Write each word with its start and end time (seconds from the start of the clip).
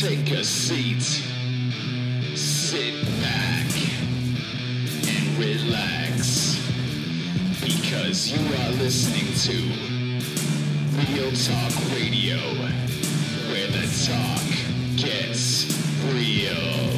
Take 0.00 0.30
a 0.30 0.44
seat. 0.44 1.02
Sit 2.36 2.94
back 3.20 3.66
and 5.08 5.36
relax. 5.36 6.56
Because 7.60 8.30
you 8.30 8.38
are 8.38 8.70
listening 8.78 9.26
to 9.42 9.56
Real 11.10 11.32
Talk 11.32 11.74
Radio, 11.96 12.38
where 13.50 13.66
the 13.72 13.88
talk 14.06 14.46
gets 14.94 15.66
real. 16.14 16.94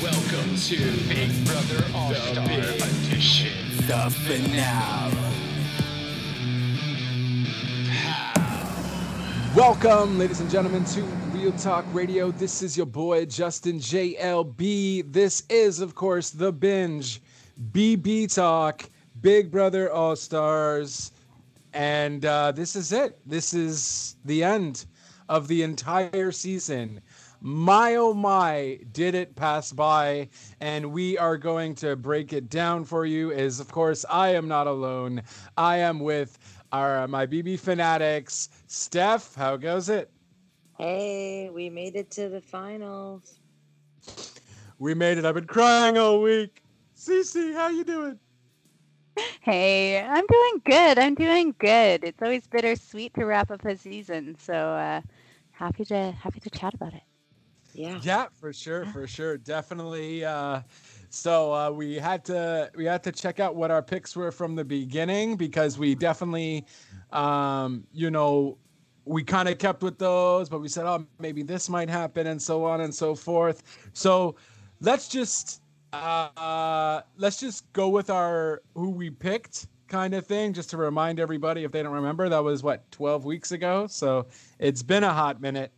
Welcome 0.00 0.54
to 0.54 0.78
Big 1.08 1.44
Brother 1.44 1.84
All 1.92 2.14
Star 2.14 2.44
Edition. 2.44 3.50
The 3.88 4.14
finale. 4.22 5.16
Welcome, 9.56 10.18
ladies 10.18 10.38
and 10.38 10.48
gentlemen, 10.48 10.84
to 10.84 11.23
Real 11.44 11.52
Talk 11.58 11.84
Radio. 11.92 12.30
This 12.30 12.62
is 12.62 12.74
your 12.74 12.86
boy 12.86 13.26
Justin 13.26 13.78
JLB. 13.78 15.12
This 15.12 15.42
is, 15.50 15.78
of 15.78 15.94
course, 15.94 16.30
the 16.30 16.50
binge, 16.50 17.20
BB 17.70 18.34
Talk, 18.34 18.88
Big 19.20 19.50
Brother 19.50 19.92
All 19.92 20.16
Stars, 20.16 21.12
and 21.74 22.24
uh, 22.24 22.52
this 22.52 22.74
is 22.74 22.92
it. 22.92 23.18
This 23.26 23.52
is 23.52 24.16
the 24.24 24.42
end 24.42 24.86
of 25.28 25.46
the 25.46 25.62
entire 25.62 26.32
season. 26.32 27.02
My 27.42 27.96
oh 27.96 28.14
my, 28.14 28.78
did 28.92 29.14
it 29.14 29.36
pass 29.36 29.70
by? 29.70 30.30
And 30.62 30.92
we 30.92 31.18
are 31.18 31.36
going 31.36 31.74
to 31.74 31.94
break 31.94 32.32
it 32.32 32.48
down 32.48 32.84
for 32.84 33.04
you. 33.04 33.32
Is 33.32 33.60
of 33.60 33.70
course 33.70 34.06
I 34.08 34.30
am 34.30 34.48
not 34.48 34.66
alone. 34.66 35.20
I 35.58 35.76
am 35.76 36.00
with 36.00 36.38
our 36.72 37.06
my 37.06 37.26
BB 37.26 37.60
fanatics. 37.60 38.48
Steph, 38.66 39.34
how 39.34 39.58
goes 39.58 39.90
it? 39.90 40.10
Hey, 40.76 41.50
we 41.50 41.70
made 41.70 41.94
it 41.94 42.10
to 42.12 42.28
the 42.28 42.40
finals. 42.40 43.38
We 44.78 44.94
made 44.94 45.18
it. 45.18 45.24
I've 45.24 45.34
been 45.34 45.46
crying 45.46 45.96
all 45.96 46.20
week. 46.20 46.62
Cece, 46.96 47.54
how 47.54 47.68
you 47.68 47.84
doing? 47.84 48.18
Hey, 49.40 50.00
I'm 50.00 50.26
doing 50.26 50.62
good. 50.64 50.98
I'm 50.98 51.14
doing 51.14 51.54
good. 51.58 52.02
It's 52.02 52.20
always 52.20 52.46
bittersweet 52.48 53.14
to 53.14 53.24
wrap 53.24 53.50
up 53.50 53.64
a 53.64 53.76
season, 53.76 54.36
so 54.38 54.52
uh, 54.52 55.00
happy 55.52 55.84
to 55.84 56.10
happy 56.12 56.40
to 56.40 56.50
chat 56.50 56.74
about 56.74 56.94
it. 56.94 57.02
Yeah. 57.74 58.00
Yeah, 58.02 58.26
for 58.32 58.52
sure, 58.52 58.84
for 58.86 59.06
sure, 59.06 59.36
definitely. 59.36 60.24
Uh, 60.24 60.62
so 61.10 61.52
uh, 61.52 61.70
we 61.70 61.94
had 61.94 62.24
to 62.26 62.70
we 62.74 62.84
had 62.84 63.02
to 63.04 63.12
check 63.12 63.38
out 63.38 63.54
what 63.54 63.70
our 63.70 63.82
picks 63.82 64.16
were 64.16 64.32
from 64.32 64.56
the 64.56 64.64
beginning 64.64 65.36
because 65.36 65.78
we 65.78 65.94
definitely, 65.94 66.66
um, 67.12 67.84
you 67.92 68.10
know, 68.10 68.58
we 69.04 69.22
kind 69.22 69.48
of 69.48 69.58
kept 69.58 69.82
with 69.82 69.98
those, 69.98 70.48
but 70.48 70.60
we 70.60 70.68
said, 70.68 70.86
oh, 70.86 71.06
maybe 71.18 71.42
this 71.42 71.68
might 71.68 71.88
happen, 71.88 72.26
and 72.26 72.40
so 72.40 72.64
on 72.64 72.80
and 72.80 72.94
so 72.94 73.14
forth. 73.14 73.62
So 73.92 74.36
let's 74.80 75.08
just 75.08 75.62
uh, 75.92 77.02
let's 77.16 77.38
just 77.38 77.72
go 77.72 77.88
with 77.88 78.10
our 78.10 78.62
who 78.74 78.90
we 78.90 79.10
picked 79.10 79.66
kind 79.86 80.14
of 80.14 80.26
thing, 80.26 80.52
just 80.52 80.70
to 80.70 80.76
remind 80.76 81.20
everybody 81.20 81.64
if 81.64 81.70
they 81.70 81.82
don't 81.82 81.92
remember. 81.92 82.28
That 82.28 82.42
was 82.42 82.62
what 82.62 82.90
twelve 82.90 83.24
weeks 83.24 83.52
ago, 83.52 83.86
so 83.86 84.26
it's 84.58 84.82
been 84.82 85.04
a 85.04 85.12
hot 85.12 85.40
minute. 85.40 85.72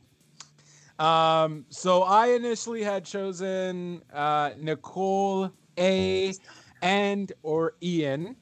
Um, 0.98 1.66
so 1.68 2.04
I 2.04 2.28
initially 2.28 2.82
had 2.82 3.04
chosen 3.04 4.02
uh, 4.12 4.52
Nicole 4.58 5.50
A 5.78 6.32
and 6.80 7.32
or 7.42 7.74
Ian. 7.82 8.36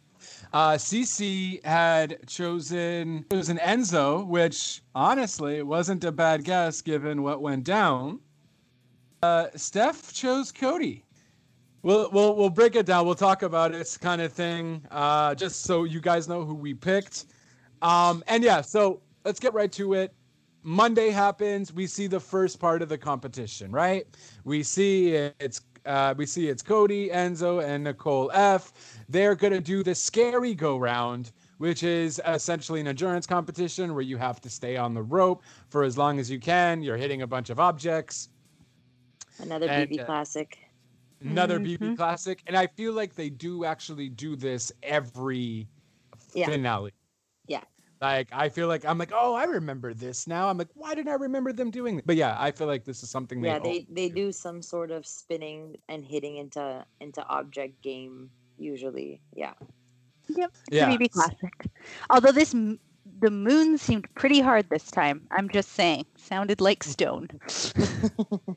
Uh, 0.55 0.75
CC 0.75 1.63
had 1.65 2.17
chosen 2.29 3.25
chosen 3.33 3.59
Enzo, 3.59 4.25
which 4.25 4.83
honestly 4.95 5.65
wasn't 5.65 6.05
a 6.05 6.13
bad 6.13 6.45
guess 6.45 6.81
given 6.81 7.25
what 7.25 7.43
went 7.43 7.65
down. 7.65 8.21
Uh, 9.25 9.49
Steph 9.57 10.13
chose 10.13 10.53
Cody. 10.53 11.05
We'll, 11.83 12.09
we'll 12.13 12.37
we'll 12.37 12.51
break 12.51 12.77
it 12.77 12.87
down. 12.87 13.05
We'll 13.05 13.17
talk 13.17 13.43
about 13.43 13.75
it, 13.75 13.99
kind 14.01 14.23
of 14.23 14.33
thing, 14.33 14.87
uh, 14.93 15.35
just 15.35 15.65
so 15.65 15.83
you 15.83 16.01
guys 16.01 16.29
know 16.29 16.45
who 16.45 16.55
we 16.55 16.73
picked. 16.73 17.27
Um, 17.83 18.23
and 18.29 18.45
yeah, 18.45 18.61
so 18.61 19.03
let's 19.25 19.41
get 19.41 19.55
right 19.55 19.73
to 19.73 19.95
it. 19.95 20.15
Monday 20.63 21.11
happens. 21.11 21.73
We 21.73 21.89
see 21.89 22.07
the 22.07 22.21
first 22.21 22.61
part 22.61 22.81
of 22.81 22.89
the 22.89 22.97
competition, 22.97 23.73
right? 23.73 24.07
We 24.45 24.63
see 24.63 25.15
it's 25.15 25.63
uh, 25.87 26.15
we 26.17 26.27
see 26.27 26.49
it's 26.49 26.63
Cody, 26.63 27.09
Enzo, 27.11 27.63
and 27.63 27.85
Nicole 27.85 28.31
F. 28.33 28.73
They're 29.09 29.35
gonna 29.35 29.61
do 29.61 29.83
the 29.83 29.95
scary 29.95 30.55
go 30.55 30.77
round, 30.77 31.33
which 31.59 31.83
is 31.83 32.21
essentially 32.27 32.81
an 32.81 32.89
endurance 32.89 33.27
competition 33.27 33.95
where 33.95 34.03
you 34.03 34.17
have 34.17 34.41
to 34.43 34.51
stay 34.51 34.77
on 34.77 34.95
the 34.95 35.03
rope 35.03 35.43
for 35.69 35.83
as 35.85 35.97
long 35.99 36.19
as 36.19 36.31
you 36.31 36.39
can. 36.41 36.83
You're 36.83 36.97
hitting 36.97 37.23
a 37.23 37.27
bunch 37.27 37.51
of 37.51 37.61
objects. 37.61 38.29
Another 39.41 39.69
And, 39.69 39.91
BB 39.91 40.01
uh, 40.01 40.05
classic. 40.05 40.59
Another 41.21 41.59
BB 41.59 41.79
Mhm. 41.79 41.97
classic, 41.97 42.43
and 42.47 42.57
I 42.57 42.67
feel 42.67 42.93
like 42.93 43.15
they 43.15 43.31
do 43.31 43.65
actually 43.65 44.09
do 44.09 44.37
this 44.37 44.71
every 44.83 45.67
Yeah. 46.35 46.47
finale. 46.47 46.93
Yeah. 48.11 48.17
Like 48.17 48.29
I 48.33 48.49
feel 48.49 48.69
like 48.69 48.85
I'm 48.85 48.99
like, 48.99 49.13
oh, 49.15 49.35
I 49.35 49.45
remember 49.45 49.95
this 49.95 50.27
now. 50.27 50.49
I'm 50.49 50.59
like, 50.59 50.69
why 50.75 50.95
didn't 50.95 51.09
I 51.09 51.15
remember 51.15 51.53
them 51.53 51.71
doing 51.71 51.99
it? 51.99 52.07
But 52.07 52.17
yeah, 52.17 52.37
I 52.39 52.51
feel 52.51 52.67
like 52.67 52.85
this 52.85 53.03
is 53.03 53.11
something 53.11 53.41
they 53.41 53.49
Yeah, 53.49 53.57
al- 53.57 53.63
they 53.63 53.87
they 53.91 54.09
do 54.09 54.33
some 54.33 54.63
sort 54.63 54.91
of 54.91 55.07
spinning 55.07 55.77
and 55.89 56.05
hitting 56.05 56.37
into 56.37 56.85
into 57.01 57.25
object 57.27 57.83
game 57.83 58.31
usually. 58.59 59.21
Yeah. 59.35 59.55
Yep, 60.29 60.53
it's 60.69 60.77
Yeah. 60.77 60.91
a 60.91 60.99
BB 60.99 61.11
classic. 61.11 61.67
Although 62.11 62.33
this 62.33 62.55
the 63.21 63.31
moon 63.31 63.79
seemed 63.79 64.13
pretty 64.15 64.41
hard 64.41 64.69
this 64.71 64.91
time. 64.91 65.27
I'm 65.31 65.49
just 65.49 65.73
saying, 65.73 66.07
sounded 66.17 66.61
like 66.61 66.83
stone. 66.85 67.29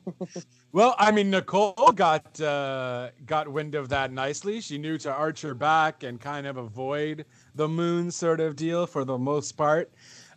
Well, 0.72 0.94
I 0.98 1.12
mean, 1.12 1.30
Nicole 1.30 1.92
got 1.94 2.40
uh, 2.40 3.10
got 3.24 3.48
wind 3.48 3.74
of 3.74 3.88
that 3.88 4.12
nicely. 4.12 4.60
She 4.60 4.78
knew 4.78 4.98
to 4.98 5.10
arch 5.12 5.40
her 5.42 5.54
back 5.54 6.02
and 6.02 6.20
kind 6.20 6.46
of 6.46 6.56
avoid 6.58 7.24
the 7.54 7.68
moon 7.68 8.10
sort 8.10 8.40
of 8.40 8.56
deal 8.56 8.86
for 8.86 9.04
the 9.04 9.18
most 9.18 9.52
part. 9.52 9.90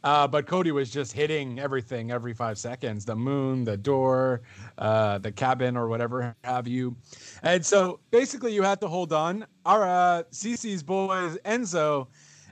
Uh, 0.03 0.27
but 0.27 0.47
Cody 0.47 0.71
was 0.71 0.89
just 0.89 1.13
hitting 1.13 1.59
everything 1.59 2.11
every 2.11 2.33
five 2.33 2.57
seconds: 2.57 3.05
the 3.05 3.15
moon, 3.15 3.63
the 3.63 3.77
door, 3.77 4.41
uh, 4.79 5.19
the 5.19 5.31
cabin, 5.31 5.77
or 5.77 5.87
whatever 5.87 6.35
have 6.43 6.67
you. 6.67 6.95
And 7.43 7.63
so 7.63 7.99
basically, 8.09 8.53
you 8.53 8.63
had 8.63 8.81
to 8.81 8.87
hold 8.87 9.13
on. 9.13 9.45
Our 9.65 9.83
uh, 9.83 10.23
Cece's 10.31 10.81
boy 10.81 11.35
Enzo 11.45 12.07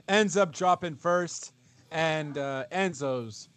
ends 0.08 0.36
up 0.36 0.52
dropping 0.52 0.94
first, 0.94 1.52
and 1.90 2.38
uh, 2.38 2.64
Enzo's 2.70 3.48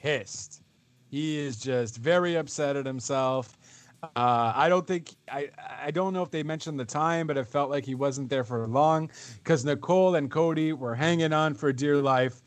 pissed. 0.00 0.62
He 1.10 1.38
is 1.38 1.58
just 1.58 1.96
very 1.96 2.36
upset 2.36 2.76
at 2.76 2.86
himself. 2.86 3.57
Uh, 4.02 4.52
I 4.54 4.68
don't 4.68 4.86
think 4.86 5.14
I 5.30 5.50
I 5.82 5.90
don't 5.90 6.12
know 6.12 6.22
if 6.22 6.30
they 6.30 6.42
mentioned 6.44 6.78
the 6.78 6.84
time, 6.84 7.26
but 7.26 7.36
it 7.36 7.46
felt 7.46 7.68
like 7.70 7.84
he 7.84 7.94
wasn't 7.96 8.30
there 8.30 8.44
for 8.44 8.66
long 8.68 9.10
because 9.38 9.64
Nicole 9.64 10.14
and 10.14 10.30
Cody 10.30 10.72
were 10.72 10.94
hanging 10.94 11.32
on 11.32 11.54
for 11.54 11.72
dear 11.72 11.96
life. 11.96 12.40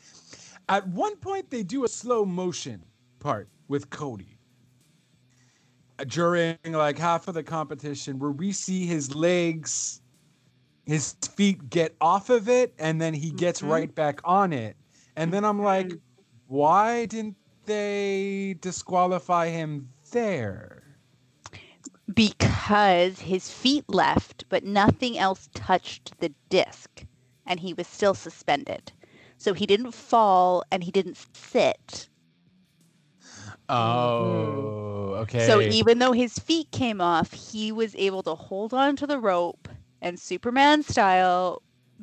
At 0.70 0.88
one 0.88 1.18
point, 1.18 1.50
they 1.50 1.64
do 1.64 1.84
a 1.84 1.90
slow 1.90 2.24
motion 2.24 2.86
part 3.20 3.50
with 3.68 3.90
Cody 3.90 4.40
uh, 6.00 6.06
during 6.06 6.58
like 6.68 6.98
half 6.98 7.28
of 7.28 7.34
the 7.34 7.44
competition, 7.44 8.18
where 8.18 8.32
we 8.32 8.54
see 8.54 8.86
his 8.86 9.14
legs, 9.14 10.02
his 10.86 11.14
feet 11.36 11.70
get 11.70 11.96
off 12.00 12.30
of 12.30 12.48
it, 12.48 12.74
and 12.80 13.02
then 13.02 13.14
he 13.14 13.32
gets 13.32 13.62
Mhm. 13.62 13.70
right 13.70 13.96
back 13.96 14.22
on 14.24 14.54
it. 14.54 14.78
And 15.18 15.34
then 15.34 15.44
I'm 15.44 15.62
like, 15.62 15.92
why 16.48 17.06
didn't 17.08 17.36
they 17.66 18.56
disqualify 18.62 19.50
him 19.50 19.90
there? 20.12 20.81
Because 22.14 23.22
his 23.22 23.52
feet 23.52 23.86
left, 23.90 24.46
but 24.50 24.64
nothing 24.64 25.18
else 25.18 25.50
touched 25.54 26.20
the 26.20 26.34
disc, 26.50 27.06
and 27.46 27.60
he 27.62 27.74
was 27.74 27.88
still 27.88 28.14
suspended. 28.14 28.94
So 29.38 29.54
he 29.54 29.66
didn't 29.66 29.92
fall 29.92 30.64
and 30.72 30.84
he 30.84 30.92
didn't 30.92 31.18
sit. 31.34 32.10
Oh, 33.70 35.16
okay. 35.22 35.48
So 35.48 35.62
even 35.62 36.00
though 36.00 36.12
his 36.14 36.38
feet 36.40 36.72
came 36.72 37.02
off, 37.02 37.34
he 37.34 37.72
was 37.72 37.96
able 37.96 38.24
to 38.24 38.36
hold 38.36 38.74
on 38.74 38.96
to 38.98 39.08
the 39.08 39.20
rope 39.20 39.68
and 40.02 40.20
Superman 40.20 40.84
style 40.84 41.62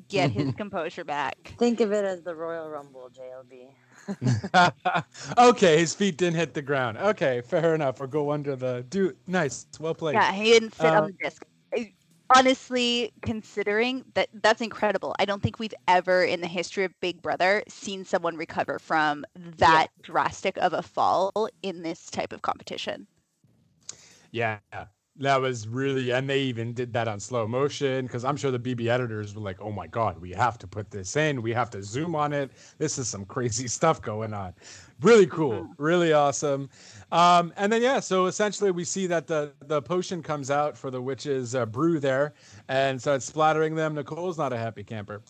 get 0.09 0.31
his 0.33 0.53
composure 0.57 1.05
back. 1.05 1.55
Think 1.59 1.81
of 1.81 1.93
it 1.93 2.05
as 2.05 2.23
the 2.23 2.35
Royal 2.35 2.69
Rumble, 2.71 3.11
JLB. 3.11 3.75
okay, 5.39 5.79
his 5.79 5.95
feet 5.95 6.17
didn't 6.17 6.37
hit 6.37 6.55
the 6.55 6.63
ground. 6.63 6.99
Okay, 6.99 7.41
fair 7.43 7.75
enough. 7.75 8.01
Or 8.01 8.07
go 8.07 8.31
under 8.33 8.57
the 8.57 8.85
do. 8.89 9.15
Nice, 9.27 9.67
well 9.79 9.95
played. 9.95 10.15
Yeah, 10.15 10.33
he 10.33 10.53
didn't 10.53 10.71
fit 10.71 10.87
Uh, 10.87 11.03
on 11.03 11.07
the 11.07 11.25
disc. 11.25 11.43
Honestly, 12.35 13.11
considering 13.23 14.05
that 14.13 14.29
that's 14.43 14.61
incredible. 14.61 15.15
I 15.19 15.25
don't 15.25 15.43
think 15.43 15.59
we've 15.59 15.75
ever 15.87 16.25
in 16.25 16.43
the 16.43 16.47
history 16.47 16.85
of 16.85 16.93
Big 17.01 17.23
Brother 17.23 17.63
seen 17.69 18.05
someone 18.05 18.37
recover 18.37 18.79
from 18.79 19.25
that 19.35 19.87
drastic 20.03 20.59
of 20.59 20.75
a 20.75 20.83
fall 20.83 21.49
in 21.63 21.83
this 21.83 22.11
type 22.11 22.35
of 22.35 22.43
competition. 22.43 23.07
Yeah, 24.31 24.59
that 25.21 25.41
was 25.41 25.67
really, 25.69 26.11
and 26.13 26.29
they 26.31 26.41
even 26.43 26.73
did 26.73 26.93
that 26.93 27.09
on 27.09 27.19
slow 27.21 27.47
motion 27.47 28.07
because 28.07 28.25
I'm 28.25 28.37
sure 28.37 28.51
the 28.51 28.59
BB 28.59 28.89
editors 28.89 29.35
were 29.35 29.41
like, 29.41 29.61
"Oh 29.61 29.73
my 29.73 29.87
god, 29.87 30.19
we 30.21 30.31
have 30.33 30.59
to 30.59 30.67
put 30.67 30.91
this 30.91 31.17
in. 31.17 31.43
We 31.43 31.53
have 31.53 31.71
to 31.71 31.83
zoom 31.83 32.15
on 32.15 32.33
it. 32.33 32.53
This 32.79 32.99
is 32.99 33.09
some 33.09 33.25
crazy 33.25 33.67
stuff 33.79 34.01
going 34.01 34.33
on." 34.33 34.55
Really 35.01 35.27
cool, 35.27 35.63
Mhm. 35.65 35.75
really 35.79 36.13
awesome. 36.13 36.69
Um, 37.13 37.53
and 37.57 37.73
then 37.73 37.83
yeah, 37.83 38.01
so 38.01 38.27
essentially 38.27 38.71
we 38.71 38.85
see 38.85 39.07
that 39.09 39.27
the 39.27 39.53
the 39.67 39.83
potion 39.83 40.23
comes 40.23 40.51
out 40.51 40.77
for 40.79 40.91
the 40.91 41.01
witch's 41.03 41.55
uh, 41.55 41.67
brew 41.67 41.99
there 42.01 42.35
and 42.69 43.01
starts 43.01 43.25
splattering 43.27 43.75
them. 43.75 43.95
Nicole's 43.95 44.39
not 44.39 44.53
a 44.53 44.59
happy 44.59 44.85
camper, 44.85 45.23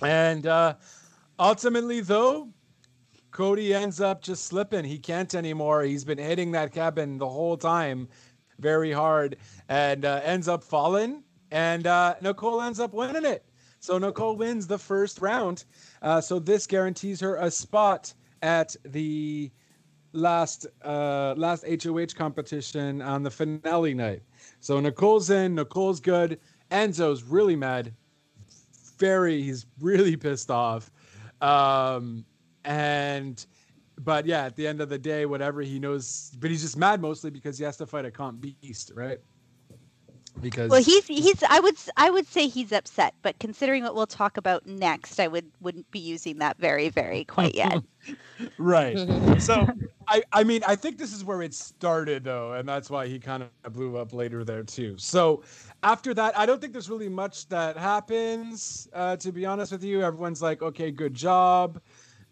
and 0.00 0.46
uh, 0.46 0.74
ultimately 1.38 2.00
though. 2.00 2.48
Cody 3.30 3.72
ends 3.72 3.98
up 3.98 4.20
just 4.20 4.44
slipping. 4.44 4.84
He 4.84 4.98
can't 4.98 5.34
anymore. 5.34 5.84
He's 5.84 6.04
been 6.04 6.18
hitting 6.18 6.52
that 6.52 6.70
cabin 6.70 7.16
the 7.16 7.26
whole 7.28 7.56
time 7.56 8.08
very 8.62 8.92
hard 8.92 9.36
and 9.68 10.04
uh, 10.04 10.20
ends 10.24 10.48
up 10.48 10.64
falling. 10.64 11.22
And 11.50 11.86
uh, 11.86 12.14
Nicole 12.22 12.62
ends 12.62 12.80
up 12.80 12.94
winning 12.94 13.26
it. 13.26 13.44
So 13.80 13.98
Nicole 13.98 14.36
wins 14.36 14.66
the 14.66 14.78
first 14.78 15.20
round. 15.20 15.64
Uh, 16.00 16.20
so 16.20 16.38
this 16.38 16.66
guarantees 16.66 17.20
her 17.20 17.36
a 17.36 17.50
spot 17.50 18.14
at 18.40 18.74
the 18.84 19.50
last 20.12 20.66
uh, 20.84 21.34
last 21.36 21.64
HOH 21.66 22.14
competition 22.16 23.02
on 23.02 23.22
the 23.22 23.30
finale 23.30 23.94
night. 23.94 24.22
So 24.60 24.78
Nicole's 24.80 25.30
in. 25.30 25.54
Nicole's 25.54 26.00
good. 26.00 26.38
Enzo's 26.70 27.22
really 27.22 27.56
mad. 27.56 27.92
Very, 28.98 29.42
he's 29.42 29.66
really 29.80 30.16
pissed 30.16 30.50
off. 30.50 30.90
Um, 31.40 32.24
and 32.64 33.44
but 33.98 34.26
yeah, 34.26 34.44
at 34.44 34.56
the 34.56 34.66
end 34.66 34.80
of 34.80 34.88
the 34.88 34.98
day, 34.98 35.26
whatever 35.26 35.60
he 35.62 35.78
knows, 35.78 36.30
but 36.38 36.50
he's 36.50 36.62
just 36.62 36.76
mad 36.76 37.00
mostly 37.00 37.30
because 37.30 37.58
he 37.58 37.64
has 37.64 37.76
to 37.78 37.86
fight 37.86 38.04
a 38.04 38.10
comp 38.10 38.40
beast, 38.40 38.78
right? 38.80 39.18
Because 40.40 40.70
Well, 40.70 40.82
he's 40.82 41.06
he's 41.06 41.42
I 41.48 41.60
would 41.60 41.74
s- 41.74 41.90
I 41.96 42.10
would 42.10 42.26
say 42.26 42.48
he's 42.48 42.72
upset, 42.72 43.14
but 43.22 43.38
considering 43.38 43.82
what 43.84 43.94
we'll 43.94 44.06
talk 44.06 44.36
about 44.36 44.66
next, 44.66 45.20
I 45.20 45.28
would 45.28 45.50
wouldn't 45.60 45.90
be 45.90 45.98
using 46.00 46.38
that 46.38 46.58
very 46.58 46.88
very 46.88 47.24
quite 47.24 47.54
yet. 47.54 47.82
right. 48.58 49.00
So 49.38 49.70
I 50.08 50.22
I 50.32 50.44
mean 50.44 50.62
I 50.66 50.76
think 50.76 50.98
this 50.98 51.12
is 51.12 51.24
where 51.24 51.42
it 51.42 51.54
started 51.54 52.24
though, 52.24 52.52
and 52.52 52.68
that's 52.68 52.90
why 52.90 53.06
he 53.08 53.18
kind 53.18 53.42
of 53.42 53.72
blew 53.72 53.96
up 53.96 54.12
later 54.12 54.22
there 54.22 54.62
too. 54.62 54.74
So 54.74 55.42
after 55.82 55.94
that, 55.94 56.20
I 56.20 56.46
don't 56.46 56.60
think 56.60 56.72
there's 56.72 56.90
really 56.90 57.08
much 57.08 57.48
that 57.48 57.76
happens. 57.76 58.88
Uh, 58.92 59.16
to 59.16 59.32
be 59.32 59.44
honest 59.46 59.72
with 59.72 59.84
you, 59.84 60.02
everyone's 60.02 60.42
like, 60.42 60.62
okay, 60.62 60.90
good 60.90 61.14
job. 61.14 61.80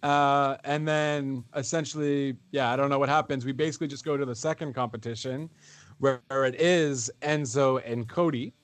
Uh, 0.02 0.56
and 0.64 0.88
then 0.88 1.44
essentially, 1.54 2.36
yeah, 2.52 2.72
I 2.72 2.76
don't 2.76 2.88
know 2.88 2.98
what 2.98 3.08
happens. 3.08 3.44
We 3.44 3.52
basically 3.52 3.86
just 3.88 4.04
go 4.04 4.16
to 4.16 4.24
the 4.24 4.34
second 4.34 4.74
competition 4.74 5.50
where, 5.98 6.22
where 6.28 6.44
it 6.44 6.60
is 6.60 7.10
Enzo 7.20 7.82
and 7.84 8.08
Cody. 8.08 8.54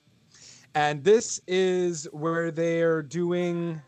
And 0.74 1.04
this 1.04 1.40
is 1.46 2.06
where 2.12 2.50
they're 2.50 3.02
doing 3.02 3.80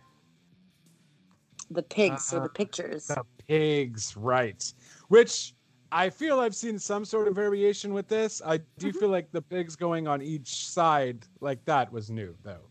The 1.71 1.83
pigs 1.83 2.33
or 2.33 2.39
Uh, 2.39 2.43
the 2.45 2.49
pictures. 2.51 3.07
the 3.07 3.25
pigs, 3.47 4.17
right? 4.17 4.63
Which 5.09 5.55
I 5.91 6.11
feel 6.11 6.41
I've 6.41 6.55
seen 6.55 6.79
some 6.79 7.05
sort 7.05 7.29
of 7.29 7.35
variation 7.35 7.95
with 7.95 8.09
this. 8.09 8.43
I 8.45 8.59
do 8.79 8.93
feel 8.93 9.09
like 9.09 9.31
the 9.33 9.41
pigs 9.43 9.75
going 9.75 10.07
on 10.07 10.21
each 10.21 10.69
side 10.69 11.27
like 11.41 11.65
that 11.65 11.91
was 11.91 12.11
new 12.11 12.35
though. 12.43 12.68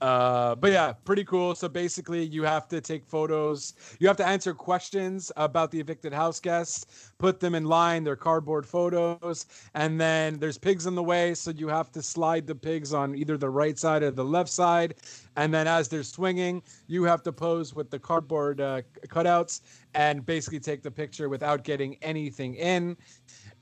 Uh, 0.00 0.54
but 0.54 0.70
yeah, 0.70 0.92
pretty 1.04 1.24
cool. 1.24 1.54
So 1.54 1.68
basically, 1.68 2.24
you 2.24 2.44
have 2.44 2.68
to 2.68 2.80
take 2.80 3.04
photos. 3.04 3.74
You 3.98 4.06
have 4.06 4.16
to 4.18 4.26
answer 4.26 4.54
questions 4.54 5.32
about 5.36 5.70
the 5.70 5.80
evicted 5.80 6.12
house 6.12 6.38
guests, 6.38 7.10
put 7.18 7.40
them 7.40 7.54
in 7.54 7.64
line, 7.64 8.04
their 8.04 8.16
cardboard 8.16 8.64
photos, 8.64 9.46
and 9.74 10.00
then 10.00 10.38
there's 10.38 10.56
pigs 10.56 10.86
in 10.86 10.94
the 10.94 11.02
way. 11.02 11.34
So 11.34 11.50
you 11.50 11.68
have 11.68 11.90
to 11.92 12.02
slide 12.02 12.46
the 12.46 12.54
pigs 12.54 12.94
on 12.94 13.16
either 13.16 13.36
the 13.36 13.50
right 13.50 13.76
side 13.78 14.02
or 14.02 14.12
the 14.12 14.24
left 14.24 14.50
side. 14.50 14.94
And 15.36 15.52
then 15.52 15.66
as 15.66 15.88
they're 15.88 16.02
swinging, 16.04 16.62
you 16.86 17.04
have 17.04 17.22
to 17.24 17.32
pose 17.32 17.74
with 17.74 17.90
the 17.90 17.98
cardboard 17.98 18.60
uh, 18.60 18.82
cutouts 19.08 19.62
and 19.94 20.24
basically 20.24 20.60
take 20.60 20.82
the 20.82 20.90
picture 20.90 21.28
without 21.28 21.64
getting 21.64 21.96
anything 22.02 22.54
in. 22.54 22.96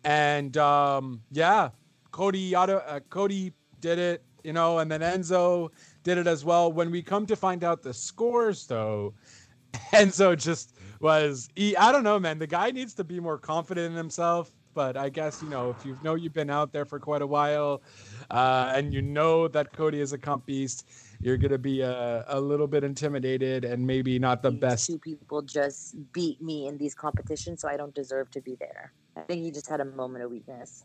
And 0.04 0.56
um, 0.58 1.22
yeah, 1.32 1.70
Cody 2.12 2.54
uh, 2.54 3.00
Cody 3.10 3.52
did 3.80 3.98
it, 3.98 4.22
you 4.44 4.52
know, 4.52 4.78
and 4.78 4.90
then 4.90 5.00
Enzo 5.00 5.70
did 6.06 6.18
it 6.18 6.28
as 6.28 6.44
well. 6.44 6.72
When 6.72 6.92
we 6.92 7.02
come 7.02 7.26
to 7.26 7.34
find 7.34 7.64
out 7.64 7.82
the 7.82 7.92
scores, 7.92 8.64
though, 8.68 9.12
Enzo 9.92 10.38
just 10.38 10.76
was. 11.00 11.48
He, 11.56 11.76
I 11.76 11.90
don't 11.90 12.04
know, 12.04 12.20
man. 12.20 12.38
The 12.38 12.46
guy 12.46 12.70
needs 12.70 12.94
to 12.94 13.04
be 13.04 13.18
more 13.18 13.36
confident 13.36 13.90
in 13.90 13.96
himself. 13.96 14.52
But 14.72 14.96
I 14.96 15.08
guess 15.08 15.42
you 15.42 15.48
know 15.48 15.70
if 15.70 15.86
you 15.86 15.98
know 16.02 16.14
you've 16.14 16.34
been 16.34 16.50
out 16.50 16.70
there 16.70 16.84
for 16.84 17.00
quite 17.00 17.22
a 17.22 17.26
while, 17.26 17.82
uh, 18.30 18.72
and 18.74 18.92
you 18.92 19.00
know 19.00 19.48
that 19.48 19.72
Cody 19.72 20.00
is 20.00 20.12
a 20.12 20.18
comp 20.18 20.44
beast, 20.44 20.86
you're 21.20 21.38
gonna 21.38 21.56
be 21.56 21.80
a, 21.80 22.24
a 22.28 22.38
little 22.38 22.66
bit 22.66 22.84
intimidated 22.84 23.64
and 23.64 23.84
maybe 23.84 24.18
not 24.18 24.42
the 24.42 24.50
These 24.50 24.60
best. 24.60 24.86
Two 24.86 24.98
people 24.98 25.40
just 25.40 25.96
beat 26.12 26.42
me 26.42 26.68
in 26.68 26.76
these 26.76 26.94
competitions, 26.94 27.62
so 27.62 27.68
I 27.68 27.78
don't 27.78 27.94
deserve 27.94 28.30
to 28.32 28.42
be 28.42 28.54
there. 28.60 28.92
I 29.16 29.22
think 29.22 29.42
he 29.42 29.50
just 29.50 29.66
had 29.66 29.80
a 29.80 29.84
moment 29.86 30.24
of 30.24 30.30
weakness. 30.30 30.84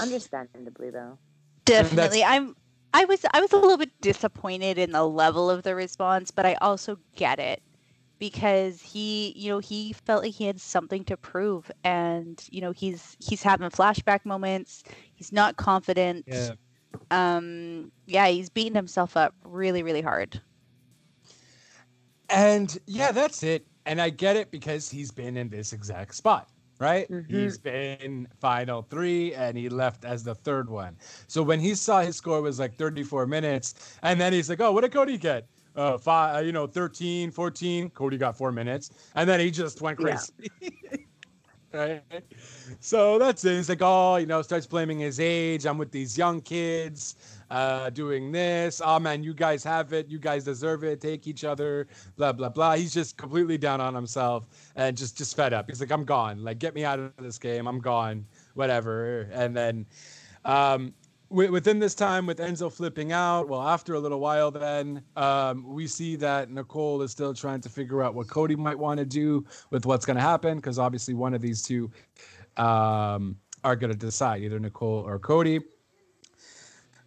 Understandably, 0.00 0.88
though. 0.88 1.18
Definitely. 1.66 2.24
I'm 2.24 2.56
I 2.98 3.04
was 3.04 3.24
I 3.32 3.40
was 3.40 3.52
a 3.52 3.56
little 3.56 3.78
bit 3.78 3.92
disappointed 4.00 4.78
in 4.78 4.90
the 4.92 5.04
level 5.06 5.50
of 5.50 5.62
the 5.62 5.76
response, 5.76 6.32
but 6.32 6.46
I 6.46 6.54
also 6.54 6.98
get 7.14 7.38
it 7.38 7.62
because 8.18 8.82
he, 8.82 9.32
you 9.36 9.50
know, 9.50 9.60
he 9.60 9.92
felt 9.92 10.24
like 10.24 10.34
he 10.34 10.46
had 10.46 10.60
something 10.60 11.04
to 11.04 11.16
prove 11.16 11.70
and, 11.84 12.44
you 12.50 12.60
know, 12.60 12.72
he's 12.72 13.16
he's 13.20 13.42
having 13.44 13.68
flashback 13.70 14.24
moments. 14.24 14.82
He's 15.14 15.32
not 15.32 15.56
confident. 15.56 16.26
Yeah. 16.26 16.54
Um 17.10 17.92
yeah, 18.06 18.26
he's 18.28 18.50
beating 18.50 18.74
himself 18.74 19.16
up 19.16 19.34
really 19.44 19.82
really 19.82 20.02
hard. 20.02 20.42
And 22.30 22.76
yeah, 22.86 23.12
that's 23.12 23.42
it. 23.42 23.66
And 23.86 24.00
I 24.00 24.10
get 24.10 24.36
it 24.36 24.50
because 24.50 24.90
he's 24.90 25.10
been 25.12 25.36
in 25.36 25.48
this 25.48 25.72
exact 25.72 26.14
spot, 26.14 26.48
right? 26.78 27.08
Mhm. 27.10 27.30
He's 27.30 27.58
been 27.58 28.28
final 28.40 28.82
three 28.82 29.34
and 29.34 29.56
he 29.56 29.68
left 29.68 30.04
as 30.04 30.24
the 30.24 30.34
third 30.34 30.68
one. 30.68 30.96
So 31.26 31.42
when 31.42 31.60
he 31.60 31.74
saw 31.74 32.00
his 32.00 32.16
score 32.16 32.40
was 32.42 32.58
like 32.58 32.76
34 32.76 33.26
minutes, 33.26 33.74
and 34.02 34.20
then 34.20 34.32
he's 34.32 34.48
like, 34.48 34.60
oh, 34.60 34.72
what 34.72 34.82
did 34.82 34.92
Cody 34.92 35.18
get? 35.18 35.48
Uh, 35.76 35.96
five, 35.96 36.36
uh, 36.36 36.40
you 36.40 36.50
know, 36.52 36.66
13, 36.66 37.30
14. 37.30 37.90
Cody 37.90 38.16
got 38.16 38.36
four 38.36 38.50
minutes. 38.50 38.90
And 39.14 39.28
then 39.28 39.38
he 39.40 39.50
just 39.50 39.80
went 39.80 39.98
Yeah. 40.00 40.18
right? 41.72 42.02
So 42.80 43.18
that's 43.18 43.44
it. 43.44 43.56
He's 43.56 43.68
like, 43.68 43.82
oh, 43.82 44.16
you 44.16 44.26
know, 44.26 44.42
starts 44.42 44.66
blaming 44.66 44.98
his 44.98 45.20
age. 45.20 45.66
I'm 45.66 45.78
with 45.78 45.90
these 45.90 46.16
young 46.16 46.40
kids 46.40 47.16
uh, 47.50 47.90
doing 47.90 48.32
this. 48.32 48.80
Oh, 48.84 48.98
man, 48.98 49.22
you 49.22 49.34
guys 49.34 49.64
have 49.64 49.92
it. 49.92 50.08
You 50.08 50.18
guys 50.18 50.44
deserve 50.44 50.84
it. 50.84 51.00
Take 51.00 51.26
each 51.26 51.44
other, 51.44 51.86
blah, 52.16 52.32
blah, 52.32 52.48
blah. 52.48 52.74
He's 52.74 52.92
just 52.92 53.16
completely 53.16 53.58
down 53.58 53.80
on 53.80 53.94
himself 53.94 54.46
and 54.76 54.96
just, 54.96 55.16
just 55.16 55.36
fed 55.36 55.52
up. 55.52 55.68
He's 55.68 55.80
like, 55.80 55.90
I'm 55.90 56.04
gone. 56.04 56.42
Like, 56.44 56.58
get 56.58 56.74
me 56.74 56.84
out 56.84 56.98
of 56.98 57.12
this 57.18 57.38
game. 57.38 57.66
I'm 57.66 57.80
gone. 57.80 58.26
Whatever. 58.54 59.28
And 59.32 59.56
then 59.56 59.86
um, 60.44 60.94
within 61.30 61.78
this 61.78 61.94
time 61.94 62.26
with 62.26 62.38
Enzo 62.38 62.72
flipping 62.72 63.12
out, 63.12 63.48
well, 63.48 63.62
after 63.62 63.94
a 63.94 64.00
little 64.00 64.20
while, 64.20 64.50
then 64.50 65.02
um, 65.16 65.64
we 65.66 65.86
see 65.86 66.16
that 66.16 66.50
Nicole 66.50 67.02
is 67.02 67.10
still 67.10 67.34
trying 67.34 67.60
to 67.60 67.68
figure 67.68 68.02
out 68.02 68.14
what 68.14 68.28
Cody 68.28 68.56
might 68.56 68.78
want 68.78 68.98
to 68.98 69.04
do 69.04 69.44
with 69.70 69.84
what's 69.84 70.06
going 70.06 70.16
to 70.16 70.22
happen, 70.22 70.56
because 70.56 70.78
obviously 70.78 71.14
one 71.14 71.34
of 71.34 71.42
these 71.42 71.62
two 71.62 71.90
um, 72.56 73.36
are 73.64 73.76
going 73.76 73.92
to 73.92 73.98
decide, 73.98 74.42
either 74.42 74.58
Nicole 74.58 75.04
or 75.06 75.18
Cody. 75.18 75.60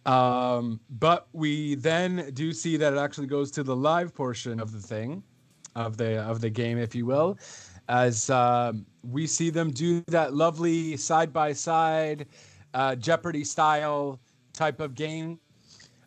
Um, 0.06 0.80
but 0.90 1.28
we 1.32 1.76
then 1.76 2.30
do 2.34 2.52
see 2.52 2.76
that 2.76 2.92
it 2.92 2.98
actually 2.98 3.28
goes 3.28 3.50
to 3.52 3.62
the 3.62 3.74
live 3.74 4.14
portion 4.14 4.60
of 4.60 4.72
the 4.72 4.80
thing, 4.80 5.22
of 5.76 5.96
the 5.96 6.20
of 6.22 6.40
the 6.40 6.50
game, 6.50 6.76
if 6.76 6.94
you 6.94 7.06
will, 7.06 7.38
as 7.88 8.28
um, 8.30 8.84
we 9.02 9.26
see 9.26 9.48
them 9.50 9.70
do 9.70 10.00
that 10.08 10.34
lovely 10.34 10.96
side 10.96 11.32
by 11.32 11.52
side 11.52 12.26
uh, 12.74 12.94
Jeopardy 12.96 13.44
style 13.44 14.20
type 14.52 14.80
of 14.80 14.94
game 14.94 15.38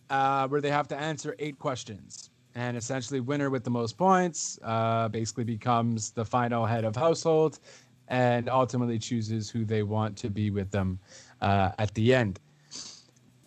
uh, 0.10 0.48
where 0.48 0.62
they 0.62 0.72
have 0.72 0.88
to 0.90 0.98
answer 0.98 1.36
eight 1.40 1.58
questions. 1.60 2.30
And 2.56 2.78
essentially, 2.78 3.20
winner 3.20 3.50
with 3.50 3.64
the 3.64 3.70
most 3.70 3.98
points 3.98 4.58
uh, 4.64 5.10
basically 5.10 5.44
becomes 5.44 6.12
the 6.12 6.24
final 6.24 6.66
head 6.66 6.86
of 6.86 6.96
household 6.96 7.60
and 8.08 8.50
ultimately 8.50 8.98
chooses 9.00 9.50
who 9.50 9.66
they 9.66 9.84
want 9.84 10.16
to 10.18 10.30
be 10.30 10.52
with 10.52 10.72
them 10.72 11.00
uh, 11.42 11.72
at 11.80 11.94
the 11.96 12.14
end. 12.14 12.40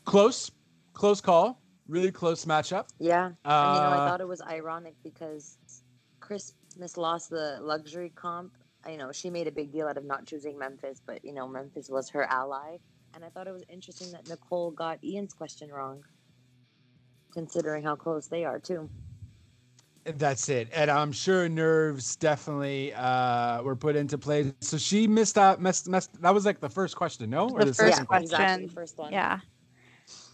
Close, 0.05 0.51
close 0.93 1.21
call, 1.21 1.61
really 1.87 2.11
close 2.11 2.45
matchup. 2.45 2.89
Yeah. 2.99 3.29
you 3.29 3.33
know, 3.35 3.35
I 3.45 3.97
Uh, 3.99 4.09
thought 4.09 4.21
it 4.21 4.29
was 4.29 4.43
ironic 4.43 4.95
because 5.03 5.59
Christmas 6.21 6.97
lost 6.97 7.31
the 7.31 7.59
luxury 7.63 8.11
comp. 8.15 8.53
I 8.85 8.97
know 8.97 9.11
she 9.13 9.31
made 9.31 9.47
a 9.47 9.53
big 9.53 9.73
deal 9.73 9.87
out 9.89 9.97
of 9.97 10.05
not 10.05 10.27
choosing 10.27 10.59
Memphis, 10.59 11.01
but 11.05 11.25
you 11.25 11.33
know, 11.33 11.49
Memphis 11.49 11.89
was 11.89 12.11
her 12.11 12.25
ally. 12.25 12.77
And 13.15 13.25
I 13.25 13.29
thought 13.31 13.47
it 13.47 13.53
was 13.53 13.65
interesting 13.69 14.12
that 14.12 14.29
Nicole 14.29 14.71
got 14.71 15.03
Ian's 15.03 15.33
question 15.35 15.71
wrong, 15.71 16.05
considering 17.33 17.83
how 17.83 17.97
close 17.97 18.27
they 18.29 18.45
are 18.45 18.59
too. 18.59 18.88
That's 20.05 20.49
it. 20.49 20.69
And 20.73 20.91
I'm 20.91 21.12
sure 21.12 21.49
nerves 21.49 22.17
definitely 22.17 22.95
uh, 22.95 23.62
were 23.62 23.77
put 23.77 23.95
into 23.97 24.17
play. 24.17 24.55
So 24.61 24.79
she 24.79 25.07
missed 25.07 25.37
out. 25.37 25.61
Missed, 25.61 25.88
missed, 25.88 26.21
that 26.23 26.33
was 26.33 26.47
like 26.47 26.61
the 26.61 26.69
first 26.69 26.97
question, 26.97 27.29
no? 27.29 27.49
The 27.50 27.67
first 27.67 27.77
second 27.77 28.07
question. 28.07 28.25
exactly. 28.25 28.67
the 28.67 28.73
First 28.73 28.97
one. 28.97 29.12
Yeah. 29.12 29.41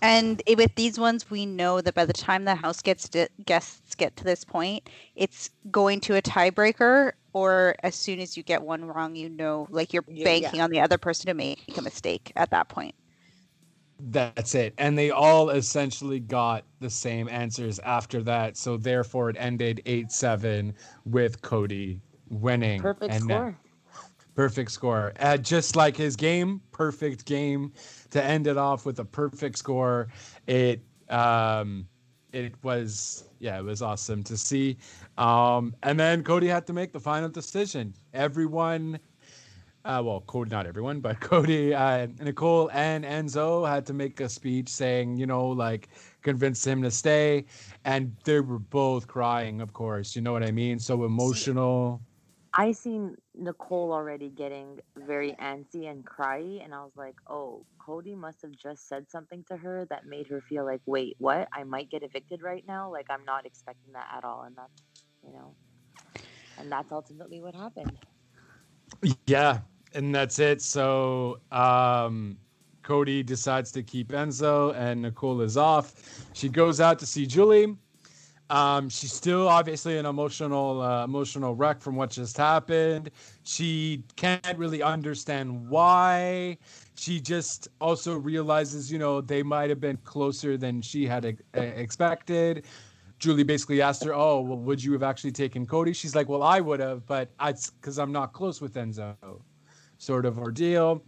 And 0.02 0.42
i- 0.48 0.54
with 0.54 0.74
these 0.76 0.98
ones, 1.00 1.28
we 1.30 1.46
know 1.46 1.80
that 1.80 1.94
by 1.94 2.04
the 2.04 2.12
time 2.12 2.44
the 2.44 2.54
house 2.54 2.82
gets 2.82 3.08
to, 3.10 3.28
guests 3.44 3.94
get 3.96 4.14
to 4.16 4.24
this 4.24 4.44
point, 4.44 4.88
it's 5.16 5.50
going 5.70 6.00
to 6.02 6.16
a 6.16 6.22
tiebreaker, 6.22 7.12
or 7.34 7.76
as 7.84 7.96
soon 7.96 8.20
as 8.20 8.36
you 8.38 8.44
get 8.44 8.62
one 8.62 8.86
wrong, 8.86 9.16
you 9.16 9.30
know, 9.30 9.68
like 9.70 9.92
you're 9.94 10.06
Yeah, 10.06 10.32
yeah. 10.32 10.54
banking 10.54 10.62
on 10.62 10.70
the 10.70 10.80
other 10.80 10.98
person 10.98 11.26
to 11.28 11.34
make 11.34 11.78
a 11.78 11.82
mistake 11.82 12.32
at 12.36 12.50
that 12.52 12.68
point. 12.70 12.96
That's 14.00 14.54
it. 14.54 14.74
And 14.78 14.98
they 14.98 15.10
all 15.10 15.50
essentially 15.50 16.20
got 16.20 16.64
the 16.80 16.90
same 16.90 17.28
answers 17.28 17.78
after 17.80 18.22
that. 18.24 18.56
So 18.56 18.76
therefore, 18.76 19.30
it 19.30 19.36
ended 19.38 19.82
8 19.86 20.10
7 20.10 20.74
with 21.04 21.42
Cody 21.42 22.00
winning. 22.28 22.92
Perfect 22.92 23.14
and 23.14 23.24
score. 23.24 23.58
perfect 24.34 24.72
score. 24.72 25.12
Uh, 25.18 25.36
just 25.38 25.76
like 25.76 25.96
his 25.96 26.16
game, 26.16 26.62
perfect 26.72 27.26
game 27.26 27.72
to 28.10 28.22
end 28.22 28.46
it 28.46 28.58
off 28.58 28.86
with 28.86 28.98
a 29.00 29.04
perfect 29.04 29.58
score. 29.58 30.08
It 30.46 30.82
um 31.08 31.88
it 32.34 32.54
was 32.62 33.24
yeah, 33.38 33.58
it 33.58 33.64
was 33.64 33.82
awesome 33.82 34.22
to 34.24 34.36
see. 34.36 34.76
Um 35.16 35.74
and 35.82 35.98
then 35.98 36.22
Cody 36.24 36.48
had 36.48 36.66
to 36.66 36.72
make 36.72 36.92
the 36.92 37.00
final 37.00 37.28
decision. 37.28 37.94
Everyone 38.12 38.98
uh, 39.84 40.00
well, 40.02 40.22
Cody, 40.26 40.50
not 40.50 40.66
everyone, 40.66 41.00
but 41.00 41.20
Cody, 41.30 41.74
uh, 41.74 42.06
Nicole, 42.22 42.70
and 42.72 43.04
Enzo 43.04 43.68
had 43.68 43.84
to 43.86 43.92
make 43.92 44.18
a 44.20 44.28
speech 44.30 44.70
saying, 44.70 45.18
you 45.18 45.26
know, 45.26 45.46
like 45.48 45.90
convince 46.22 46.66
him 46.66 46.82
to 46.82 46.90
stay, 46.90 47.44
and 47.84 48.16
they 48.24 48.40
were 48.40 48.58
both 48.58 49.06
crying, 49.06 49.60
of 49.60 49.74
course. 49.74 50.16
You 50.16 50.22
know 50.22 50.32
what 50.32 50.42
I 50.42 50.52
mean? 50.52 50.78
So 50.78 51.04
emotional. 51.04 52.00
I 52.56 52.70
seen 52.72 53.16
Nicole 53.34 53.92
already 53.92 54.30
getting 54.30 54.78
very 54.96 55.32
antsy 55.40 55.90
and 55.90 56.04
cryy, 56.06 56.64
and 56.64 56.72
I 56.72 56.84
was 56.84 56.92
like, 56.96 57.16
oh, 57.28 57.66
Cody 57.84 58.14
must 58.14 58.42
have 58.42 58.52
just 58.52 58.88
said 58.88 59.10
something 59.10 59.44
to 59.48 59.56
her 59.56 59.86
that 59.90 60.06
made 60.06 60.28
her 60.28 60.40
feel 60.40 60.64
like, 60.64 60.80
wait, 60.86 61.16
what? 61.18 61.48
I 61.52 61.64
might 61.64 61.90
get 61.90 62.04
evicted 62.04 62.42
right 62.42 62.64
now. 62.66 62.92
Like 62.92 63.06
I'm 63.10 63.24
not 63.24 63.44
expecting 63.44 63.92
that 63.94 64.06
at 64.16 64.24
all, 64.24 64.44
and 64.44 64.54
that's, 64.56 64.82
you 65.26 65.32
know, 65.32 65.54
and 66.58 66.70
that's 66.70 66.92
ultimately 66.92 67.40
what 67.40 67.56
happened. 67.56 67.98
Yeah, 69.26 69.58
and 69.92 70.14
that's 70.14 70.38
it. 70.38 70.62
So 70.62 71.40
um, 71.50 72.38
Cody 72.84 73.24
decides 73.24 73.72
to 73.72 73.82
keep 73.82 74.10
Enzo, 74.10 74.74
and 74.76 75.02
Nicole 75.02 75.40
is 75.40 75.56
off. 75.56 75.94
She 76.34 76.48
goes 76.48 76.80
out 76.80 77.00
to 77.00 77.06
see 77.06 77.26
Julie. 77.26 77.76
Um, 78.50 78.88
she's 78.90 79.12
still 79.12 79.48
obviously 79.48 79.96
an 79.96 80.04
emotional, 80.06 80.82
uh, 80.82 81.04
emotional 81.04 81.54
wreck 81.54 81.80
from 81.80 81.96
what 81.96 82.10
just 82.10 82.36
happened. 82.36 83.10
She 83.42 84.04
can't 84.16 84.58
really 84.58 84.82
understand 84.82 85.68
why. 85.68 86.58
She 86.94 87.20
just 87.20 87.68
also 87.80 88.16
realizes, 88.18 88.92
you 88.92 88.98
know, 88.98 89.20
they 89.20 89.42
might 89.42 89.70
have 89.70 89.80
been 89.80 89.96
closer 90.04 90.56
than 90.56 90.82
she 90.82 91.06
had 91.06 91.38
expected. 91.54 92.64
Julie 93.18 93.44
basically 93.44 93.80
asked 93.80 94.04
her, 94.04 94.14
"Oh, 94.14 94.40
well, 94.40 94.58
would 94.58 94.82
you 94.82 94.92
have 94.92 95.02
actually 95.02 95.32
taken 95.32 95.64
Cody?" 95.64 95.92
She's 95.94 96.14
like, 96.14 96.28
"Well, 96.28 96.42
I 96.42 96.60
would 96.60 96.80
have, 96.80 97.06
but 97.06 97.30
it's 97.40 97.70
because 97.70 97.98
I'm 97.98 98.12
not 98.12 98.32
close 98.34 98.60
with 98.60 98.74
Enzo." 98.74 99.16
Sort 99.96 100.26
of 100.26 100.38
ordeal. 100.38 101.02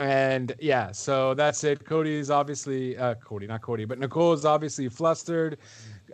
And 0.00 0.54
yeah, 0.58 0.92
so 0.92 1.34
that's 1.34 1.62
it. 1.62 1.84
Cody 1.84 2.14
is 2.14 2.30
obviously 2.30 2.96
uh, 2.96 3.16
Cody, 3.16 3.46
not 3.46 3.60
Cody, 3.60 3.84
but 3.84 3.98
Nicole 3.98 4.32
is 4.32 4.46
obviously 4.46 4.88
flustered. 4.88 5.58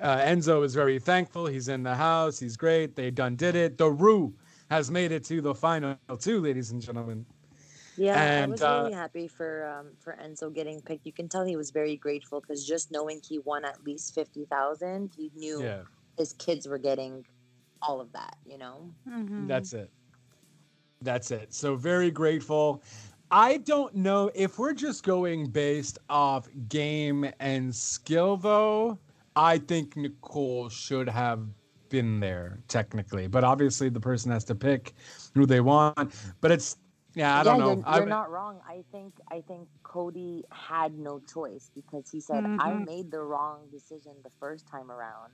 Uh, 0.00 0.18
Enzo 0.18 0.64
is 0.64 0.74
very 0.74 0.98
thankful. 0.98 1.46
He's 1.46 1.68
in 1.68 1.82
the 1.82 1.94
house. 1.94 2.38
He's 2.38 2.56
great. 2.56 2.96
They 2.96 3.10
done 3.10 3.36
did 3.36 3.54
it. 3.54 3.78
The 3.78 3.90
Roo 3.90 4.34
has 4.70 4.90
made 4.90 5.12
it 5.12 5.24
to 5.24 5.40
the 5.40 5.54
final 5.54 5.96
too, 6.18 6.40
ladies 6.40 6.70
and 6.70 6.80
gentlemen. 6.80 7.24
Yeah, 7.96 8.20
And, 8.20 8.44
I 8.44 8.52
was 8.52 8.62
uh, 8.62 8.80
really 8.82 8.92
happy 8.92 9.26
for 9.26 9.66
um, 9.66 9.92
for 9.98 10.18
Enzo 10.22 10.54
getting 10.54 10.82
picked. 10.82 11.06
You 11.06 11.12
can 11.12 11.28
tell 11.28 11.44
he 11.44 11.56
was 11.56 11.70
very 11.70 11.96
grateful 11.96 12.40
because 12.40 12.66
just 12.66 12.92
knowing 12.92 13.20
he 13.26 13.38
won 13.38 13.64
at 13.64 13.82
least 13.84 14.14
fifty 14.14 14.44
thousand, 14.44 15.12
he 15.16 15.30
knew 15.34 15.62
Yeah, 15.62 15.82
his 16.18 16.34
kids 16.34 16.68
were 16.68 16.78
getting 16.78 17.24
all 17.80 18.00
of 18.00 18.12
that. 18.12 18.36
You 18.44 18.58
know. 18.58 18.92
Mhm. 19.08 19.48
that's 19.48 19.72
it. 19.72 19.90
That's 21.00 21.30
it. 21.30 21.54
So 21.54 21.74
very 21.74 22.10
grateful. 22.10 22.82
I 23.30 23.56
don't 23.58 23.94
know 23.94 24.30
if 24.34 24.58
we're 24.58 24.72
just 24.72 25.02
going 25.02 25.50
based 25.50 25.98
off 26.08 26.48
game 26.68 27.28
and 27.40 27.74
skill, 27.74 28.36
though. 28.36 28.98
I 29.36 29.58
think 29.58 29.96
Nicole 29.96 30.68
should 30.70 31.08
have 31.08 31.40
been 31.90 32.20
there 32.20 32.58
technically, 32.68 33.26
but 33.28 33.44
obviously 33.44 33.88
the 33.88 34.00
person 34.00 34.30
has 34.32 34.44
to 34.46 34.54
pick 34.54 34.94
who 35.34 35.46
they 35.46 35.60
want. 35.60 36.14
But 36.40 36.50
it's 36.52 36.76
yeah, 37.14 37.38
I 37.38 37.44
don't 37.44 37.58
know. 37.58 37.74
You're, 37.74 37.82
I- 37.86 37.96
you're 37.98 38.06
not 38.06 38.30
wrong. 38.30 38.60
I 38.68 38.84
think 38.92 39.14
I 39.30 39.42
think 39.46 39.68
Cody 39.82 40.44
had 40.52 40.94
no 40.98 41.20
choice 41.20 41.70
because 41.74 42.08
he 42.10 42.20
said 42.20 42.44
I 42.58 42.72
Mhm. 42.72 42.84
made 42.86 43.10
the 43.10 43.20
wrong 43.22 43.68
decision 43.70 44.14
the 44.24 44.30
first 44.40 44.66
time 44.66 44.90
around 44.90 45.32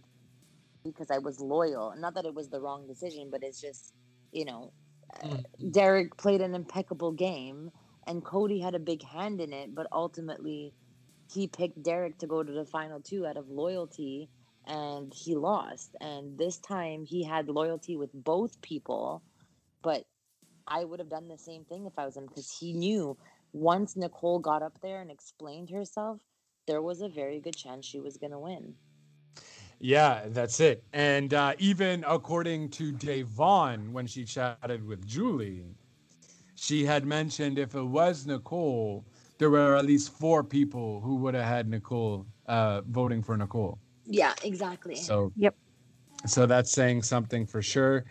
because 0.85 1.11
I 1.11 1.19
was 1.19 1.41
loyal. 1.41 1.95
Not 1.97 2.15
that 2.15 2.25
it 2.27 2.35
was 2.35 2.49
the 2.51 2.61
wrong 2.61 2.87
decision, 2.87 3.31
but 3.31 3.43
it's 3.43 3.61
just 3.61 3.93
you 4.33 4.45
know, 4.47 4.73
uh, 5.23 5.27
Mm. 5.27 5.73
Derrick 5.73 6.17
played 6.17 6.41
an 6.41 6.55
impeccable 6.55 7.13
game 7.13 7.71
and 8.07 8.25
Cody 8.25 8.61
had 8.61 8.75
a 8.75 8.79
big 8.81 9.03
hand 9.05 9.41
in 9.41 9.53
it, 9.53 9.75
but 9.75 9.87
ultimately 9.93 10.75
he 11.33 11.47
picked 11.47 11.83
Derrick 11.83 12.19
to 12.19 12.27
go 12.27 12.43
to 12.43 12.53
the 12.53 12.65
final 12.65 13.01
two 13.01 13.27
out 13.27 13.37
of 13.37 13.49
loyalty 13.49 14.29
and 14.67 15.13
he 15.15 15.35
lost. 15.35 15.97
And 16.01 16.39
this 16.39 16.59
time 16.59 17.05
he 17.05 17.25
had 17.25 17.49
loyalty 17.49 17.97
with 17.97 18.11
both 18.13 18.61
people, 18.63 19.23
but 19.83 20.05
I 20.67 20.85
would 20.85 21.01
have 21.01 21.09
done 21.09 21.29
the 21.29 21.39
same 21.39 21.65
thing 21.65 21.87
if 21.87 21.99
I 21.99 22.05
was 22.05 22.17
him 22.17 22.27
because 22.27 22.57
he 22.59 22.73
knew 22.73 23.17
once 23.53 23.97
Nicole 23.97 24.39
got 24.39 24.63
up 24.63 24.81
there 24.81 25.01
and 25.01 25.11
explained 25.11 25.71
herself, 25.71 26.21
there 26.67 26.83
was 26.83 27.01
a 27.01 27.09
very 27.09 27.41
good 27.41 27.57
chance 27.57 27.85
she 27.85 28.01
was 28.01 28.17
going 28.17 28.31
to 28.31 28.39
win. 28.39 28.75
Yeah, 29.81 30.23
that's 30.29 30.61
it. 30.61 30.85
And 30.93 31.35
uh, 31.35 31.55
even 31.59 32.05
according 32.07 32.69
to 32.71 33.25
Vaughn, 33.25 33.93
when 33.93 34.07
she 34.07 34.25
chatted 34.25 34.87
with 34.87 35.05
Julie, 35.05 35.65
she 36.55 36.85
had 36.85 37.05
mentioned 37.05 37.59
if 37.59 37.75
it 37.75 37.83
was 37.83 38.25
Nicole, 38.25 39.05
there 39.43 39.51
were 39.51 39.75
at 39.75 39.85
least 39.85 40.13
four 40.13 40.45
people 40.45 41.01
who 41.01 41.17
would 41.17 41.35
have 41.35 41.45
had 41.45 41.69
Nicole 41.69 42.25
uh, 42.47 42.83
voting 42.83 43.25
for 43.25 43.37
Nicole. 43.37 43.77
Yeah, 44.07 44.35
exactly. 44.45 44.95
So 44.95 45.33
Yep. 45.35 45.57
So 46.27 46.47
that's 46.47 46.71
saying 46.71 47.03
something 47.03 47.45
for 47.45 47.61
sure. 47.61 48.05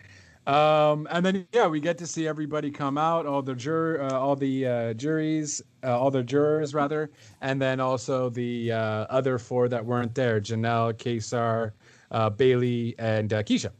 Um, 0.46 1.08
and 1.10 1.24
then 1.24 1.46
yeah, 1.54 1.68
we 1.68 1.80
get 1.80 1.96
to 1.98 2.06
see 2.06 2.28
everybody 2.28 2.70
come 2.70 2.98
out, 2.98 3.24
all 3.24 3.40
the 3.40 3.54
jur, 3.54 4.02
uh, 4.02 4.12
all 4.12 4.36
the 4.36 4.66
uh, 4.66 4.92
juries, 4.92 5.62
uh, 5.82 5.98
all 5.98 6.10
the 6.10 6.22
jurors 6.22 6.74
rather, 6.74 7.10
and 7.40 7.62
then 7.62 7.80
also 7.80 8.28
the 8.28 8.72
uh, 8.72 9.06
other 9.08 9.38
four 9.38 9.68
that 9.68 9.82
weren't 9.82 10.14
there: 10.14 10.38
Janelle, 10.38 10.92
Kaysar, 10.92 11.72
uh, 12.10 12.28
Bayleigh, 12.28 12.94
and 12.98 13.32
uh, 13.32 13.42
Keesha. 13.42 13.70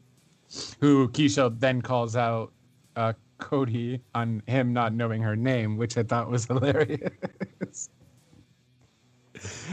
Who 0.80 1.08
Keesha 1.08 1.58
then 1.60 1.82
calls 1.82 2.16
out 2.16 2.52
uh, 2.96 3.12
Cody 3.42 4.00
on 4.14 4.42
him 4.46 4.72
not 4.72 4.92
knowing 4.94 5.22
her 5.22 5.36
name, 5.36 5.76
which 5.76 5.96
I 5.98 6.02
thought 6.02 6.30
was 6.30 6.44
hilarious. 6.50 7.88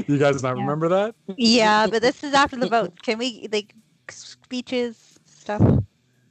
you 0.08 0.18
guys 0.18 0.42
not 0.42 0.56
Yeah. 0.56 0.62
remember 0.62 0.90
that? 0.90 1.16
Yeah, 1.38 1.88
but 1.88 2.02
this 2.02 2.24
is 2.24 2.34
after 2.34 2.58
the 2.58 2.68
vote. 2.68 3.02
Can 3.02 3.18
we 3.18 3.48
like 3.52 3.74
speeches 4.10 5.20
stuff? 5.26 5.62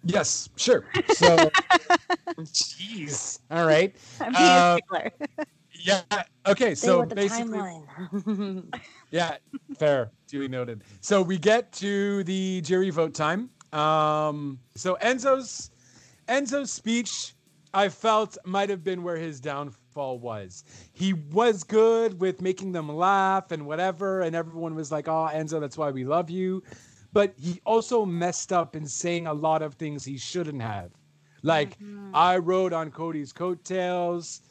Yes, 0.05 0.49
sure. 0.57 0.85
So, 1.13 1.51
jeez. 2.39 3.41
All 3.51 3.67
right. 3.67 3.95
I'm 4.21 4.33
being 4.33 4.51
Uh, 4.51 4.59
a 4.59 4.73
stickler. 4.73 5.13
Yeah. 5.83 6.03
Okay. 6.47 6.75
So 6.75 7.05
the 7.05 7.15
basically, 7.15 7.61
yeah, 9.11 9.37
fair. 9.79 10.11
Duly 10.29 10.49
noted. 10.49 10.83
So 11.01 11.23
we 11.23 11.39
get 11.39 11.73
to 11.75 12.25
the 12.25 12.61
jury 12.63 12.91
vote 12.91 13.15
time. 13.15 13.51
Um, 13.73 14.59
so 14.75 14.97
Enzo's 15.03 15.71
Enzo's 16.29 16.71
speech, 16.71 17.35
I 17.73 17.89
felt 17.89 18.37
might 18.45 18.71
have 18.71 18.85
been 18.85 19.03
where 19.03 19.17
his 19.17 19.41
downfall 19.41 20.19
was. 20.19 20.65
He 20.93 21.13
was 21.13 21.65
good 21.65 22.21
with 22.21 22.41
making 22.41 22.73
them 22.73 22.89
laugh 22.89 23.51
and 23.51 23.67
whatever, 23.67 24.21
and 24.23 24.37
everyone 24.37 24.75
was 24.75 24.93
like, 24.93 25.09
"Oh, 25.09 25.29
Enzo, 25.33 25.61
that's 25.61 25.79
why 25.79 25.91
we 25.91 26.05
love 26.05 26.31
you." 26.31 26.63
But 27.13 27.35
he 27.39 27.61
also 27.65 28.05
messed 28.05 28.53
up 28.53 28.77
in 28.77 28.87
saying 28.87 29.27
a 29.27 29.33
lot 29.33 29.63
of 29.63 29.75
things 29.75 30.05
he 30.05 30.19
shouldn't 30.19 30.61
have. 30.63 30.93
Like, 31.43 31.79
Mhm. 31.79 32.11
I 32.15 32.37
rode 32.39 32.73
on 32.73 32.91
Cody's 32.91 33.33
coattails. 33.33 34.43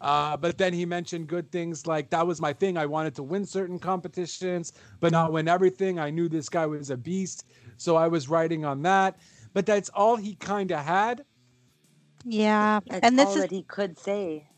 Uh, 0.00 0.36
but 0.36 0.58
then 0.58 0.72
he 0.72 0.84
mentioned 0.84 1.28
good 1.28 1.50
things 1.52 1.86
like 1.86 2.10
that 2.10 2.26
was 2.26 2.40
my 2.40 2.52
thing. 2.52 2.76
I 2.76 2.86
wanted 2.86 3.14
to 3.14 3.22
win 3.22 3.46
certain 3.46 3.78
competitions, 3.78 4.72
but 4.98 5.12
not 5.12 5.32
win 5.32 5.46
everything. 5.46 6.00
I 6.00 6.10
knew 6.10 6.28
this 6.28 6.48
guy 6.48 6.66
was 6.66 6.90
a 6.90 6.96
beast, 6.96 7.44
so 7.76 7.94
I 7.94 8.08
was 8.08 8.28
writing 8.28 8.64
on 8.64 8.82
that. 8.82 9.16
But 9.54 9.66
that's 9.66 9.90
all 9.90 10.16
he 10.16 10.34
kind 10.36 10.72
of 10.72 10.84
had. 10.84 11.24
Yeah, 12.24 12.80
That's 12.88 13.04
and 13.04 13.18
this 13.18 13.30
all 13.30 13.36
is 13.36 13.42
that 13.42 13.50
he 13.50 13.62
could 13.64 13.98
say. 13.98 14.48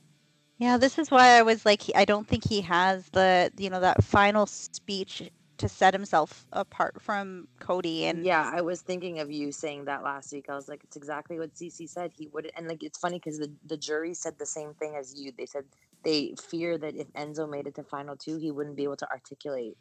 yeah, 0.59 0.77
this 0.79 0.99
is 0.99 1.11
why 1.11 1.39
I 1.39 1.43
was 1.43 1.67
like, 1.67 1.83
he- 1.83 1.95
I 1.95 2.05
don't 2.05 2.27
think 2.29 2.49
he 2.49 2.61
has 2.63 3.09
the 3.11 3.51
you 3.59 3.71
know 3.71 3.81
that 3.81 4.05
final 4.05 4.47
speech 4.47 5.31
to 5.59 5.69
set 5.69 5.95
himself 5.95 6.47
apart 6.53 7.01
from 7.01 7.49
Cody 7.61 8.07
and 8.07 8.27
Yeah, 8.27 8.51
I 8.55 8.63
was 8.63 8.83
thinking 8.83 9.21
of 9.21 9.31
you 9.31 9.53
saying 9.53 9.87
that 9.87 10.05
last 10.05 10.33
week. 10.33 10.47
I 10.51 10.55
was 10.55 10.69
like, 10.69 10.85
it's 10.85 10.97
exactly 10.97 11.39
what 11.39 11.55
CC 11.55 11.89
said. 11.89 12.13
He 12.17 12.29
would, 12.29 12.51
and 12.57 12.69
like, 12.69 12.83
it's 12.83 12.99
funny 12.99 13.19
because 13.19 13.39
the, 13.39 13.53
the 13.67 13.77
jury 13.77 14.15
said 14.15 14.35
the 14.39 14.47
same 14.47 14.75
thing 14.75 14.97
as 14.99 15.15
you. 15.17 15.33
They 15.37 15.47
said 15.47 15.65
they 16.05 16.35
fear 16.51 16.79
that 16.79 16.97
if 16.97 17.13
Enzo 17.15 17.51
made 17.51 17.67
it 17.67 17.75
to 17.77 17.85
final 17.85 18.17
two, 18.17 18.39
he 18.39 18.51
wouldn't 18.53 18.77
be 18.77 18.85
able 18.85 18.97
to 18.99 19.09
articulate 19.11 19.77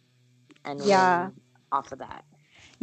and 0.66 0.82
Yeah. 0.86 0.92
win 0.92 1.34
off 1.72 1.92
of 1.92 2.00
that. 2.00 2.26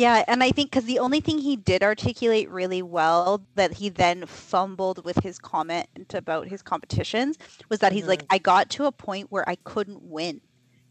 Yeah, 0.00 0.24
and 0.28 0.42
I 0.42 0.50
think 0.50 0.70
because 0.70 0.84
the 0.86 0.98
only 0.98 1.20
thing 1.20 1.38
he 1.38 1.56
did 1.56 1.82
articulate 1.82 2.48
really 2.50 2.80
well 2.80 3.42
that 3.56 3.74
he 3.74 3.90
then 3.90 4.24
fumbled 4.24 5.04
with 5.04 5.18
his 5.18 5.38
comment 5.38 5.88
about 6.14 6.48
his 6.48 6.62
competitions 6.62 7.36
was 7.68 7.80
that 7.80 7.92
he's 7.92 8.06
like, 8.06 8.22
Mhm. 8.22 8.26
I 8.30 8.38
got 8.38 8.70
to 8.70 8.86
a 8.86 8.92
point 8.92 9.30
where 9.30 9.46
I 9.46 9.56
couldn't 9.56 10.02
win 10.02 10.40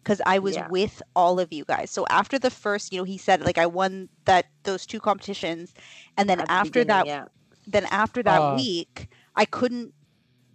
because 0.04 0.22
I 0.28 0.38
was 0.38 0.56
Yeah. 0.56 0.68
with 0.70 1.02
all 1.16 1.40
of 1.40 1.52
you 1.52 1.66
guys. 1.66 1.90
So 1.90 2.06
after 2.10 2.38
the 2.38 2.52
first, 2.52 2.94
you 2.94 3.00
know, 3.00 3.04
he 3.04 3.18
said 3.18 3.42
like 3.42 3.58
I 3.58 3.66
won 3.66 4.10
that 4.26 4.46
those 4.64 4.86
two 4.86 5.00
competitions, 5.00 5.74
and 6.18 6.30
then 6.30 6.40
At 6.42 6.46
the 6.46 6.52
after 6.52 6.70
beginning, 6.86 6.88
that, 6.88 7.06
yeah. 7.08 7.26
then 7.66 7.86
after 7.86 8.22
that 8.24 8.40
Uh. 8.42 8.56
week, 8.58 9.08
I 9.36 9.46
couldn't. 9.46 9.94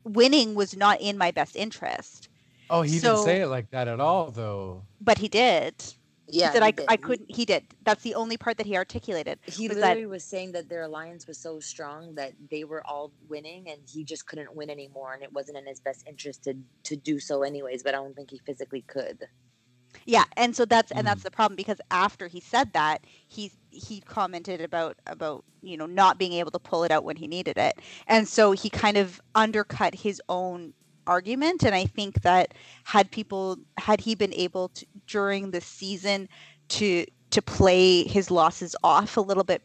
Winning 0.04 0.54
was 0.54 0.76
not 0.76 1.00
in 1.00 1.18
my 1.18 1.30
best 1.32 1.56
interest, 1.56 2.28
Oh, 2.70 2.82
he 2.82 2.98
So- 2.98 3.14
didn't 3.16 3.24
say 3.24 3.40
it 3.42 3.48
like 3.48 3.70
that 3.70 3.88
at 3.88 4.00
all, 4.00 4.30
though. 4.30 4.84
but 5.00 5.18
he 5.18 5.28
did. 5.28 5.74
Yeah, 6.26 6.52
that 6.52 6.62
I, 6.62 6.70
did. 6.70 6.86
I 6.88 6.96
couldn't. 6.96 7.30
He 7.30 7.44
did. 7.44 7.64
That's 7.84 8.02
the 8.02 8.14
only 8.14 8.36
part 8.36 8.56
that 8.56 8.66
he 8.66 8.76
articulated. 8.76 9.38
He 9.46 9.68
was 9.68 9.76
that- 9.78 9.88
literally 9.88 10.06
was 10.06 10.24
saying 10.24 10.52
that 10.52 10.68
their 10.68 10.82
alliance 10.82 11.26
was 11.26 11.38
so 11.38 11.60
strong 11.60 12.14
that 12.14 12.32
they 12.50 12.64
were 12.64 12.84
all 12.86 13.12
winning 13.28 13.68
and 13.68 13.80
he 13.86 14.04
just 14.04 14.26
couldn't 14.26 14.54
win 14.54 14.70
anymore 14.70 15.12
and 15.12 15.22
it 15.22 15.32
wasn't 15.32 15.58
in 15.58 15.66
his 15.66 15.80
best 15.80 16.04
interest 16.06 16.44
to 16.44 16.54
to 16.84 16.96
do 16.96 17.20
so 17.20 17.42
anyways, 17.42 17.82
but 17.82 17.94
I 17.94 17.98
don't 17.98 18.14
think 18.16 18.30
he 18.30 18.40
physically 18.46 18.82
could. 18.82 19.26
Yeah, 20.06 20.24
and 20.36 20.56
so 20.56 20.64
that's 20.64 20.90
and 20.90 21.02
Mm. 21.02 21.04
that's 21.04 21.22
the 21.22 21.30
problem 21.30 21.56
because 21.56 21.80
after 21.90 22.26
he 22.26 22.40
said 22.40 22.72
that, 22.72 23.04
he 23.28 23.52
he 23.70 24.00
commented 24.00 24.60
about 24.60 24.96
about 25.06 25.44
you 25.62 25.76
know 25.76 25.86
not 25.86 26.18
being 26.18 26.32
able 26.32 26.50
to 26.50 26.58
pull 26.58 26.84
it 26.84 26.90
out 26.90 27.04
when 27.04 27.16
he 27.16 27.26
needed 27.28 27.58
it, 27.58 27.74
and 28.06 28.26
so 28.28 28.52
he 28.52 28.70
kind 28.70 28.96
of 28.96 29.20
undercut 29.34 29.94
his 29.94 30.20
own 30.28 30.74
argument. 31.06 31.62
And 31.64 31.74
I 31.74 31.86
think 31.86 32.22
that 32.22 32.54
had 32.84 33.10
people 33.10 33.58
had 33.78 34.00
he 34.00 34.14
been 34.14 34.34
able 34.34 34.68
to 34.70 34.86
during 35.06 35.50
the 35.50 35.60
season 35.60 36.28
to 36.70 37.04
to 37.30 37.42
play 37.42 38.04
his 38.04 38.30
losses 38.30 38.76
off 38.84 39.16
a 39.16 39.20
little 39.20 39.44
bit 39.44 39.62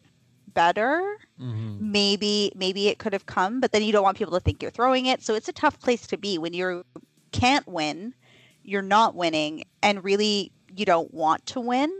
better, 0.54 1.16
Mm-hmm. 1.40 1.92
maybe 1.92 2.52
maybe 2.54 2.88
it 2.88 2.98
could 2.98 3.12
have 3.14 3.26
come. 3.26 3.60
But 3.60 3.72
then 3.72 3.82
you 3.82 3.92
don't 3.92 4.02
want 4.02 4.18
people 4.18 4.34
to 4.34 4.40
think 4.40 4.60
you're 4.62 4.70
throwing 4.70 5.06
it, 5.06 5.22
so 5.22 5.34
it's 5.34 5.48
a 5.48 5.52
tough 5.52 5.80
place 5.80 6.06
to 6.08 6.18
be 6.18 6.36
when 6.38 6.52
you 6.52 6.84
can't 7.32 7.66
win 7.68 8.14
you're 8.62 8.82
not 8.82 9.14
winning 9.14 9.64
and 9.82 10.04
really 10.04 10.52
you 10.76 10.84
don't 10.84 11.12
want 11.14 11.44
to 11.46 11.60
win 11.60 11.90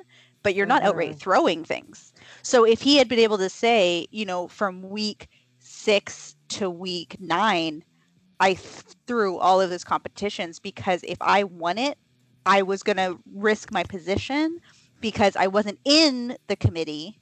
but 0.43 0.55
you're 0.55 0.67
not 0.67 0.83
outright 0.83 1.13
Mhm. 1.15 1.19
throwing 1.21 1.65
things 1.65 2.13
so 2.43 2.65
if 2.65 2.83
he 2.83 2.97
had 2.97 3.09
been 3.09 3.19
able 3.19 3.39
to 3.39 3.49
say 3.49 4.07
you 4.11 4.25
know 4.27 4.49
from 4.49 4.83
week 4.83 5.29
six 5.59 6.35
to 6.49 6.69
week 6.69 7.17
nine 7.21 7.83
i 8.41 8.55
threw 8.55 9.39
all 9.39 9.61
of 9.61 9.71
those 9.71 9.85
competitions 9.85 10.59
because 10.61 11.03
if 11.05 11.19
i 11.21 11.45
won 11.45 11.79
it 11.79 11.99
i 12.47 12.63
was 12.63 12.83
going 12.83 12.97
to 12.97 13.19
risk 13.35 13.73
my 13.73 13.85
position 13.85 14.59
because 15.01 15.37
i 15.37 15.47
wasn't 15.47 15.79
in 15.85 16.37
the 16.49 16.57
committee 16.57 17.21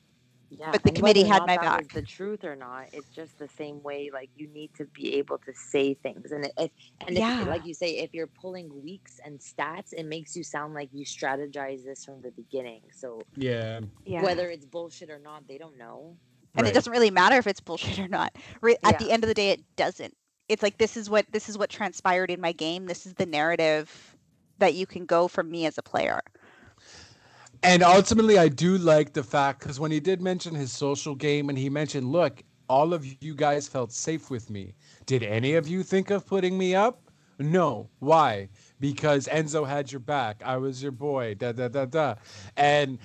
Yeah, 0.50 0.72
But 0.72 0.84
the 0.84 0.90
and 0.90 0.96
committee 0.96 1.24
had 1.24 1.46
my 1.46 1.56
that 1.56 1.60
was 1.78 1.88
back. 1.88 1.92
the 1.94 2.02
truth 2.02 2.44
or 2.44 2.56
not, 2.56 2.86
it's 2.94 3.10
just 3.10 3.38
the 3.38 3.48
same 3.48 3.82
way. 3.82 4.10
Like 4.12 4.30
you 4.34 4.48
need 4.48 4.70
to 4.76 4.86
be 4.94 5.16
able 5.16 5.38
to 5.38 5.52
say 5.54 5.94
things, 5.94 6.32
and 6.32 6.50
if 6.58 6.70
and 7.06 7.18
if, 7.18 7.24
Yeah. 7.24 7.44
like 7.46 7.66
you 7.66 7.74
say, 7.74 7.98
if 7.98 8.14
you're 8.14 8.30
pulling 8.40 8.70
weeks 8.82 9.20
and 9.24 9.40
stats, 9.40 9.92
it 9.92 10.06
makes 10.06 10.36
you 10.36 10.44
sound 10.44 10.74
like 10.74 10.90
you 10.92 11.04
strategize 11.04 11.84
this 11.84 12.04
from 12.04 12.22
the 12.22 12.30
beginning. 12.32 12.82
So 12.92 13.22
Yeah. 13.36 13.80
yeah 14.06 14.22
whether 14.22 14.48
it's 14.50 14.66
bullshit 14.66 15.10
or 15.10 15.18
not, 15.18 15.46
they 15.48 15.58
don't 15.58 15.78
know. 15.78 16.18
and 16.56 16.66
Right. 16.66 16.72
it 16.72 16.74
doesn't 16.74 16.92
really 16.92 17.10
matter 17.10 17.36
if 17.36 17.46
it's 17.46 17.60
bullshit 17.60 17.98
or 17.98 18.08
not 18.08 18.34
Re- 18.62 18.78
at 18.84 18.98
the 18.98 19.10
end 19.10 19.24
of 19.24 19.28
the 19.28 19.34
day 19.34 19.50
it 19.50 19.64
doesn't 19.76 20.14
it's 20.48 20.62
like 20.62 20.78
this 20.78 20.96
is 20.96 21.10
what 21.10 21.26
this 21.32 21.48
is 21.48 21.58
what 21.58 21.70
transpired 21.70 22.30
in 22.30 22.40
my 22.40 22.52
game 22.52 22.86
this 22.86 23.06
is 23.06 23.14
the 23.14 23.26
narrative 23.26 24.16
that 24.58 24.74
you 24.74 24.86
can 24.86 25.06
go 25.06 25.28
from 25.28 25.50
me 25.50 25.66
as 25.66 25.78
a 25.78 25.82
player 25.82 26.20
And 27.62 27.82
ultimately, 27.82 28.38
I 28.38 28.48
do 28.48 28.78
like 28.78 29.12
the 29.12 29.22
fact 29.24 29.60
because 29.60 29.80
when 29.80 29.90
he 29.90 30.00
did 30.00 30.20
mention 30.22 30.54
his 30.54 30.72
social 30.72 31.14
game 31.14 31.48
and 31.48 31.58
he 31.58 31.68
mentioned, 31.68 32.10
look, 32.12 32.42
all 32.68 32.94
of 32.94 33.04
you 33.20 33.34
guys 33.34 33.68
felt 33.68 33.92
safe 33.92 34.30
with 34.30 34.50
me. 34.50 34.74
Did 35.06 35.22
any 35.22 35.54
of 35.54 35.66
you 35.66 35.82
think 35.82 36.10
of 36.10 36.26
putting 36.26 36.56
me 36.56 36.74
up? 36.74 37.02
No. 37.38 37.88
Why? 37.98 38.48
Because 38.80 39.26
Enzo 39.28 39.66
had 39.66 39.90
your 39.90 40.00
back. 40.00 40.42
I 40.44 40.56
was 40.56 40.82
your 40.82 40.92
boy. 40.92 41.34
Da 41.34 41.52
da 41.52 41.68
da 41.68 41.86
da. 41.86 42.14
And 42.56 42.98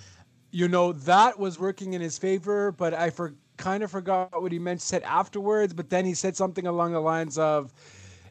you 0.51 0.67
know 0.67 0.93
that 0.93 1.39
was 1.39 1.59
working 1.59 1.93
in 1.93 2.01
his 2.01 2.17
favor, 2.17 2.71
but 2.71 2.93
I 2.93 3.09
for 3.09 3.33
kind 3.57 3.83
of 3.83 3.91
forgot 3.91 4.41
what 4.41 4.51
he 4.51 4.59
meant 4.59 4.81
said 4.81 5.03
afterwards. 5.03 5.73
But 5.73 5.89
then 5.89 6.05
he 6.05 6.13
said 6.13 6.35
something 6.35 6.67
along 6.67 6.93
the 6.93 6.99
lines 7.01 7.37
of, 7.37 7.73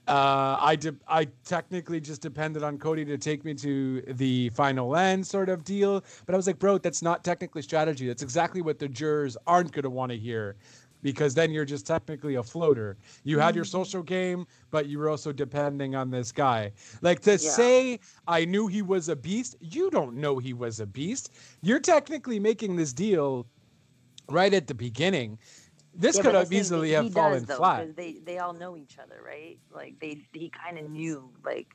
uh, 0.09 0.57
I 0.61 0.77
de- 0.77 0.97
I 1.07 1.27
technically 1.45 2.01
just 2.01 2.23
depended 2.23 2.63
on 2.63 2.79
Cody 2.79 3.05
to 3.05 3.17
take 3.19 3.45
me 3.45 3.55
to 3.55 4.03
the 4.03 4.49
final 4.51 4.97
end 4.97 5.27
sort 5.27 5.49
of 5.49 5.65
deal. 5.65 6.05
But 6.27 6.35
I 6.35 6.37
was 6.37 6.47
like, 6.47 6.59
bro, 6.59 6.79
that's 6.79 7.03
not 7.03 7.23
technically 7.23 7.63
strategy. 7.63 8.07
That's 8.07 8.23
exactly 8.23 8.63
what 8.63 8.79
the 8.79 8.89
jurors 8.89 9.37
aren't 9.47 9.73
going 9.73 9.85
to 9.85 9.91
want 9.91 10.11
to 10.11 10.19
hear 10.19 10.57
because 11.03 11.35
then 11.35 11.51
you're 11.51 11.65
just 11.65 11.87
technically 11.87 12.37
a 12.37 12.43
floater. 12.43 12.97
You 13.25 13.39
had 13.39 13.55
your 13.57 13.65
social 13.65 14.03
game, 14.03 14.47
but 14.71 14.87
you 14.87 14.99
were 14.99 15.09
also 15.09 15.33
depending 15.33 15.95
on 15.95 16.11
this 16.11 16.33
guy. 16.33 16.73
Like 17.01 17.21
to 17.23 17.33
Yeah. 17.33 17.37
say 17.39 18.01
I 18.29 18.45
knew 18.45 18.69
he 18.69 18.83
was 18.83 19.09
a 19.09 19.17
beast, 19.17 19.57
you 19.61 19.91
don't 19.91 20.15
know 20.15 20.39
he 20.39 20.53
was 20.53 20.81
a 20.81 20.87
beast. 20.87 21.33
You're 21.61 21.81
technically 21.81 22.39
making 22.39 22.77
this 22.77 22.93
deal 22.93 23.47
right 24.29 24.53
at 24.53 24.67
the 24.69 24.75
beginning. 24.75 25.39
This 25.95 26.19
Yeah, 26.19 26.23
could 26.23 26.35
have 26.35 26.53
easily 26.53 26.93
he 26.93 27.09
have 27.09 27.11
does, 27.11 27.45
fallen 27.45 27.47
though, 27.47 27.67
flat. 27.67 27.89
'cause 27.89 27.95
They 27.95 28.19
they 28.25 28.39
all 28.39 28.53
know 28.55 28.77
each 28.77 28.99
other, 28.99 29.23
right? 29.23 29.59
Like 29.71 29.99
they 30.01 30.27
he 30.33 30.51
kind 30.51 30.79
of 30.79 30.91
knew 30.91 31.33
like 31.45 31.69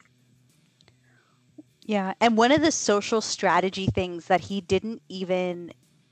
yeah 1.86 2.14
and 2.20 2.38
one 2.38 2.52
of 2.52 2.62
the 2.62 2.72
social 2.72 3.22
strategy 3.22 3.88
things 3.88 4.28
that 4.28 4.42
he 4.42 4.62
didn't 4.62 5.02
even 5.10 5.72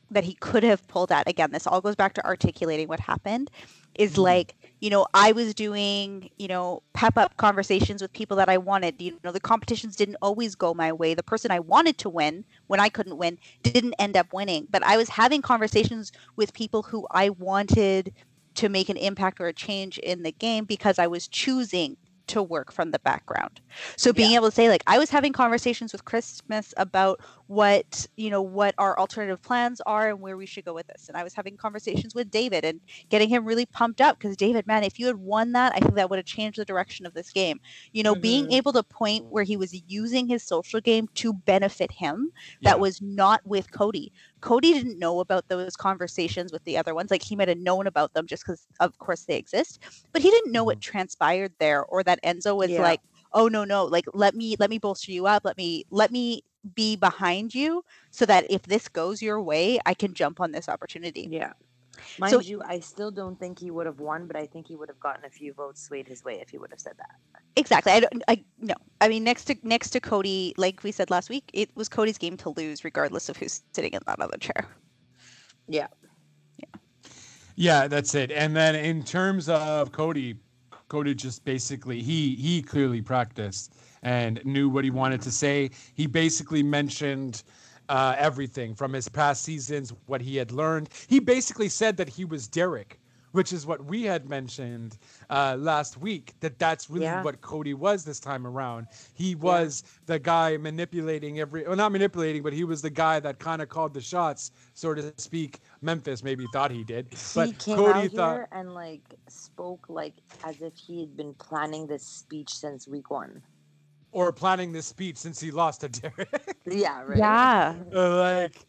that 0.09 0.23
he 0.23 0.35
could 0.35 0.63
have 0.63 0.87
pulled 0.87 1.11
at 1.11 1.27
again 1.29 1.51
this 1.51 1.67
all 1.67 1.81
goes 1.81 1.95
back 1.95 2.13
to 2.13 2.25
articulating 2.25 2.87
what 2.87 2.99
happened 2.99 3.49
is 3.95 4.17
Mhm. 4.17 4.17
like 4.17 4.55
you 4.85 4.91
know 4.91 5.07
i 5.15 5.31
was 5.31 5.55
doing 5.55 6.29
you 6.37 6.47
know 6.47 6.83
pep 6.93 7.17
up 7.17 7.35
conversations 7.37 8.03
with 8.03 8.13
people 8.13 8.37
that 8.37 8.49
i 8.49 8.57
wanted. 8.57 9.01
You 9.01 9.17
know 9.23 9.31
the 9.31 9.39
competitions 9.39 9.95
didn't 9.95 10.17
always 10.21 10.53
go 10.53 10.75
my 10.75 10.93
way. 10.93 11.15
The 11.15 11.23
person 11.23 11.49
i 11.49 11.59
wanted 11.59 11.97
to 11.99 12.09
win 12.09 12.45
when 12.67 12.79
i 12.79 12.89
couldn't 12.89 13.17
win 13.17 13.39
didn't 13.63 13.95
end 13.97 14.15
up 14.15 14.31
winning. 14.31 14.67
But 14.69 14.83
i 14.83 14.95
was 14.95 15.09
having 15.09 15.41
conversations 15.41 16.11
with 16.35 16.53
people 16.53 16.83
who 16.83 17.07
i 17.09 17.29
wanted 17.29 18.13
to 18.55 18.69
make 18.69 18.89
an 18.89 18.97
impact 18.97 19.39
or 19.41 19.47
a 19.47 19.53
change 19.53 19.97
in 19.97 20.21
the 20.21 20.31
game 20.31 20.65
because 20.65 20.99
i 20.99 21.07
was 21.07 21.27
choosing 21.27 21.97
to 22.27 22.41
work 22.41 22.71
from 22.71 22.91
the 22.91 22.99
background 22.99 23.61
so 23.97 24.13
being 24.13 24.31
Yeah. 24.31 24.37
able 24.37 24.47
to 24.49 24.55
say 24.55 24.69
like 24.69 24.83
i 24.87 24.97
was 24.97 25.09
having 25.09 25.33
conversations 25.33 25.91
with 25.91 26.05
christmas 26.05 26.73
about 26.77 27.19
what 27.47 28.05
you 28.17 28.29
know 28.29 28.41
what 28.41 28.73
our 28.77 28.97
alternative 28.99 29.41
plans 29.41 29.81
are 29.85 30.09
and 30.09 30.19
where 30.21 30.37
we 30.37 30.45
should 30.45 30.65
go 30.65 30.73
with 30.73 30.87
this 30.87 31.07
and 31.07 31.17
i 31.17 31.23
was 31.23 31.33
having 31.33 31.57
conversations 31.57 32.15
with 32.15 32.29
david 32.31 32.65
and 32.65 32.81
getting 33.09 33.29
him 33.29 33.45
really 33.45 33.65
pumped 33.65 34.01
up 34.01 34.17
because 34.17 34.35
david 34.37 34.65
man 34.67 34.83
if 34.83 34.99
you 34.99 35.05
had 35.07 35.17
won 35.17 35.51
that 35.51 35.73
i 35.75 35.79
think 35.79 35.95
that 35.95 36.09
would 36.09 36.19
have 36.19 36.25
changed 36.25 36.57
the 36.57 36.65
direction 36.65 37.05
of 37.05 37.13
this 37.13 37.31
game 37.31 37.59
you 37.93 38.03
know 38.03 38.15
being 38.15 38.47
Mhm. 38.47 38.53
able 38.53 38.73
to 38.73 38.83
point 38.83 39.25
where 39.29 39.43
he 39.43 39.57
was 39.57 39.73
using 39.87 40.27
his 40.27 40.43
social 40.43 40.81
game 40.81 41.07
to 41.15 41.33
benefit 41.33 41.91
him 41.91 42.31
Yeah. 42.59 42.71
that 42.71 42.79
was 42.79 43.01
not 43.01 43.41
with 43.45 43.71
cody 43.71 44.11
cody 44.45 44.73
didn't 44.73 44.99
know 44.99 45.21
about 45.21 45.47
those 45.49 45.75
conversations 45.75 46.53
with 46.53 46.63
the 46.65 46.77
other 46.77 46.93
ones 46.93 47.09
like 47.09 47.23
he 47.23 47.35
might 47.35 47.47
have 47.47 47.57
known 47.57 47.87
about 47.87 48.13
them 48.13 48.27
just 48.27 48.45
because 48.45 48.67
of 48.79 48.95
course 48.99 49.23
they 49.23 49.35
exist 49.35 49.81
but 50.13 50.21
he 50.21 50.29
didn't 50.29 50.51
know 50.51 50.63
what 50.63 50.77
mm-hmm. 50.77 50.91
transpired 50.91 51.51
there 51.59 51.83
or 51.83 52.03
that 52.03 52.21
enzo 52.23 52.55
was 52.55 52.69
Yeah. 52.69 52.83
like 52.83 53.01
oh 53.33 53.47
no 53.47 53.63
no 53.63 53.85
like 53.85 54.05
let 54.13 54.35
me 54.35 54.55
let 54.59 54.69
me 54.69 54.77
bolster 54.77 55.11
you 55.11 55.25
up 55.25 55.43
let 55.45 55.57
me 55.57 55.85
let 55.89 56.11
me 56.11 56.43
be 56.75 56.95
behind 56.95 57.55
you 57.55 57.83
so 58.11 58.23
that 58.27 58.45
if 58.47 58.61
this 58.63 58.87
goes 58.87 59.19
your 59.19 59.41
way 59.41 59.79
i 59.87 59.95
can 59.95 60.13
jump 60.13 60.39
on 60.39 60.51
this 60.51 60.69
opportunity 60.69 61.27
yeah. 61.31 61.53
Mind 62.19 62.31
So- 62.31 62.39
you, 62.39 62.61
I 62.65 62.79
still 62.79 63.11
don't 63.11 63.37
think 63.39 63.59
he 63.59 63.71
would 63.71 63.85
have 63.85 63.99
won, 63.99 64.27
but 64.27 64.35
I 64.35 64.45
think 64.45 64.67
he 64.67 64.75
would 64.75 64.89
have 64.89 64.99
gotten 64.99 65.25
a 65.25 65.29
few 65.29 65.53
votes 65.53 65.81
swayed 65.81 66.07
his 66.07 66.23
way 66.23 66.39
if 66.41 66.49
he 66.49 66.57
would 66.57 66.71
have 66.71 66.79
said 66.79 66.93
that. 66.97 67.15
exactly 67.57 67.91
i 67.93 67.99
don't 68.01 68.21
i 68.27 68.43
no 68.59 68.73
i 68.99 69.07
mean 69.07 69.23
next 69.23 69.45
to 69.45 69.55
next 69.63 69.89
to 69.91 69.99
cody 70.01 70.53
like 70.57 70.83
we 70.83 70.91
said 70.91 71.09
last 71.09 71.29
week 71.29 71.49
it 71.53 71.69
was 71.75 71.87
cody's 71.87 72.17
game 72.17 72.35
to 72.35 72.49
lose 72.57 72.83
regardless 72.83 73.29
of 73.29 73.37
who's 73.37 73.61
sitting 73.73 73.93
in 73.93 74.01
that 74.07 74.19
other 74.19 74.37
chair 74.37 74.67
Yeah. 75.67 75.87
Yeah, 76.57 76.79
Yeah, 77.55 77.87
that's 77.87 78.13
it. 78.15 78.31
And 78.31 78.55
then 78.55 78.75
in 78.75 79.03
terms 79.03 79.47
of 79.49 79.91
Cody, 79.91 80.35
Cody 80.89 81.15
just 81.15 81.43
basically 81.45 82.01
he 82.01 82.35
he 82.35 82.61
clearly 82.61 83.01
practiced 83.01 83.73
and 84.03 84.39
knew 84.45 84.69
what 84.69 84.83
he 84.83 84.91
wanted 84.91 85.21
to 85.21 85.31
say. 85.31 85.71
He 85.95 86.05
basically 86.07 86.61
mentioned 86.63 87.43
uh, 87.89 88.15
everything 88.17 88.75
from 88.75 88.93
his 88.93 89.07
past 89.09 89.43
seasons, 89.43 89.93
what 90.05 90.21
he 90.21 90.37
had 90.37 90.51
learned. 90.51 90.89
He 91.07 91.19
basically 91.19 91.69
said 91.69 91.97
that 91.97 92.09
he 92.09 92.25
was 92.25 92.47
Derrick 92.47 92.99
which 93.35 93.51
is 93.51 93.65
what 93.65 93.83
we 93.83 94.03
had 94.03 94.29
mentioned 94.29 94.97
uh, 95.29 95.57
last 95.59 95.97
week. 95.97 96.33
That 96.39 96.57
that's 96.57 96.89
really 96.89 97.03
Yeah. 97.05 97.21
what 97.21 97.41
Cody 97.41 97.73
was 97.73 98.05
this 98.05 98.17
time 98.19 98.47
around. 98.47 98.87
He 99.13 99.35
was 99.35 99.83
the 100.05 100.17
guy 100.17 100.55
manipulating 100.55 101.41
every, 101.41 101.67
well, 101.67 101.75
not 101.75 101.91
manipulating, 101.91 102.43
but 102.43 102.53
he 102.53 102.63
was 102.63 102.81
the 102.81 102.89
guy 102.89 103.19
that 103.19 103.39
kind 103.39 103.61
of 103.61 103.67
called 103.67 103.93
the 103.93 103.99
shots, 103.99 104.51
so 104.73 104.93
to 104.93 105.13
speak. 105.17 105.59
Memphis 105.81 106.23
maybe 106.23 106.45
thought 106.53 106.71
he 106.71 106.85
did, 106.85 107.09
but 107.35 107.47
he 107.47 107.53
came 107.53 107.75
Cody 107.75 107.99
out 107.99 108.11
thought. 108.11 108.35
here 108.35 108.47
and 108.53 108.73
like 108.73 109.01
spoke 109.27 109.85
like 109.89 110.13
as 110.45 110.61
if 110.61 110.73
he 110.77 111.01
had 111.01 111.17
been 111.17 111.33
planning 111.33 111.87
this 111.87 112.07
speech 112.07 112.49
since 112.49 112.87
week 112.87 113.11
one. 113.11 113.43
Or 114.15 114.31
planning 114.31 114.71
this 114.71 114.85
speech 114.85 115.17
since 115.17 115.41
he 115.41 115.51
lost 115.51 115.81
to 115.81 115.89
Derrick. 115.89 116.55
Yeah, 116.65 117.03
right. 117.03 117.17
Yeah. 117.17 117.75
Like 117.91 118.65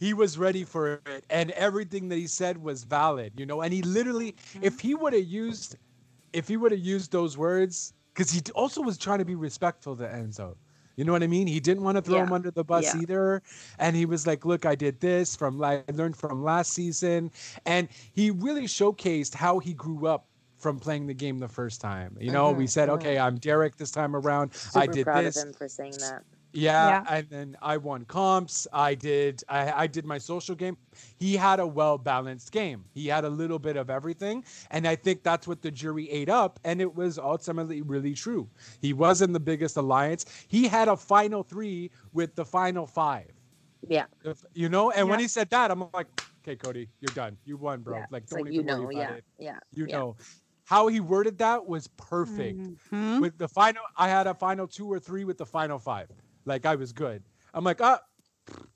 he 0.00 0.12
was 0.12 0.38
ready 0.38 0.64
for 0.64 1.00
it, 1.06 1.24
and 1.30 1.52
everything 1.52 2.08
that 2.08 2.16
he 2.16 2.26
said 2.26 2.58
was 2.58 2.82
valid, 2.82 3.32
you 3.36 3.46
know. 3.46 3.62
And 3.62 3.72
he 3.72 3.82
literally, 3.82 4.32
mm-hmm. 4.32 4.64
if 4.64 4.80
he 4.80 4.96
would 4.96 5.12
have 5.12 5.24
used, 5.24 5.76
if 6.32 6.48
he 6.48 6.56
would 6.56 6.72
have 6.72 6.80
used 6.80 7.12
those 7.12 7.38
words, 7.38 7.94
because 8.12 8.30
he 8.32 8.42
also 8.56 8.82
was 8.82 8.98
trying 8.98 9.20
to 9.20 9.24
be 9.24 9.36
respectful 9.36 9.96
to 9.96 10.04
Enzo. 10.04 10.56
You 10.96 11.04
know 11.04 11.12
what 11.12 11.22
I 11.22 11.28
mean? 11.28 11.46
He 11.46 11.60
didn't 11.60 11.84
want 11.84 11.96
to 11.96 12.02
throw 12.02 12.22
him 12.24 12.32
under 12.32 12.50
the 12.50 12.64
bus 12.64 12.92
Yeah. 12.92 13.00
either, 13.02 13.42
and 13.78 13.94
he 13.94 14.04
was 14.04 14.26
like, 14.26 14.44
"Look, 14.44 14.66
I 14.66 14.74
did 14.74 14.98
this 14.98 15.36
from 15.36 15.56
like 15.58 15.84
I 15.88 15.92
learned 15.94 16.16
from 16.16 16.42
last 16.42 16.72
season," 16.72 17.30
and 17.66 17.88
he 18.12 18.32
really 18.32 18.66
showcased 18.66 19.34
how 19.34 19.60
he 19.60 19.74
grew 19.74 20.08
up 20.08 20.27
from 20.58 20.78
playing 20.78 21.06
the 21.06 21.14
game 21.14 21.38
the 21.38 21.48
first 21.48 21.80
time. 21.80 22.16
You 22.20 22.32
know, 22.32 22.50
we 22.52 22.64
Mhm, 22.64 22.70
said. 22.70 22.88
"Okay, 22.90 23.18
I'm 23.18 23.36
Derrick 23.38 23.76
this 23.76 23.90
time 23.90 24.14
around. 24.16 24.54
Super 24.54 24.78
I 24.80 24.86
did 24.86 25.04
proud 25.04 25.24
this." 25.24 25.36
of 25.36 25.48
him 25.48 25.54
for 25.54 25.68
saying 25.68 25.94
that. 26.00 26.24
Yeah, 26.52 27.04
and 27.10 27.28
then 27.28 27.56
I 27.60 27.76
won 27.76 28.04
comps. 28.06 28.66
I 28.72 28.94
did. 28.94 29.44
I, 29.50 29.70
I 29.84 29.86
did 29.86 30.06
my 30.06 30.16
social 30.18 30.54
game. 30.54 30.78
He 31.18 31.36
had 31.36 31.60
a 31.60 31.66
well 31.66 31.98
balanced 31.98 32.52
game. 32.52 32.84
He 32.94 33.06
had 33.06 33.24
a 33.24 33.28
little 33.28 33.58
bit 33.58 33.76
of 33.76 33.90
everything, 33.90 34.44
and 34.70 34.88
I 34.88 34.96
think 34.96 35.22
that's 35.22 35.46
what 35.46 35.60
the 35.60 35.70
jury 35.70 36.10
ate 36.10 36.30
up. 36.30 36.58
And 36.64 36.80
it 36.80 36.94
was 36.94 37.18
ultimately 37.18 37.82
really 37.82 38.14
true. 38.14 38.48
He 38.80 38.94
wasn't 38.94 39.34
the 39.34 39.40
biggest 39.40 39.76
alliance. 39.76 40.24
He 40.48 40.66
had 40.68 40.88
a 40.88 40.96
final 40.96 41.42
three 41.42 41.90
with 42.14 42.34
the 42.34 42.44
final 42.46 42.86
five. 42.86 43.30
Yeah. 43.86 44.06
If- 44.24 44.44
You 44.54 44.68
know, 44.70 44.90
and 44.90 45.08
when 45.08 45.20
he 45.20 45.28
said 45.28 45.50
that, 45.50 45.70
I'm 45.70 45.84
like, 45.92 46.08
okay, 46.42 46.56
Cody, 46.56 46.88
you're 47.00 47.14
done. 47.14 47.36
You 47.44 47.58
won, 47.58 47.82
bro. 47.82 47.98
yeah. 47.98 48.06
Like, 48.10 48.26
don't 48.26 48.40
like 48.44 48.52
even 48.52 48.66
you 48.66 48.74
worry 48.74 48.94
know, 48.96 49.00
about 49.00 49.10
yeah, 49.10 49.16
it. 49.16 49.24
yeah. 49.38 49.58
You 49.74 49.86
yeah. 49.86 49.98
know, 49.98 50.16
how 50.68 50.86
he 50.86 51.00
worded 51.00 51.38
that 51.38 51.66
was 51.66 51.88
perfect. 51.96 52.60
Mhm. 52.92 53.20
with 53.22 53.38
the 53.38 53.48
final 53.48 53.82
i 53.96 54.06
had 54.06 54.26
a 54.26 54.34
final 54.34 54.66
two 54.68 54.86
or 54.92 55.00
three 55.00 55.24
with 55.24 55.38
the 55.38 55.46
final 55.46 55.78
five. 55.78 56.08
Like 56.44 56.66
i 56.66 56.74
was 56.74 56.92
good. 56.92 57.22
I'm 57.54 57.64
like 57.64 57.80
ah 57.80 58.00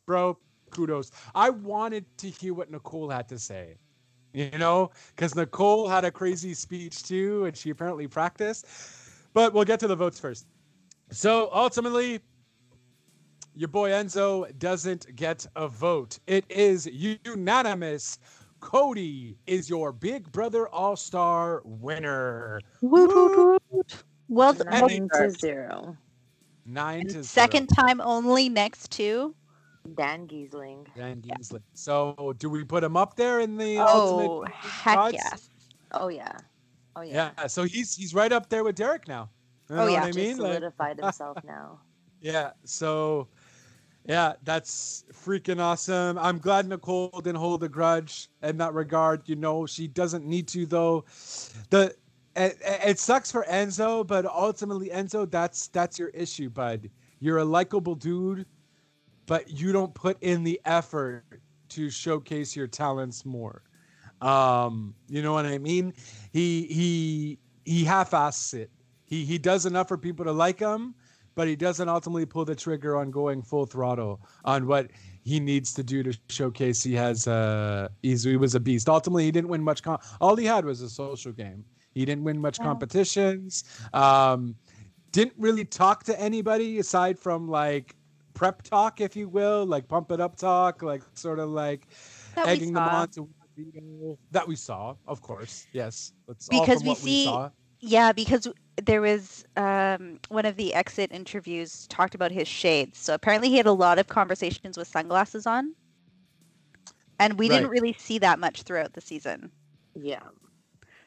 bro 0.07 0.39
kudos. 0.71 1.11
I 1.35 1.51
wanted 1.51 2.05
to 2.19 2.31
hear 2.31 2.55
what 2.55 2.71
nicole 2.71 3.11
had 3.11 3.29
to 3.29 3.39
say 3.39 3.77
you 4.35 4.49
know? 4.57 4.91
Because 5.15 5.35
nicole 5.35 5.87
had 5.87 6.05
a 6.07 6.11
crazy 6.11 6.55
speech 6.55 7.03
too 7.03 7.45
and 7.45 7.55
she 7.55 7.69
apparently 7.69 8.09
practiced. 8.09 8.65
But 9.35 9.53
we'll 9.53 9.67
get 9.73 9.79
to 9.81 9.87
the 9.89 9.97
votes 9.97 10.19
first. 10.19 10.47
So 11.11 11.51
ultimately 11.53 12.21
your 13.55 13.69
boy 13.69 13.91
enzo 13.91 14.47
doesn't 14.59 15.15
get 15.15 15.47
a 15.57 15.69
vote. 15.69 16.19
It 16.27 16.47
is 16.49 16.87
unanimous 16.87 18.19
cody 18.63 19.37
is 19.47 19.69
your 19.69 19.93
big 19.93 20.31
brother 20.33 20.69
all-star 20.69 21.61
winner 21.65 22.61
Woot, 22.81 23.11
woot, 23.15 23.63
woot. 23.69 24.05
Well, 24.29 24.55
th- 24.55 24.65
Nine 24.65 25.09
to 25.15 25.31
zero. 25.31 25.97
nine 26.65 27.01
to 27.01 27.05
and 27.07 27.11
zero. 27.11 27.23
second 27.25 27.67
time 27.67 28.01
only 28.01 28.49
next 28.49 28.91
to. 28.93 29.35
Dan 29.97 30.27
Gheesling. 30.29 30.87
Dan 30.97 31.21
Gheesling. 31.21 31.61
So 31.75 32.35
do 32.39 32.49
we 32.49 32.65
put 32.65 32.83
him 32.85 32.97
up 32.97 33.17
there 33.17 33.41
in 33.41 33.57
the 33.59 33.79
Oh, 33.79 34.45
ultimate? 34.45 34.55
heck 34.55 34.97
odds? 34.97 35.15
yes. 35.15 35.51
Oh 35.91 36.09
yeah. 36.09 36.33
Oh 36.97 37.03
yeah. 37.03 37.33
Yeah. 37.37 37.47
So 37.49 37.65
he's 37.65 37.95
he's 37.97 38.15
right 38.15 38.33
up 38.33 38.49
there 38.49 38.63
with 38.65 38.77
Derrick 38.77 39.09
now. 39.09 39.29
You 39.69 39.77
Oh, 39.77 39.87
yeah. 39.89 40.01
what 40.01 40.03
I 40.05 40.07
Just 40.13 40.19
mean? 40.19 40.39
Like, 40.39 40.53
solidified 40.53 40.99
himself 40.99 41.37
now. 41.45 41.81
yeah. 42.21 42.53
So 42.65 43.29
yeah, 44.05 44.35
that's 44.43 45.05
freaking 45.13 45.61
awesome. 45.61 46.19
I'm 46.19 46.39
glad 46.39 46.69
Nicole 46.69 47.21
didn't 47.23 47.37
hold 47.39 47.63
a 47.63 47.69
grudge 47.69 48.29
in 48.43 48.57
that 48.59 48.75
regard. 48.75 49.29
You 49.29 49.37
know, 49.37 49.67
she 49.67 49.87
doesn't 49.87 50.27
need 50.27 50.49
to 50.49 50.67
though. 50.67 51.05
The 51.71 51.95
it, 52.35 52.59
it 52.63 52.99
sucks 52.99 53.31
for 53.31 53.45
Enzo, 53.49 54.07
but 54.07 54.27
ultimately 54.27 54.89
Enzo, 54.89 55.31
that's 55.31 55.69
that's 55.69 55.99
your 55.99 56.09
issue, 56.09 56.51
bud. 56.51 56.91
You're 57.21 57.39
a 57.39 57.45
likable 57.45 57.95
dude, 57.95 58.47
but 59.27 59.49
you 59.51 59.71
don't 59.73 59.95
put 59.95 60.21
in 60.23 60.43
the 60.43 60.61
effort 60.65 61.25
to 61.71 61.89
showcase 61.89 62.57
your 62.57 62.67
talents 62.67 63.25
more. 63.25 63.63
Um, 64.21 64.95
you 65.09 65.23
know 65.23 65.33
what 65.33 65.47
I 65.47 65.59
mean? 65.59 65.95
He 66.33 66.67
he 66.67 67.39
he 67.65 67.85
half-asses 67.85 68.55
it. 68.55 68.71
He 69.05 69.25
he 69.25 69.39
does 69.39 69.67
enough 69.67 69.89
for 69.89 69.99
people 69.99 70.25
to 70.25 70.33
like 70.33 70.59
him, 70.59 70.95
but 71.35 71.49
he 71.49 71.57
doesn't 71.57 71.89
ultimately 71.89 72.27
pull 72.27 72.45
the 72.45 72.55
trigger 72.55 72.97
on 72.97 73.11
going 73.11 73.43
full 73.43 73.67
throttle 73.67 74.21
on 74.45 74.67
what 74.67 74.91
he 75.25 75.41
needs 75.41 75.73
to 75.75 75.83
do 75.83 76.03
to 76.03 76.17
showcase 76.29 76.83
he 76.83 76.95
has 76.95 77.27
uh 77.29 77.89
he's, 78.03 78.25
he 78.25 78.37
was 78.37 78.55
a 78.55 78.61
beast. 78.61 78.89
Ultimately, 78.89 79.25
he 79.25 79.31
didn't 79.33 79.49
win 79.49 79.63
much. 79.63 79.83
Com- 79.83 79.99
All 80.21 80.37
he 80.37 80.45
had 80.45 80.65
was 80.65 80.81
a 80.81 80.91
social 80.91 81.33
game. 81.33 81.65
He 81.95 82.05
didn't 82.05 82.25
win 82.25 82.39
much 82.41 82.59
Yeah. 82.59 82.65
competitions. 82.67 83.65
Um, 83.93 84.55
didn't 85.13 85.35
really 85.39 85.65
talk 85.65 86.05
to 86.05 86.19
anybody 86.21 86.79
aside 86.79 87.19
from 87.19 87.49
like 87.49 87.95
prep 88.35 88.63
talk, 88.63 89.01
if 89.01 89.15
you 89.15 89.29
will, 89.29 89.67
like 89.67 89.87
pump 89.89 90.11
it 90.11 90.21
up 90.21 90.37
talk, 90.37 90.83
like 90.83 91.03
sort 91.15 91.39
of 91.39 91.51
like 91.51 91.87
That 92.35 92.49
egging 92.49 92.73
them 92.73 92.83
on 92.83 93.09
to 93.11 93.29
that 94.31 94.49
we 94.49 94.57
saw, 94.57 94.95
of 95.07 95.21
course. 95.21 95.67
Yes, 95.73 96.15
that's 96.27 96.49
Because 96.49 96.83
we 96.83 96.95
see- 96.95 97.25
saw. 97.27 97.51
Yeah, 97.81 98.13
because 98.13 98.47
there 98.81 99.01
was 99.01 99.45
um, 99.57 100.19
one 100.29 100.47
of 100.47 100.57
the 100.57 100.75
exit 100.75 101.13
interviews 101.13 101.87
talked 101.89 102.15
about 102.15 102.33
his 102.33 102.49
shades. 102.49 102.99
So 102.99 103.15
apparently 103.15 103.51
he 103.51 103.57
had 103.57 103.67
a 103.67 103.73
lot 103.73 103.99
of 103.99 104.09
conversations 104.09 104.79
with 104.79 104.89
sunglasses 104.89 105.47
on. 105.47 105.75
And 107.19 107.39
we 107.39 107.49
didn't 107.49 107.71
really 107.71 107.93
see 107.93 108.19
that 108.19 108.39
much 108.39 108.63
throughout 108.63 108.95
the 108.95 109.01
season. 109.01 109.53
Yeah. 109.95 110.23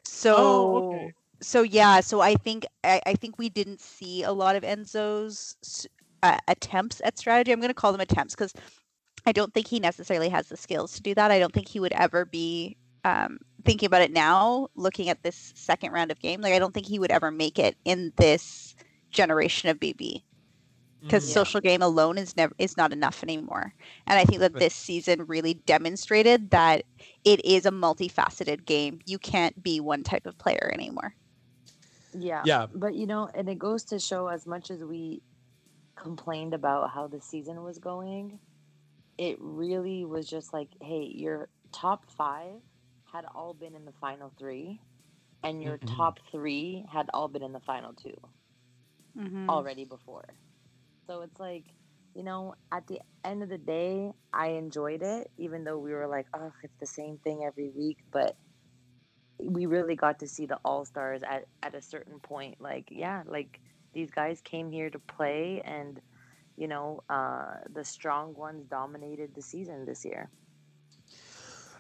So 0.04 0.36
Oh, 0.38 0.78
okay. 0.78 1.14
so 1.42 1.64
yeah, 1.64 2.00
so 2.00 2.22
I 2.22 2.36
think 2.36 2.66
I, 2.84 3.02
I 3.06 3.14
think 3.16 3.38
we 3.38 3.50
didn't 3.50 3.82
see 3.82 4.24
a 4.24 4.32
lot 4.32 4.56
of 4.56 4.64
Enzo's 4.64 5.88
uh, 6.24 6.38
attempts 6.48 7.02
at 7.04 7.18
strategy. 7.18 7.52
I'm 7.52 7.60
going 7.60 7.70
to 7.70 7.74
call 7.74 7.92
them 7.92 8.02
attempts 8.02 8.36
because 8.36 8.54
I 9.26 9.32
don't 9.32 9.54
think 9.54 9.68
he 9.68 9.80
necessarily 9.80 10.30
has 10.30 10.48
the 10.48 10.58
skills 10.58 10.94
to 10.94 11.02
do 11.02 11.16
that. 11.16 11.32
I 11.32 11.40
don't 11.40 11.54
think 11.54 11.68
he 11.68 11.80
would 11.80 11.94
ever 11.94 12.26
be 12.26 12.78
um, 13.04 13.40
thinking 13.66 13.88
about 13.88 14.02
it 14.02 14.12
now, 14.12 14.70
looking 14.76 15.10
at 15.10 15.24
this 15.24 15.54
second 15.56 15.92
round 15.92 16.12
of 16.12 16.20
game. 16.20 16.42
Like 16.42 16.54
I 16.54 16.60
don't 16.60 16.74
think 16.74 16.88
he 16.88 17.00
would 17.00 17.12
ever 17.12 17.32
make 17.32 17.60
it 17.60 17.78
in 17.86 18.14
this 18.18 18.76
generation 19.12 19.70
of 19.70 19.80
BB 19.80 20.24
because 21.08 21.26
Mhm. 21.26 21.30
Yeah. 21.30 21.34
social 21.34 21.62
game 21.62 21.82
alone 21.82 22.18
is 22.18 22.36
never 22.38 22.54
is 22.60 22.78
not 22.78 22.94
enough 22.94 23.24
anymore. 23.24 23.74
And 24.08 24.20
I 24.20 24.26
think 24.26 24.40
that 24.42 24.58
this 24.60 24.76
season 24.76 25.26
really 25.26 25.56
demonstrated 25.56 26.52
that 26.52 26.86
it 27.26 27.44
is 27.46 27.66
a 27.66 27.72
multifaceted 27.72 28.66
game. 28.66 29.00
You 29.06 29.20
can't 29.20 29.62
be 29.64 29.80
one 29.80 30.04
type 30.04 30.26
of 30.26 30.38
player 30.38 30.72
anymore. 30.74 31.16
Yeah. 32.14 32.46
Yeah. 32.46 32.68
But 32.74 32.96
you 32.96 33.08
know, 33.08 33.30
and 33.34 33.50
it 33.50 33.60
goes 33.60 33.84
to 33.86 34.00
show 34.00 34.28
as 34.28 34.46
much 34.48 34.72
as 34.72 34.84
we 34.84 35.22
complained 35.96 36.54
about 36.54 36.92
how 36.92 37.08
the 37.08 37.22
season 37.22 37.64
was 37.64 37.80
going, 37.80 38.40
it 39.18 39.38
really 39.40 40.06
was 40.06 40.30
just 40.30 40.54
like, 40.54 40.70
hey, 40.82 41.04
your 41.16 41.50
top 41.72 42.10
five 42.12 42.62
had 43.16 43.26
all 43.36 43.54
been 43.54 43.76
in 43.76 43.86
the 43.86 43.94
final 44.02 44.34
three, 44.38 44.82
and 45.44 45.64
your 45.64 45.80
Mhm. 45.82 45.96
top 45.98 46.20
three 46.32 46.86
had 46.92 47.10
all 47.14 47.28
been 47.30 47.44
in 47.44 47.54
the 47.54 47.62
final 47.62 47.94
2 47.94 48.16
Mhm. 49.16 49.68
already 49.68 49.86
before. 49.86 50.26
So 51.08 51.22
it's 51.22 51.40
like, 51.40 51.66
you 52.16 52.24
know, 52.24 52.56
at 52.72 52.88
the 52.88 53.02
end 53.24 53.44
of 53.44 53.50
the 53.50 53.58
day, 53.58 54.12
I 54.34 54.48
enjoyed 54.50 55.04
it, 55.04 55.32
even 55.38 55.64
though 55.64 55.80
we 55.80 55.94
were 55.94 56.08
like, 56.08 56.28
oh, 56.34 56.52
it's 56.64 56.76
the 56.80 56.88
same 56.88 57.20
thing 57.20 57.44
every 57.46 57.70
week. 57.70 57.98
But 58.12 58.36
we 59.40 59.66
really 59.66 59.96
got 59.96 60.20
to 60.20 60.28
see 60.28 60.46
the 60.46 60.60
all 60.66 60.86
stars 60.86 61.22
at, 61.24 61.46
at 61.64 61.76
a 61.76 61.82
certain 61.82 62.20
point. 62.20 62.56
Like, 62.60 62.88
yeah, 62.92 63.24
like 63.28 63.60
these 63.94 64.12
guys 64.12 64.42
came 64.42 64.72
here 64.72 64.90
to 64.90 65.00
play, 65.00 65.62
and, 65.66 66.02
you 66.58 66.68
know, 66.68 67.02
uh, 67.10 67.56
the 67.74 67.84
strong 67.84 68.34
ones 68.36 68.68
dominated 68.68 69.34
the 69.36 69.42
season 69.42 69.86
this 69.86 70.06
year. 70.06 70.32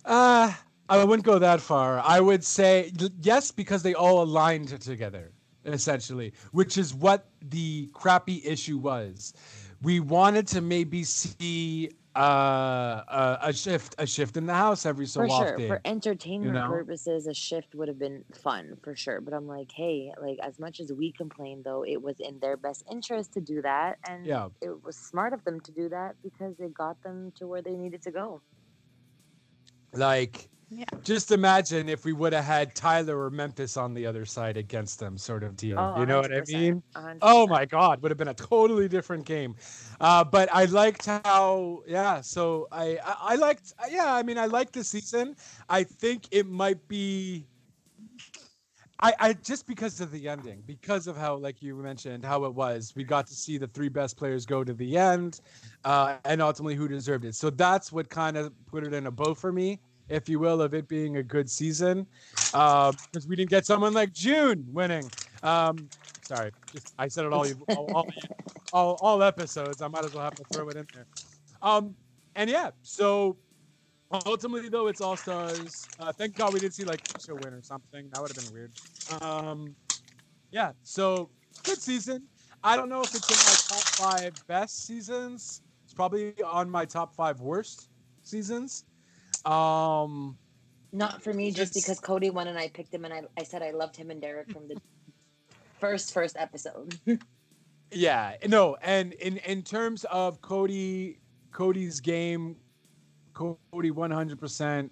Uh, 0.06 0.52
I 0.90 1.04
wouldn't 1.04 1.26
go 1.26 1.40
that 1.40 1.62
far. 1.62 2.00
I 2.00 2.20
would 2.20 2.44
say 2.44 2.92
yes 3.22 3.52
because 3.52 3.84
they 3.84 3.94
all 3.94 4.22
aligned 4.22 4.70
together, 4.82 5.32
essentially, 5.66 6.34
which 6.52 6.78
is 6.78 6.94
what 6.94 7.28
the 7.44 7.90
crappy 7.94 8.42
issue 8.46 8.78
was. 8.78 9.34
We 9.82 10.00
wanted 10.00 10.48
to 10.48 10.62
maybe 10.62 11.04
see 11.04 11.92
uh, 12.16 12.20
a, 13.08 13.38
a 13.44 13.54
shift, 13.54 13.96
a 13.98 14.06
shift 14.06 14.38
in 14.38 14.46
the 14.46 14.54
house 14.54 14.86
every 14.86 15.06
so 15.06 15.22
for 15.22 15.30
often. 15.30 15.58
sure, 15.58 15.68
for 15.68 15.82
entertainment 15.86 16.54
know? 16.54 16.68
purposes, 16.68 17.28
a 17.28 17.34
shift 17.34 17.74
would 17.76 17.88
have 17.88 18.00
been 18.00 18.24
fun 18.34 18.78
for 18.84 18.96
sure. 18.96 19.22
But 19.22 19.34
I'm 19.34 19.48
like, 19.48 19.72
hey, 19.76 20.12
like 20.22 20.38
as 20.44 20.60
much 20.60 20.80
as 20.80 20.92
we 20.94 21.12
complained, 21.12 21.64
though, 21.66 21.84
it 21.84 22.02
was 22.02 22.16
in 22.20 22.40
their 22.40 22.58
best 22.58 22.84
interest 22.92 23.34
to 23.34 23.42
do 23.42 23.62
that, 23.62 23.98
and 24.08 24.26
Yeah. 24.28 24.50
it 24.62 24.84
was 24.84 24.98
smart 24.98 25.34
of 25.34 25.44
them 25.44 25.60
to 25.62 25.72
do 25.72 25.90
that 25.90 26.16
because 26.24 26.60
it 26.60 26.74
got 26.74 27.02
them 27.04 27.32
to 27.38 27.48
where 27.48 27.62
they 27.62 27.76
needed 27.76 28.02
to 28.04 28.12
go. 28.12 28.42
like 29.94 30.50
Yeah. 30.78 30.86
just 31.04 31.32
imagine 31.32 31.88
if 31.88 32.04
we 32.04 32.12
would 32.12 32.34
have 32.34 32.44
had 32.44 32.76
Tyler 32.76 33.18
or 33.18 33.30
Memphis 33.30 33.78
on 33.78 33.94
the 33.94 34.06
other 34.06 34.26
side 34.26 34.58
against 34.58 35.00
them, 35.00 35.18
sort 35.18 35.44
of 35.44 35.56
deal. 35.56 35.80
Oh, 35.80 36.00
you 36.00 36.06
know 36.06 36.20
what 36.20 36.34
I 36.34 36.42
mean? 36.48 36.84
100%. 36.96 37.20
Oh 37.22 37.48
my 37.48 37.66
God, 37.66 38.02
would 38.02 38.12
have 38.12 38.18
been 38.18 38.28
a 38.28 38.34
totally 38.34 38.90
different 38.90 39.26
game. 39.26 39.56
Uh, 40.02 40.24
but 40.24 40.50
I 40.52 40.66
liked 40.66 41.06
how, 41.06 41.84
yeah. 41.88 42.20
So 42.22 42.68
I, 42.72 42.98
I, 43.06 43.16
I 43.22 43.36
liked, 43.36 43.74
yeah. 43.90 44.14
I 44.14 44.24
mean, 44.24 44.38
I 44.38 44.48
liked 44.48 44.74
the 44.74 44.84
season. 44.84 45.36
I 45.70 45.84
think 45.84 46.28
it 46.32 46.48
might 46.48 46.86
be. 46.88 47.48
I, 49.02 49.14
I 49.20 49.34
just 49.34 49.68
because 49.68 50.00
of 50.00 50.12
the 50.12 50.30
ending, 50.30 50.64
because 50.66 51.08
of 51.08 51.18
how, 51.18 51.36
like 51.36 51.62
you 51.62 51.76
mentioned, 51.76 52.24
how 52.24 52.46
it 52.46 52.54
was, 52.54 52.94
we 52.96 53.04
got 53.04 53.28
to 53.28 53.34
see 53.34 53.58
the 53.58 53.68
three 53.68 53.90
best 53.90 54.16
players 54.16 54.46
go 54.46 54.64
to 54.64 54.74
the 54.74 54.98
end, 54.98 55.42
uh, 55.84 56.16
and 56.24 56.42
ultimately 56.42 56.76
who 56.76 56.88
deserved 56.88 57.26
it. 57.26 57.36
So 57.36 57.50
that's 57.50 57.92
what 57.92 58.10
kind 58.10 58.38
of 58.38 58.54
put 58.68 58.86
it 58.86 58.94
in 58.94 59.08
a 59.08 59.12
bow 59.12 59.34
for 59.34 59.52
me, 59.52 59.82
if 60.10 60.30
you 60.30 60.40
will, 60.40 60.62
of 60.62 60.74
it 60.74 60.88
being 60.88 61.18
a 61.18 61.24
good 61.24 61.50
season, 61.50 62.08
because 62.52 63.26
we 63.28 63.36
didn't 63.36 63.50
get 63.50 63.66
someone 63.66 63.94
like 63.94 64.14
Jun 64.14 64.66
winning. 64.72 65.10
Um, 65.44 65.90
sorry, 66.22 66.52
just, 66.72 66.94
I 66.98 67.08
said 67.08 67.26
it 67.26 67.34
all, 67.34 67.46
all, 67.70 68.08
all, 68.74 68.98
all 69.02 69.24
episodes. 69.24 69.82
I 69.82 69.88
might 69.88 70.06
as 70.06 70.14
well 70.14 70.24
have 70.24 70.36
to 70.36 70.44
throw 70.52 70.70
it 70.70 70.78
in 70.78 70.88
there. 70.94 71.06
Um, 71.62 71.96
and 72.36 72.50
yeah, 72.50 72.72
so 72.82 73.38
ultimately 74.26 74.70
though, 74.70 74.88
it's 74.88 75.02
All 75.02 75.18
Stars. 75.18 75.88
Uh, 76.00 76.12
thank 76.12 76.36
God 76.36 76.54
we 76.54 76.60
didn't 76.60 76.74
see 76.74 76.84
like 76.84 77.04
Keesha 77.04 77.40
win 77.44 77.54
or 77.54 77.62
something. 77.62 78.10
That 78.12 78.22
would 78.22 78.36
have 78.36 78.46
been 78.46 78.54
weird. 78.54 78.72
Um, 79.22 79.76
yeah, 80.52 80.72
so 80.84 81.30
good 81.64 81.82
season. 81.82 82.24
I 82.64 82.76
don't 82.76 82.90
know 82.90 83.02
if 83.02 83.14
it's 83.14 83.30
in 83.30 83.38
my 83.38 83.78
top 83.78 84.12
five 84.22 84.34
best 84.48 84.86
seasons. 84.86 85.62
It's 85.84 85.94
probably 85.94 86.34
on 86.44 86.70
my 86.70 86.86
top 86.86 87.16
five 87.16 87.40
worst 87.40 87.90
seasons. 88.24 88.86
Um, 89.46 90.38
Not 90.92 91.22
for 91.22 91.34
me, 91.34 91.52
just 91.52 91.74
because 91.74 92.00
Cody 92.00 92.30
won 92.30 92.48
and 92.48 92.58
I 92.58 92.70
picked 92.70 92.94
him, 92.94 93.06
and 93.06 93.14
I, 93.14 93.24
I 93.38 93.44
said 93.44 93.62
I 93.62 93.72
loved 93.72 93.96
him 93.96 94.12
and 94.12 94.22
Derrick 94.22 94.52
from 94.52 94.68
the 94.68 94.80
first 95.80 96.14
first 96.14 96.36
episode. 96.40 97.00
Yeah, 97.92 98.36
no, 98.48 98.78
and 98.82 99.14
in 99.14 99.38
in 99.38 99.62
terms 99.62 100.06
of 100.06 100.42
Cody, 100.42 101.20
Cody's 101.52 102.00
game, 102.00 102.56
Cody 103.34 103.92
one 103.92 104.12
hundred 104.12 104.40
percent, 104.40 104.92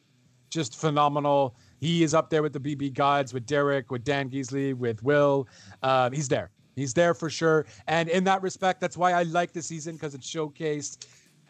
just 0.50 0.76
phenomenal. 0.80 1.56
He 1.80 2.04
is 2.04 2.14
up 2.14 2.30
there 2.30 2.42
with 2.42 2.54
the 2.54 2.60
BB 2.60 2.94
gods, 2.94 3.34
with 3.34 3.46
Derek, 3.46 3.92
with 3.92 4.04
Dan 4.06 4.30
Geesley, 4.30 4.74
with 4.74 5.04
Will. 5.04 5.48
Um, 5.82 6.14
he's 6.14 6.30
there. 6.30 6.52
He's 6.76 6.94
there 6.94 7.14
for 7.14 7.30
sure. 7.30 7.66
And 7.88 8.10
in 8.10 8.24
that 8.24 8.42
respect, 8.42 8.80
that's 8.80 8.96
why 8.98 9.12
I 9.12 9.24
like 9.24 9.52
the 9.52 9.62
season 9.62 9.96
because 9.96 10.16
it 10.16 10.22
showcased 10.22 11.06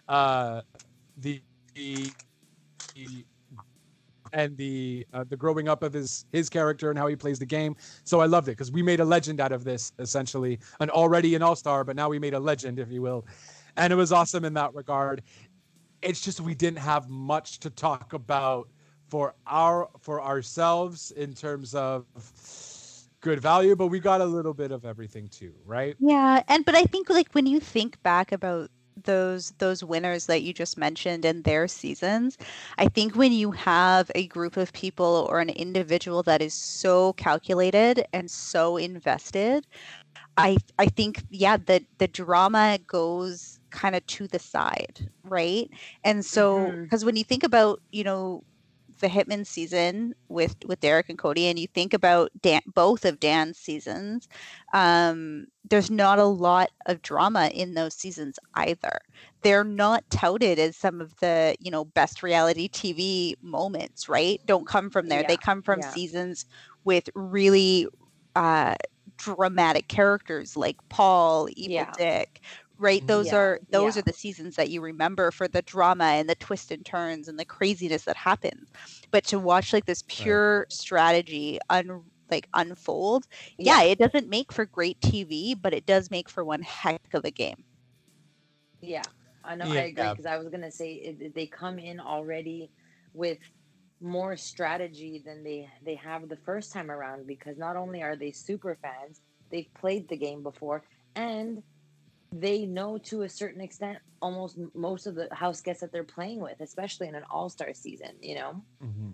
uh, 0.07 0.61
the, 1.17 1.41
the 1.75 2.11
and 4.33 4.57
the 4.57 5.05
uh, 5.13 5.23
the 5.29 5.37
growing 5.37 5.67
up 5.67 5.83
of 5.83 5.93
his 5.93 6.25
his 6.31 6.49
character 6.49 6.89
and 6.89 6.97
how 6.97 7.07
he 7.07 7.15
plays 7.15 7.39
the 7.39 7.45
game. 7.45 7.75
So 8.03 8.19
I 8.19 8.25
loved 8.25 8.47
it 8.47 8.51
because 8.51 8.71
we 8.71 8.81
made 8.81 8.99
a 8.99 9.05
legend 9.05 9.39
out 9.39 9.51
of 9.51 9.63
this, 9.63 9.93
essentially, 9.99 10.59
an 10.79 10.89
already 10.89 11.35
an 11.35 11.43
all 11.43 11.55
star, 11.55 11.83
but 11.83 11.95
now 11.95 12.09
we 12.09 12.19
made 12.19 12.33
a 12.33 12.39
legend, 12.39 12.79
if 12.79 12.91
you 12.91 13.01
will, 13.01 13.25
and 13.77 13.93
it 13.93 13.95
was 13.95 14.11
awesome 14.11 14.45
in 14.45 14.53
that 14.55 14.73
regard. 14.73 15.21
It's 16.01 16.19
just 16.19 16.41
we 16.41 16.55
didn't 16.55 16.79
have 16.79 17.09
much 17.09 17.59
to 17.59 17.69
talk 17.69 18.13
about 18.13 18.67
for 19.07 19.35
our 19.47 19.89
for 19.99 20.21
ourselves 20.21 21.11
in 21.11 21.33
terms 21.33 21.75
of 21.75 22.05
good 23.21 23.39
value, 23.39 23.75
but 23.75 23.87
we 23.87 23.99
got 23.99 24.19
a 24.19 24.25
little 24.25 24.53
bit 24.53 24.71
of 24.71 24.85
everything 24.85 25.27
too, 25.29 25.53
right? 25.65 25.95
Yeah, 25.99 26.43
and 26.47 26.65
but 26.65 26.75
I 26.75 26.83
think 26.83 27.09
like 27.09 27.31
when 27.33 27.45
you 27.45 27.59
think 27.59 28.01
back 28.03 28.31
about 28.31 28.69
those 29.01 29.51
those 29.59 29.83
winners 29.83 30.25
that 30.27 30.41
you 30.43 30.53
just 30.53 30.77
mentioned 30.77 31.25
and 31.25 31.43
their 31.43 31.67
seasons, 31.67 32.37
I 32.77 32.87
think 32.87 33.15
when 33.15 33.31
you 33.31 33.51
have 33.51 34.11
a 34.15 34.27
group 34.27 34.57
of 34.57 34.73
people 34.73 35.27
or 35.29 35.39
an 35.39 35.49
individual 35.49 36.23
that 36.23 36.41
is 36.41 36.53
so 36.53 37.13
calculated 37.13 38.05
and 38.13 38.29
so 38.29 38.77
invested, 38.77 39.67
I 40.37 40.57
I 40.79 40.87
think 40.87 41.23
yeah, 41.29 41.57
the 41.57 41.85
the 41.97 42.07
drama 42.07 42.79
goes 42.87 43.59
kind 43.71 43.95
of 43.95 44.05
to 44.07 44.27
the 44.27 44.39
side, 44.39 45.09
right? 45.23 45.69
And 46.03 46.25
so 46.25 46.71
mm-hmm. 46.71 46.83
because 46.83 47.05
when 47.05 47.15
you 47.15 47.23
think 47.23 47.43
about, 47.43 47.81
you 47.91 48.03
know, 48.03 48.43
the 49.03 49.09
Hitman 49.09 49.45
season 49.45 50.15
with 50.29 50.55
with 50.65 50.79
Derrick 50.79 51.09
and 51.09 51.17
Cody, 51.17 51.47
and 51.47 51.59
you 51.59 51.67
think 51.67 51.93
about 51.93 52.31
Dan, 52.41 52.61
both 52.73 53.03
of 53.03 53.19
Dan's 53.19 53.57
seasons, 53.57 54.29
um, 54.73 55.47
there's 55.69 55.91
not 55.91 56.19
a 56.19 56.23
lot 56.23 56.71
of 56.85 57.01
drama 57.01 57.51
in 57.53 57.73
those 57.73 57.93
seasons 57.93 58.39
either. 58.55 58.99
They're 59.41 59.65
not 59.65 60.09
touted 60.09 60.57
as 60.57 60.77
some 60.77 61.01
of 61.01 61.13
the 61.17 61.55
you 61.59 61.69
know 61.69 61.83
best 61.83 62.23
reality 62.23 62.69
TV 62.69 63.35
moments, 63.41 64.07
right? 64.07 64.39
Don't 64.45 64.65
come 64.65 64.89
from 64.89 65.09
there. 65.09 65.25
They 65.27 65.37
come 65.37 65.61
from 65.61 65.81
yeah. 65.81 65.89
seasons 65.89 66.45
with 66.85 67.09
really 67.13 67.87
uh, 68.37 68.75
dramatic 69.17 69.89
characters 69.89 70.55
like 70.55 70.77
Paul, 70.87 71.49
Evil 71.55 71.73
Yeah. 71.73 71.91
Dick. 71.97 72.41
Right, 72.77 73.05
those 73.07 73.31
Yeah, 73.31 73.33
are 73.33 73.59
those 73.71 73.95
yeah. 73.95 73.97
are 73.97 74.01
the 74.01 74.13
seasons 74.13 74.55
that 74.55 74.69
you 74.69 74.81
remember 74.81 75.31
for 75.31 75.47
the 75.47 75.61
drama 75.61 76.05
and 76.05 76.29
the 76.29 76.35
twists 76.35 76.71
and 76.71 76.85
turns 76.85 77.27
and 77.27 77.37
the 77.39 77.45
craziness 77.45 78.03
that 78.05 78.17
happens. 78.17 78.71
But 79.11 79.25
to 79.25 79.39
watch 79.39 79.73
like 79.73 79.85
this 79.85 80.03
pure 80.07 80.65
strategy 80.69 81.59
un 81.69 82.03
like 82.31 82.47
unfold, 82.53 83.25
yeah. 83.57 83.81
it 83.83 83.99
doesn't 83.99 84.29
make 84.29 84.51
for 84.51 84.65
great 84.65 84.99
TV, 85.01 85.55
but 85.55 85.73
it 85.73 85.85
does 85.85 86.09
make 86.11 86.29
for 86.29 86.43
one 86.43 86.63
heck 86.63 87.03
of 87.13 87.25
a 87.25 87.31
game. 87.31 87.65
Yeah, 88.81 89.07
I 89.43 89.55
know. 89.55 89.69
Yeah. 89.69 89.71
I 89.71 89.83
agree 89.83 90.09
because 90.09 90.25
I 90.25 90.37
was 90.37 90.49
gonna 90.49 90.71
say 90.71 90.93
it, 90.95 91.21
it- 91.21 91.35
they 91.35 91.47
come 91.47 91.79
in 91.79 91.99
already 91.99 92.71
with 93.13 93.39
more 94.01 94.35
strategy 94.37 95.21
than 95.25 95.43
they 95.43 95.69
they 95.83 95.95
have 95.95 96.29
the 96.29 96.37
first 96.45 96.73
time 96.73 96.91
around 96.91 97.27
because 97.27 97.57
not 97.57 97.75
only 97.77 98.01
are 98.03 98.15
they 98.17 98.31
super 98.31 98.77
fans, 98.81 99.21
they've 99.51 99.73
played 99.79 100.09
the 100.09 100.17
game 100.17 100.43
before 100.43 100.83
and 101.15 101.63
they 102.33 102.65
know 102.65 102.97
to 102.97 103.21
a 103.21 103.29
certain 103.29 103.61
extent 103.61 103.99
almost 104.21 104.57
most 104.73 105.05
of 105.05 105.15
the 105.15 105.27
house 105.31 105.61
guests 105.61 105.81
that 105.81 105.91
they're 105.91 106.03
playing 106.03 106.39
with, 106.39 106.59
especially 106.59 107.07
in 107.07 107.15
an 107.15 107.23
all 107.29 107.49
star 107.49 107.73
season. 107.73 108.11
You 108.21 108.35
know. 108.35 108.61
Mm-hmm. 108.83 109.09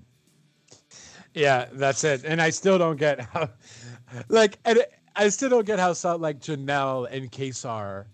Yeah, 1.34 1.67
that's 1.73 2.03
it. 2.03 2.23
And 2.25 2.41
I 2.41 2.49
still 2.49 2.77
don't 2.77 2.97
get 2.97 3.21
how, 3.21 3.49
like, 4.29 4.58
and 4.65 4.79
I 5.15 5.29
still 5.29 5.49
don't 5.49 5.65
get 5.65 5.79
how 5.79 5.93
like 6.17 6.39
Janelle 6.39 7.08
and 7.12 7.32
Kaysar 7.32 8.05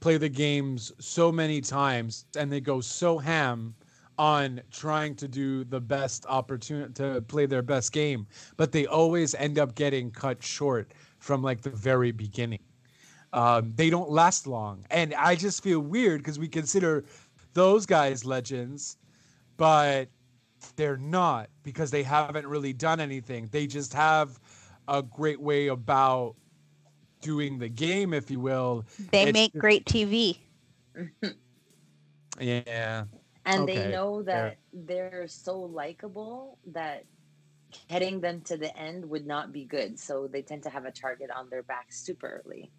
play 0.00 0.16
the 0.16 0.28
games 0.28 0.92
so 0.98 1.30
many 1.30 1.60
times 1.60 2.24
and 2.36 2.50
they 2.50 2.60
go 2.60 2.80
so 2.80 3.18
ham 3.18 3.74
on 4.18 4.60
trying 4.70 5.14
to 5.16 5.26
do 5.28 5.64
the 5.64 5.80
best 5.80 6.26
opportunity 6.28 6.92
to 6.92 7.20
play 7.22 7.46
their 7.46 7.62
best 7.62 7.92
game, 7.92 8.26
but 8.56 8.72
they 8.72 8.86
always 8.86 9.34
end 9.34 9.58
up 9.58 9.74
getting 9.74 10.10
cut 10.10 10.42
short 10.42 10.92
from 11.18 11.42
like 11.42 11.62
the 11.62 11.70
very 11.70 12.12
beginning. 12.12 12.60
Um, 13.32 13.72
they 13.76 13.90
don't 13.90 14.10
last 14.10 14.46
long, 14.46 14.84
and 14.90 15.14
I 15.14 15.34
just 15.36 15.62
feel 15.62 15.80
weird 15.80 16.20
because 16.20 16.38
we 16.38 16.48
consider 16.48 17.04
those 17.54 17.86
guys 17.86 18.24
legends, 18.24 18.96
but 19.56 20.08
they're 20.76 20.96
not 20.98 21.48
because 21.62 21.90
they 21.90 22.02
haven't 22.04 22.46
really 22.46 22.72
done 22.72 23.00
anything. 23.00 23.48
They 23.50 23.66
just 23.66 23.92
have 23.94 24.38
a 24.88 25.02
great 25.02 25.40
way 25.40 25.66
about 25.68 26.36
doing 27.20 27.58
the 27.58 27.68
game, 27.68 28.12
if 28.12 28.30
you 28.30 28.40
will. 28.40 28.84
They 28.98 29.26
It's 29.26 29.26
make 29.26 29.56
great 29.58 29.84
TV. 29.86 30.38
Yeah. 32.40 33.04
and 33.44 33.66
Okay, 33.66 33.68
they 33.68 33.82
know 33.84 34.22
fair. 34.22 34.22
that 34.22 34.58
they're 34.72 35.26
so 35.28 35.58
likable 35.58 36.58
that 36.66 37.04
heading 37.88 38.20
them 38.20 38.40
to 38.42 38.56
the 38.56 38.76
end 38.76 39.08
would 39.08 39.26
not 39.26 39.52
be 39.52 39.64
good 39.64 39.98
so 39.98 40.26
they 40.26 40.42
tend 40.42 40.62
to 40.62 40.70
have 40.70 40.84
a 40.84 40.90
target 40.92 41.30
on 41.30 41.48
their 41.50 41.62
back 41.62 41.92
super 41.92 42.42
early 42.44 42.72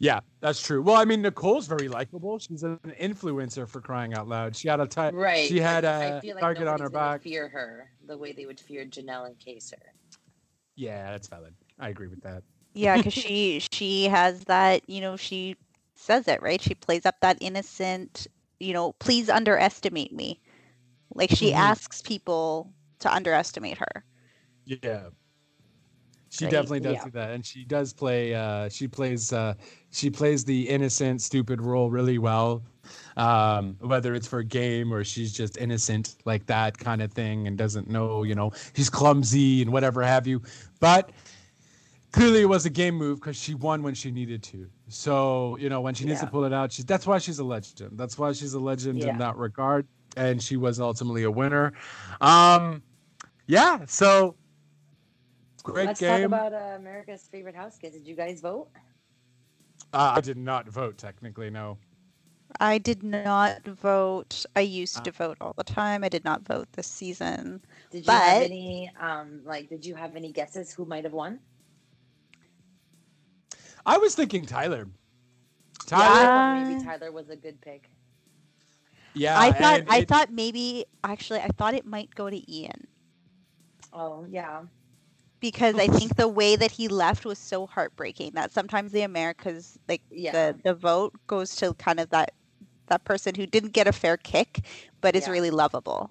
Yeah, 0.00 0.20
that's 0.40 0.60
true. 0.62 0.82
Well, 0.82 0.96
I 0.96 1.04
mean, 1.04 1.22
Nicole's 1.22 1.68
very 1.68 1.88
likable. 1.88 2.38
She's 2.38 2.62
an 2.62 2.78
influencer 3.00 3.68
for 3.68 3.82
crying 3.82 4.14
out 4.14 4.28
loud. 4.28 4.56
She 4.56 4.68
had 4.68 4.80
a 4.80 4.86
ti- 4.86 5.10
right 5.10 5.48
She 5.48 5.60
had 5.60 5.84
but 5.84 5.90
a 6.02 6.16
I 6.16 6.20
feel 6.20 6.36
like 6.36 6.42
target 6.42 6.68
on 6.68 6.80
her 6.80 6.88
back. 6.90 7.22
fear 7.22 7.48
her 7.48 7.90
the 8.06 8.16
way 8.16 8.32
they 8.32 8.46
would 8.46 8.60
fear 8.60 8.84
janelle 8.86 9.26
and 9.26 9.38
Kaysar 9.38 9.74
Yeah, 10.76 11.10
that's 11.12 11.28
valid. 11.28 11.54
I 11.78 11.90
agree 11.90 12.08
with 12.08 12.22
that. 12.22 12.42
Yeah, 12.74 12.96
because 12.96 13.14
she 13.14 13.60
she 13.72 14.04
has 14.04 14.44
that, 14.44 14.88
you 14.88 15.00
know, 15.00 15.16
she 15.16 15.56
says 15.96 16.28
it, 16.28 16.42
right? 16.42 16.60
She 16.60 16.74
plays 16.74 17.04
up 17.06 17.20
that 17.20 17.38
innocent, 17.40 18.26
you 18.60 18.72
know, 18.72 18.92
please 18.94 19.28
underestimate 19.28 20.12
me. 20.12 20.40
Like 21.14 21.30
she 21.30 21.52
Mhm. 21.52 21.54
asks 21.54 22.02
people 22.02 22.72
to 23.00 23.12
underestimate 23.12 23.78
her. 23.78 24.04
Yeah. 24.64 25.10
She 26.32 26.44
Right, 26.44 26.50
definitely 26.52 26.80
does 26.80 26.94
yeah. 26.94 27.04
do 27.04 27.10
that. 27.10 27.30
And 27.32 27.44
she 27.44 27.64
does 27.64 27.92
play 27.92 28.34
uh 28.34 28.68
she 28.68 28.86
plays 28.88 29.32
uh 29.32 29.54
she 29.90 30.10
plays 30.10 30.44
the 30.44 30.68
innocent, 30.68 31.20
stupid 31.22 31.60
role 31.60 31.90
really 31.90 32.18
well. 32.18 32.62
Um, 33.16 33.76
whether 33.80 34.14
it's 34.14 34.26
for 34.26 34.38
a 34.38 34.44
game 34.44 34.92
or 34.92 35.04
she's 35.04 35.32
just 35.32 35.56
innocent 35.58 36.16
like 36.24 36.46
that 36.46 36.78
kind 36.78 37.02
of 37.02 37.12
thing 37.12 37.46
and 37.46 37.58
doesn't 37.58 37.88
know, 37.88 38.22
you 38.22 38.34
know, 38.34 38.52
she's 38.74 38.88
clumsy 38.90 39.60
and 39.62 39.72
whatever 39.72 40.02
have 40.02 40.26
you. 40.26 40.40
But 40.80 41.10
clearly 42.12 42.40
it 42.42 42.48
was 42.48 42.64
a 42.66 42.70
game 42.70 42.94
move 42.94 43.20
because 43.20 43.36
she 43.36 43.54
won 43.54 43.82
when 43.82 43.94
she 43.94 44.10
needed 44.10 44.42
to. 44.44 44.68
So, 44.88 45.56
you 45.60 45.68
know, 45.68 45.80
when 45.80 45.94
she 45.94 46.04
needs 46.04 46.20
to 46.20 46.26
pull 46.26 46.44
it 46.44 46.52
out, 46.52 46.72
she 46.72 46.82
that's 46.84 47.06
why 47.06 47.18
she's 47.18 47.38
a 47.38 47.44
legend. 47.44 47.98
That's 47.98 48.18
why 48.18 48.32
she's 48.32 48.54
a 48.54 48.60
legend 48.60 48.98
Yeah. 49.00 49.10
in 49.10 49.18
that 49.18 49.36
regard. 49.36 49.86
and 50.16 50.42
she 50.42 50.56
was 50.56 50.80
ultimately 50.80 51.22
a 51.22 51.30
winner. 51.30 51.72
Um, 52.20 52.82
yeah, 53.46 53.84
so 53.86 54.34
great 55.62 55.86
Let's 55.86 56.00
game. 56.00 56.30
talk 56.30 56.50
about 56.50 56.52
uh, 56.52 56.76
America's 56.76 57.28
favorite 57.30 57.54
house 57.56 57.76
kids. 57.78 57.96
Did 57.96 58.06
you 58.06 58.14
guys 58.16 58.40
vote? 58.40 58.68
uh, 59.92 60.14
I 60.16 60.20
did 60.20 60.36
not 60.36 60.68
vote 60.68 60.98
technically. 60.98 61.50
No. 61.50 61.78
I 62.60 62.78
did 62.78 63.02
not 63.04 63.64
vote. 63.64 64.44
I 64.56 64.60
used 64.60 64.98
Uh. 64.98 65.02
to 65.02 65.10
vote 65.12 65.36
all 65.40 65.52
the 65.56 65.64
time. 65.64 66.02
I 66.04 66.08
did 66.08 66.24
not 66.24 66.42
vote 66.42 66.68
this 66.72 66.86
season. 66.88 67.62
Did 67.90 68.06
you 68.06 68.12
have 68.12 68.42
any 68.42 68.90
um 69.00 69.42
like 69.44 69.68
did 69.68 69.84
you 69.86 69.94
have 69.94 70.16
any 70.16 70.32
guesses 70.32 70.72
who 70.72 70.84
might 70.84 71.04
have 71.04 71.12
won? 71.12 71.38
I 73.86 73.98
was 73.98 74.14
thinking 74.14 74.46
Tyler. 74.46 74.88
I 74.88 75.84
Tyler. 75.86 76.24
thought 76.24 76.68
maybe 76.68 76.84
Tyler 76.84 77.12
was 77.12 77.30
a 77.30 77.36
good 77.36 77.60
pick. 77.60 77.88
Yeah. 79.14 79.38
I 79.40 79.52
thought 79.52 79.80
and 79.80 79.88
I 79.90 79.98
it- 79.98 80.08
thought 80.08 80.32
maybe 80.32 80.84
actually 81.02 81.40
I 81.40 81.48
thought 81.48 81.74
it 81.74 81.86
might 81.86 82.14
go 82.14 82.28
to 82.30 82.52
Ian 82.52 82.86
Oh 83.92 84.24
yeah. 84.28 84.62
Because 85.40 85.76
I 85.76 85.86
think 85.88 86.16
the 86.16 86.28
way 86.28 86.56
that 86.56 86.72
he 86.72 86.88
left 86.88 87.24
was 87.24 87.38
so 87.38 87.66
heartbreaking 87.66 88.32
that 88.34 88.52
sometimes 88.52 88.92
the 88.92 89.02
Americas 89.02 89.78
like 89.88 90.02
Yeah. 90.10 90.32
the 90.32 90.56
the 90.64 90.74
vote 90.74 91.14
goes 91.26 91.54
to 91.56 91.74
kind 91.74 92.00
of 92.00 92.10
that 92.10 92.32
that 92.88 93.04
person 93.04 93.34
who 93.34 93.46
didn't 93.46 93.72
get 93.72 93.86
a 93.88 93.92
fair 93.92 94.16
kick 94.16 94.64
but 95.00 95.16
is 95.16 95.26
Yeah. 95.26 95.32
really 95.32 95.50
lovable. 95.50 96.10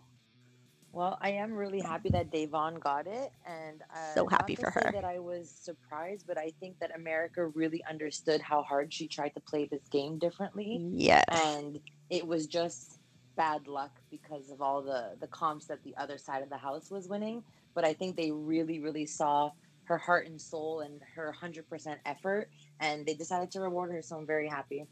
Well, 0.91 1.17
I 1.21 1.29
am 1.31 1.53
really 1.53 1.81
happy 1.81 2.09
that 2.09 2.31
Da'Vonne 2.31 2.79
got 2.79 3.07
it, 3.07 3.31
and 3.45 3.81
uh, 3.93 4.15
So 4.15 4.27
happy 4.27 4.55
for 4.55 4.71
her. 4.71 4.91
That 4.91 5.05
I 5.05 5.19
was 5.19 5.51
surprised, 5.51 6.25
but 6.27 6.37
I 6.37 6.51
think 6.59 6.77
that 6.79 6.95
America 6.95 7.45
really 7.47 7.83
understood 7.89 8.41
how 8.41 8.63
hard 8.63 8.91
she 8.93 9.07
tried 9.07 9.33
to 9.35 9.41
play 9.41 9.67
this 9.71 9.87
game 9.91 10.17
differently, 10.17 10.81
Yes. 10.91 11.25
and 11.31 11.79
it 12.09 12.25
was 12.25 12.47
just 12.47 12.99
bad 13.37 13.67
luck 13.67 13.91
because 14.09 14.49
of 14.49 14.61
all 14.61 14.81
the 14.81 15.15
the 15.21 15.27
comps 15.27 15.67
that 15.67 15.83
the 15.83 15.95
other 15.97 16.17
side 16.17 16.41
of 16.43 16.49
the 16.49 16.57
house 16.57 16.89
was 16.89 17.07
winning. 17.07 17.43
But 17.73 17.85
I 17.85 17.93
think 17.93 18.15
they 18.15 18.31
really, 18.31 18.79
really 18.79 19.05
saw 19.05 19.51
her 19.85 19.97
heart 19.97 20.27
and 20.27 20.39
soul 20.39 20.81
and 20.81 20.99
her 21.15 21.31
hundred 21.31 21.67
percent 21.69 21.99
effort, 22.05 22.49
and 22.79 23.05
they 23.05 23.13
decided 23.15 23.51
to 23.51 23.61
reward 23.61 23.91
her. 23.91 24.01
So 24.01 24.17
I'm 24.17 24.25
very 24.27 24.47
happy. 24.47 24.85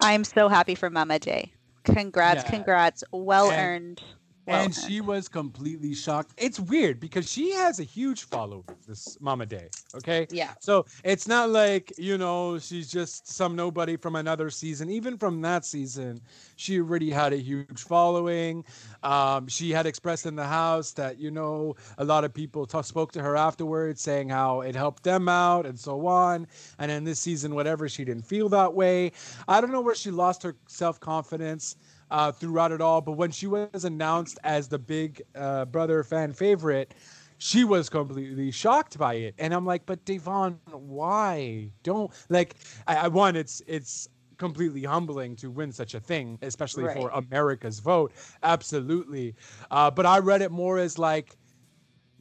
I'm 0.00 0.24
so 0.24 0.48
happy 0.48 0.74
for 0.74 0.90
Mama 0.90 1.18
J. 1.18 1.52
Congrats, 1.84 2.44
Yeah. 2.44 2.50
congrats. 2.50 3.02
Well 3.12 3.50
And- 3.50 3.60
earned. 3.60 4.02
Well 4.48 4.64
and 4.64 4.74
she 4.74 5.02
was 5.02 5.28
completely 5.28 5.94
shocked. 5.94 6.32
It's 6.38 6.58
weird 6.58 7.00
because 7.00 7.30
she 7.30 7.52
has 7.52 7.80
a 7.80 7.84
huge 7.84 8.24
following, 8.24 8.64
this 8.86 9.18
Mama 9.20 9.44
Day. 9.44 9.68
Okay. 9.94 10.26
Yeah. 10.30 10.54
So 10.58 10.86
it's 11.04 11.28
not 11.28 11.50
like, 11.50 11.92
you 11.98 12.16
know, 12.16 12.58
she's 12.58 12.90
just 12.90 13.28
some 13.28 13.54
nobody 13.54 13.96
from 13.96 14.16
another 14.16 14.48
season. 14.48 14.88
Even 14.88 15.18
from 15.18 15.42
that 15.42 15.66
season, 15.66 16.22
she 16.56 16.80
already 16.80 17.10
had 17.10 17.34
a 17.34 17.36
huge 17.36 17.82
following. 17.82 18.64
Um, 19.02 19.48
she 19.48 19.70
had 19.70 19.84
expressed 19.84 20.24
in 20.24 20.34
the 20.34 20.46
house 20.46 20.92
that, 20.92 21.18
you 21.18 21.30
know, 21.30 21.76
a 21.98 22.04
lot 22.04 22.24
of 22.24 22.32
people 22.32 22.64
ta- 22.64 22.80
spoke 22.80 23.12
to 23.12 23.22
her 23.22 23.36
afterwards 23.36 24.00
saying 24.00 24.30
how 24.30 24.62
it 24.62 24.74
helped 24.74 25.02
them 25.02 25.28
out 25.28 25.66
and 25.66 25.78
so 25.78 26.06
on. 26.06 26.46
And 26.78 26.90
in 26.90 27.04
this 27.04 27.20
season, 27.20 27.54
whatever, 27.54 27.86
she 27.86 28.02
didn't 28.02 28.24
feel 28.24 28.48
that 28.48 28.72
way. 28.72 29.12
I 29.46 29.60
don't 29.60 29.72
know 29.72 29.82
where 29.82 29.94
she 29.94 30.10
lost 30.10 30.42
her 30.42 30.56
self 30.68 30.98
confidence 31.00 31.76
uh, 32.10 32.32
throughout 32.32 32.72
it 32.72 32.80
all. 32.80 33.00
But 33.00 33.12
when 33.12 33.30
she 33.30 33.46
was 33.46 33.84
announced 33.84 34.38
as 34.44 34.68
the 34.68 34.78
big 34.78 35.22
uh, 35.34 35.64
brother 35.66 36.02
fan 36.02 36.32
favorite, 36.32 36.94
she 37.38 37.64
was 37.64 37.88
completely 37.88 38.50
shocked 38.50 38.98
by 38.98 39.14
it. 39.14 39.34
And 39.38 39.54
I'm 39.54 39.64
like, 39.64 39.86
but 39.86 40.04
Da'Vonne, 40.04 40.58
why? 40.70 41.70
Don't 41.82 42.10
like. 42.28 42.56
I, 42.86 42.96
I 42.96 43.08
one, 43.08 43.36
it's 43.36 43.62
it's 43.66 44.08
completely 44.38 44.84
humbling 44.84 45.36
to 45.36 45.50
win 45.50 45.72
such 45.72 45.94
a 45.94 46.00
thing, 46.00 46.38
especially 46.42 46.84
for 46.94 47.10
America's 47.10 47.80
vote. 47.80 48.12
Absolutely. 48.42 49.34
Uh, 49.70 49.90
but 49.90 50.06
I 50.06 50.18
read 50.18 50.42
it 50.42 50.50
more 50.50 50.78
as 50.78 50.98
like 50.98 51.36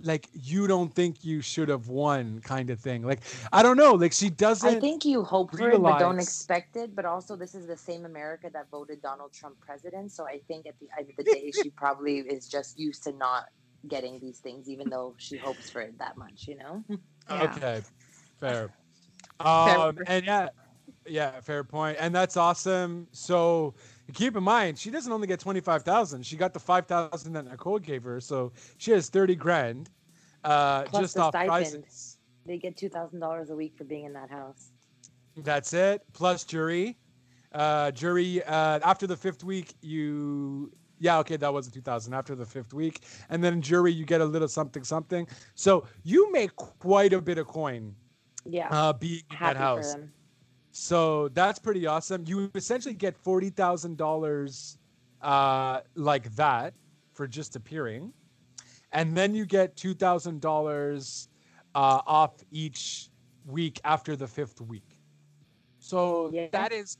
like 0.01 0.27
you 0.33 0.67
don't 0.67 0.93
think 0.93 1.23
you 1.23 1.41
should 1.41 1.69
have 1.69 1.87
won 1.87 2.39
kind 2.41 2.69
of 2.69 2.79
thing 2.79 3.03
like 3.03 3.21
i 3.51 3.63
don't 3.63 3.77
know 3.77 3.93
like 3.93 4.13
she 4.13 4.29
doesn't 4.29 4.77
I 4.77 4.79
think 4.79 5.05
you 5.05 5.23
hope 5.23 5.51
for 5.55 5.69
it, 5.69 5.81
but 5.81 5.99
don't 5.99 6.19
expect 6.19 6.75
it. 6.75 6.95
But 6.95 7.05
also, 7.05 7.35
this 7.35 7.55
is 7.55 7.67
the 7.67 7.77
same 7.77 8.05
America 8.05 8.49
that 8.53 8.69
voted 8.69 9.01
Donald 9.01 9.33
Trump 9.33 9.59
president. 9.59 10.11
So 10.11 10.27
I 10.27 10.39
think 10.47 10.65
at 10.65 10.75
the 10.79 10.87
end 10.97 11.09
of 11.09 11.15
the 11.15 11.23
day, 11.23 11.51
she 11.51 11.69
probably 11.69 12.19
is 12.19 12.47
just 12.47 12.79
used 12.79 13.03
to 13.03 13.11
not 13.13 13.45
getting 13.87 14.19
these 14.19 14.39
things, 14.39 14.69
even 14.69 14.89
though 14.89 15.15
she 15.17 15.37
hopes 15.37 15.69
for 15.69 15.81
it 15.81 15.97
that 15.99 16.17
much. 16.17 16.47
You 16.47 16.57
know? 16.57 16.83
Yeah. 16.89 16.97
Okay, 17.57 17.81
fair. 18.39 18.69
Fair. 19.39 19.77
Um, 19.77 19.97
and 20.07 20.25
yeah, 20.25 20.47
yeah, 21.05 21.41
fair 21.41 21.65
point. 21.65 21.97
And 21.99 22.15
that's 22.15 22.37
awesome. 22.37 23.07
So 23.11 23.73
keep 24.13 24.35
in 24.35 24.43
mind, 24.43 24.77
she 24.79 24.89
doesn't 24.89 25.11
only 25.11 25.27
get 25.27 25.39
twenty 25.39 25.59
five 25.61 25.83
thousand. 25.83 26.25
She 26.25 26.35
got 26.37 26.53
the 26.53 26.59
five 26.59 26.85
thousand 26.87 27.33
that 27.33 27.45
Nicole 27.45 27.79
gave 27.79 28.03
her, 28.03 28.19
so 28.19 28.51
she 28.77 28.91
has 28.91 29.09
thirty 29.09 29.35
grand. 29.35 29.89
Uh, 30.43 30.83
Plus 30.83 31.01
just 31.03 31.15
the 31.15 31.21
off 31.23 31.31
stipend. 31.31 31.47
prizes. 31.49 32.17
They 32.45 32.57
get 32.57 32.77
two 32.77 32.89
thousand 32.89 33.19
dollars 33.19 33.49
a 33.49 33.55
week 33.55 33.75
for 33.77 33.83
being 33.83 34.05
in 34.05 34.13
that 34.13 34.29
house. 34.29 34.71
That's 35.35 35.73
it. 35.73 36.01
Plus 36.13 36.43
jury. 36.45 36.97
Uh, 37.53 37.91
jury. 37.91 38.43
Uh, 38.43 38.79
after 38.83 39.07
the 39.07 39.17
fifth 39.17 39.43
week, 39.43 39.73
you. 39.81 40.71
Yeah, 40.99 41.19
okay, 41.19 41.37
that 41.37 41.53
wasn't 41.53 41.75
two 41.75 41.81
thousand. 41.81 42.13
After 42.13 42.33
the 42.33 42.45
fifth 42.45 42.73
week, 42.73 43.01
and 43.29 43.43
then 43.43 43.61
jury, 43.61 43.91
you 43.91 44.03
get 44.05 44.19
a 44.21 44.25
little 44.25 44.47
something, 44.47 44.83
something. 44.83 45.27
So 45.53 45.85
you 46.03 46.31
make 46.31 46.55
quite 46.55 47.13
a 47.13 47.21
bit 47.21 47.37
of 47.37 47.45
coin 47.47 47.93
Yeah, 48.45 48.67
uh, 48.71 48.93
being 48.93 49.21
in 49.29 49.37
happy 49.37 49.53
that 49.53 49.59
house. 49.59 49.93
them. 49.93 50.11
So 50.79 51.29
that's 51.29 51.57
pretty 51.57 51.87
awesome. 51.87 52.23
You 52.27 52.51
essentially 52.53 52.93
get 52.93 53.17
forty 53.17 53.49
thousand 53.49 53.97
dollars, 53.97 54.77
uh, 55.23 55.81
like 55.95 56.33
that 56.35 56.75
for 57.13 57.27
just 57.27 57.55
appearing, 57.55 58.13
and 58.91 59.17
then 59.17 59.33
you 59.33 59.47
get 59.47 59.75
two 59.75 59.95
thousand 59.95 60.39
dollars 60.39 61.29
uh, 61.73 62.01
off 62.05 62.35
each 62.51 63.09
week 63.47 63.81
after 63.85 64.15
the 64.15 64.27
fifth 64.27 64.61
week. 64.61 65.01
So 65.79 66.29
Yeah. 66.31 66.47
that 66.51 66.71
is 66.71 66.97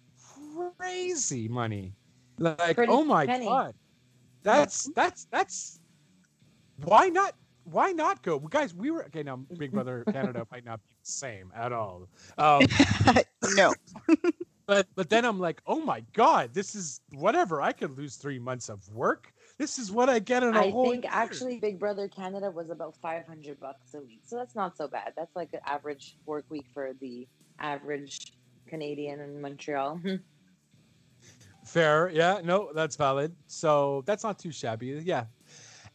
crazy 0.80 1.48
money. 1.48 1.94
Like, 2.40 2.78
Pretty 2.78 2.92
oh 2.92 3.04
my 3.04 3.28
penny. 3.28 3.46
god, 3.46 3.76
that's 4.42 4.90
that's 4.96 5.26
that's 5.32 5.80
why 6.84 7.10
not? 7.10 7.36
Why 7.64 7.92
not 7.92 8.24
go, 8.24 8.40
guys? 8.40 8.74
We 8.74 8.90
were 8.90 9.06
okay. 9.06 9.22
Now, 9.22 9.36
Big 9.60 9.72
Brother 9.72 10.04
Canada 10.12 10.48
might 10.52 10.66
not 10.66 10.80
be 10.90 10.96
same 11.08 11.52
at 11.56 11.72
all. 11.72 12.08
Um, 12.38 12.62
no. 13.56 13.74
but 14.68 14.88
but 14.96 15.10
then 15.10 15.26
I'm 15.26 15.40
like, 15.40 15.62
oh 15.66 15.80
my 15.80 16.04
god, 16.14 16.54
this 16.54 16.76
is 16.76 17.02
whatever. 17.14 17.62
I 17.62 17.72
could 17.72 17.98
lose 17.98 18.16
three 18.16 18.40
months 18.40 18.70
of 18.70 18.88
work. 18.94 19.34
This 19.58 19.80
is 19.80 19.92
what 19.92 20.10
I 20.10 20.20
get 20.20 20.44
in 20.44 20.56
a 20.56 20.62
I 20.62 20.70
whole 20.70 20.88
I 20.88 20.92
think 20.92 21.04
year. 21.06 21.12
actually 21.14 21.60
Big 21.60 21.80
Brother 21.80 22.08
Canada 22.08 22.52
was 22.52 22.70
about 22.70 22.96
five 23.02 23.26
hundred 23.26 23.60
bucks 23.60 23.94
a 23.94 24.02
week, 24.02 24.22
so 24.24 24.36
that's 24.36 24.56
not 24.56 24.78
so 24.78 24.88
bad. 24.88 25.14
That's 25.18 25.36
like 25.36 25.54
an 25.54 25.62
average 25.66 26.18
work 26.26 26.46
week 26.50 26.68
for 26.74 26.94
the 27.00 27.28
average 27.60 28.34
Canadian 28.68 29.20
in 29.22 29.42
Montreal. 29.42 30.02
fair. 31.66 32.10
Yeah, 32.10 32.42
no, 32.44 32.72
that's 32.74 32.96
valid. 32.96 33.36
So 33.48 34.04
that's 34.06 34.24
not 34.24 34.40
too 34.40 34.52
shabby. 34.52 34.88
Yeah. 35.04 35.26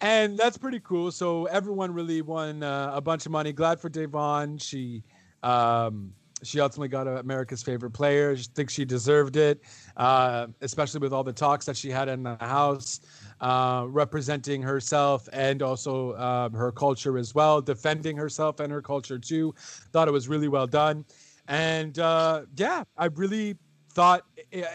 And 0.03 0.37
that's 0.37 0.59
pretty 0.59 0.81
cool. 0.81 1.13
So 1.13 1.47
everyone 1.47 1.95
really 1.95 2.23
won 2.23 2.65
uh, 2.65 2.91
a 2.93 3.01
bunch 3.01 3.25
of 3.25 3.33
money. 3.33 3.53
Glad 3.53 3.81
for 3.81 3.89
Da'Vonne. 3.89 4.61
She 4.61 5.05
um, 5.45 6.13
she 6.43 6.59
ultimately 6.59 6.89
got 6.89 7.07
America's 7.07 7.63
favorite 7.63 7.93
player. 7.93 8.33
I 8.33 8.43
think 8.55 8.69
she 8.69 8.85
deserved 8.85 9.37
it, 9.37 9.63
uh, 9.97 10.49
especially 10.61 10.99
with 10.99 11.13
all 11.13 11.23
the 11.23 11.33
talks 11.33 11.67
that 11.67 11.77
she 11.77 11.89
had 11.89 12.09
in 12.09 12.25
the 12.25 12.37
house, 12.41 13.01
uh, 13.41 13.85
representing 13.89 14.61
herself 14.61 15.29
and 15.33 15.63
also 15.63 16.13
uh, 16.13 16.51
her 16.51 16.73
culture 16.73 17.17
as 17.17 17.33
well, 17.33 17.61
defending 17.63 18.17
herself 18.17 18.59
and 18.59 18.73
her 18.73 18.83
culture 18.83 19.21
too. 19.21 19.55
Thought 19.93 20.09
it 20.09 20.13
was 20.13 20.29
really 20.29 20.49
well 20.49 20.67
done. 20.67 21.05
And 21.47 21.97
uh, 22.01 22.43
yeah, 22.57 22.83
I 22.97 23.07
really 23.07 23.57
thought, 23.93 24.25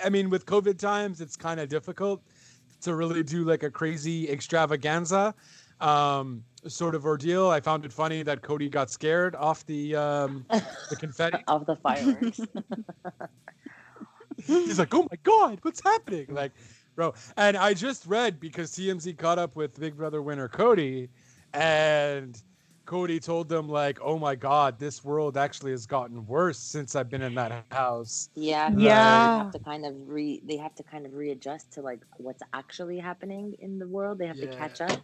I 0.06 0.10
mean, 0.10 0.30
with 0.30 0.46
COVID 0.46 0.78
times, 0.78 1.20
it's 1.20 1.36
kind 1.36 1.60
of 1.60 1.68
difficult 1.68 2.24
to 2.82 2.96
really 2.96 3.24
do 3.24 3.44
like 3.44 3.64
a 3.64 3.72
crazy 3.72 4.30
extravaganza 4.30 5.34
um, 5.80 6.44
sort 6.68 6.96
of 6.96 7.06
ordeal. 7.06 7.50
I 7.50 7.60
found 7.60 7.86
it 7.86 7.94
funny 7.94 8.24
that 8.24 8.42
Cody 8.42 8.70
got 8.70 8.90
scared 8.90 9.36
off 9.36 9.66
the 9.66 9.96
um, 9.96 10.46
the 10.50 10.96
confetti. 11.00 11.44
of 11.48 11.66
the 11.66 11.76
fireworks. 11.76 12.40
He's 14.46 14.80
like, 14.80 14.94
"Oh 14.94 15.08
my 15.10 15.18
god, 15.24 15.60
what's 15.62 15.82
happening?" 15.84 16.28
Like, 16.30 16.52
bro. 16.96 17.14
And 17.38 17.58
I 17.58 17.74
just 17.74 18.06
read 18.06 18.40
because 18.40 18.72
TMZ 18.72 19.18
caught 19.18 19.40
up 19.40 19.56
with 19.56 19.80
Big 19.80 19.98
Brother 19.98 20.22
winner 20.22 20.48
Cody, 20.48 21.10
and 21.54 22.42
Cody 22.88 23.20
told 23.20 23.50
them 23.50 23.70
like, 23.70 24.00
"Oh 24.02 24.18
my 24.18 24.36
god, 24.36 24.80
this 24.80 25.04
world 25.04 25.38
actually 25.38 25.72
has 25.72 25.86
gotten 25.86 26.26
worse 26.26 26.58
since 26.58 26.96
I've 26.96 27.10
been 27.10 27.22
in 27.22 27.36
that 27.36 27.66
house." 27.72 28.30
yeah, 28.36 28.72
yeah. 28.78 29.20
They 29.30 29.38
have 29.38 29.52
to 29.52 29.60
kind 29.60 29.86
of 29.86 29.94
re. 30.08 30.42
They 30.44 30.58
have 30.58 30.74
to 30.76 30.84
kind 30.84 31.06
of 31.06 31.14
readjust 31.14 31.74
to 31.74 31.82
like 31.82 32.00
what's 32.18 32.42
actually 32.54 32.98
happening 32.98 33.56
in 33.60 33.78
the 33.78 33.88
world. 33.88 34.20
They 34.20 34.28
have 34.28 34.40
to 34.40 34.48
catch 34.48 34.82
up. 34.82 35.02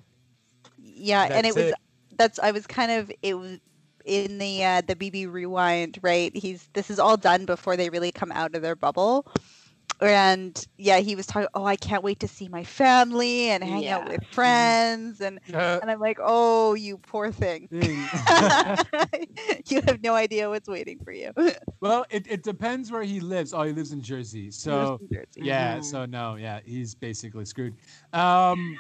Yeah, 0.82 1.28
and 1.32 1.46
it 1.46 1.56
That's 1.56 1.56
was 1.56 1.74
that's 2.18 2.40
I 2.40 2.52
was 2.52 2.66
kind 2.66 2.92
of 2.92 3.12
it 3.22 3.36
was 3.36 3.60
in 4.06 4.38
the 4.38 4.64
uh, 4.64 4.82
the 4.82 4.96
BB 4.96 5.32
rewind, 5.32 6.00
right? 6.02 6.36
He's 6.36 6.70
this 6.74 6.90
is 6.90 7.00
all 7.00 7.18
done 7.18 7.46
before 7.46 7.76
they 7.78 7.90
really 7.90 8.12
come 8.12 8.32
out 8.32 8.56
of 8.56 8.62
their 8.62 8.76
bubble. 8.76 9.28
And 10.04 10.66
yeah, 10.78 11.00
he 11.00 11.16
was 11.16 11.26
talking. 11.26 11.48
Oh, 11.54 11.66
I 11.66 11.76
can't 11.76 12.04
wait 12.04 12.20
to 12.22 12.28
see 12.28 12.48
my 12.50 12.64
family 12.64 13.50
and 13.50 13.64
hang 13.64 13.88
out 13.88 14.08
with 14.08 14.24
friends, 14.26 15.22
and 15.22 15.40
Uh, 15.54 15.80
and 15.82 15.90
I'm 15.92 16.00
like, 16.00 16.18
oh, 16.22 16.74
you 16.74 16.98
poor 16.98 17.32
thing. 17.32 17.68
mm. 17.72 18.10
you 19.70 19.82
have 19.88 20.02
no 20.04 20.14
idea 20.16 20.50
what's 20.50 20.68
waiting 20.68 21.00
for 21.04 21.12
you. 21.12 21.32
well, 21.82 22.06
it, 22.10 22.26
it 22.30 22.44
depends 22.44 22.92
where 22.92 23.04
he 23.04 23.20
lives. 23.20 23.54
Oh, 23.54 23.64
he 23.64 23.72
lives 23.74 23.92
in 23.92 24.02
Jersey. 24.02 24.52
So 24.52 25.00
New 25.02 25.08
Jersey. 25.18 25.42
yeah, 25.42 25.78
Mhm. 25.78 25.84
so 25.84 26.06
no, 26.06 26.36
yeah, 26.36 26.60
he's 26.66 26.96
basically 26.96 27.46
screwed. 27.46 27.76
Um, 28.14 28.78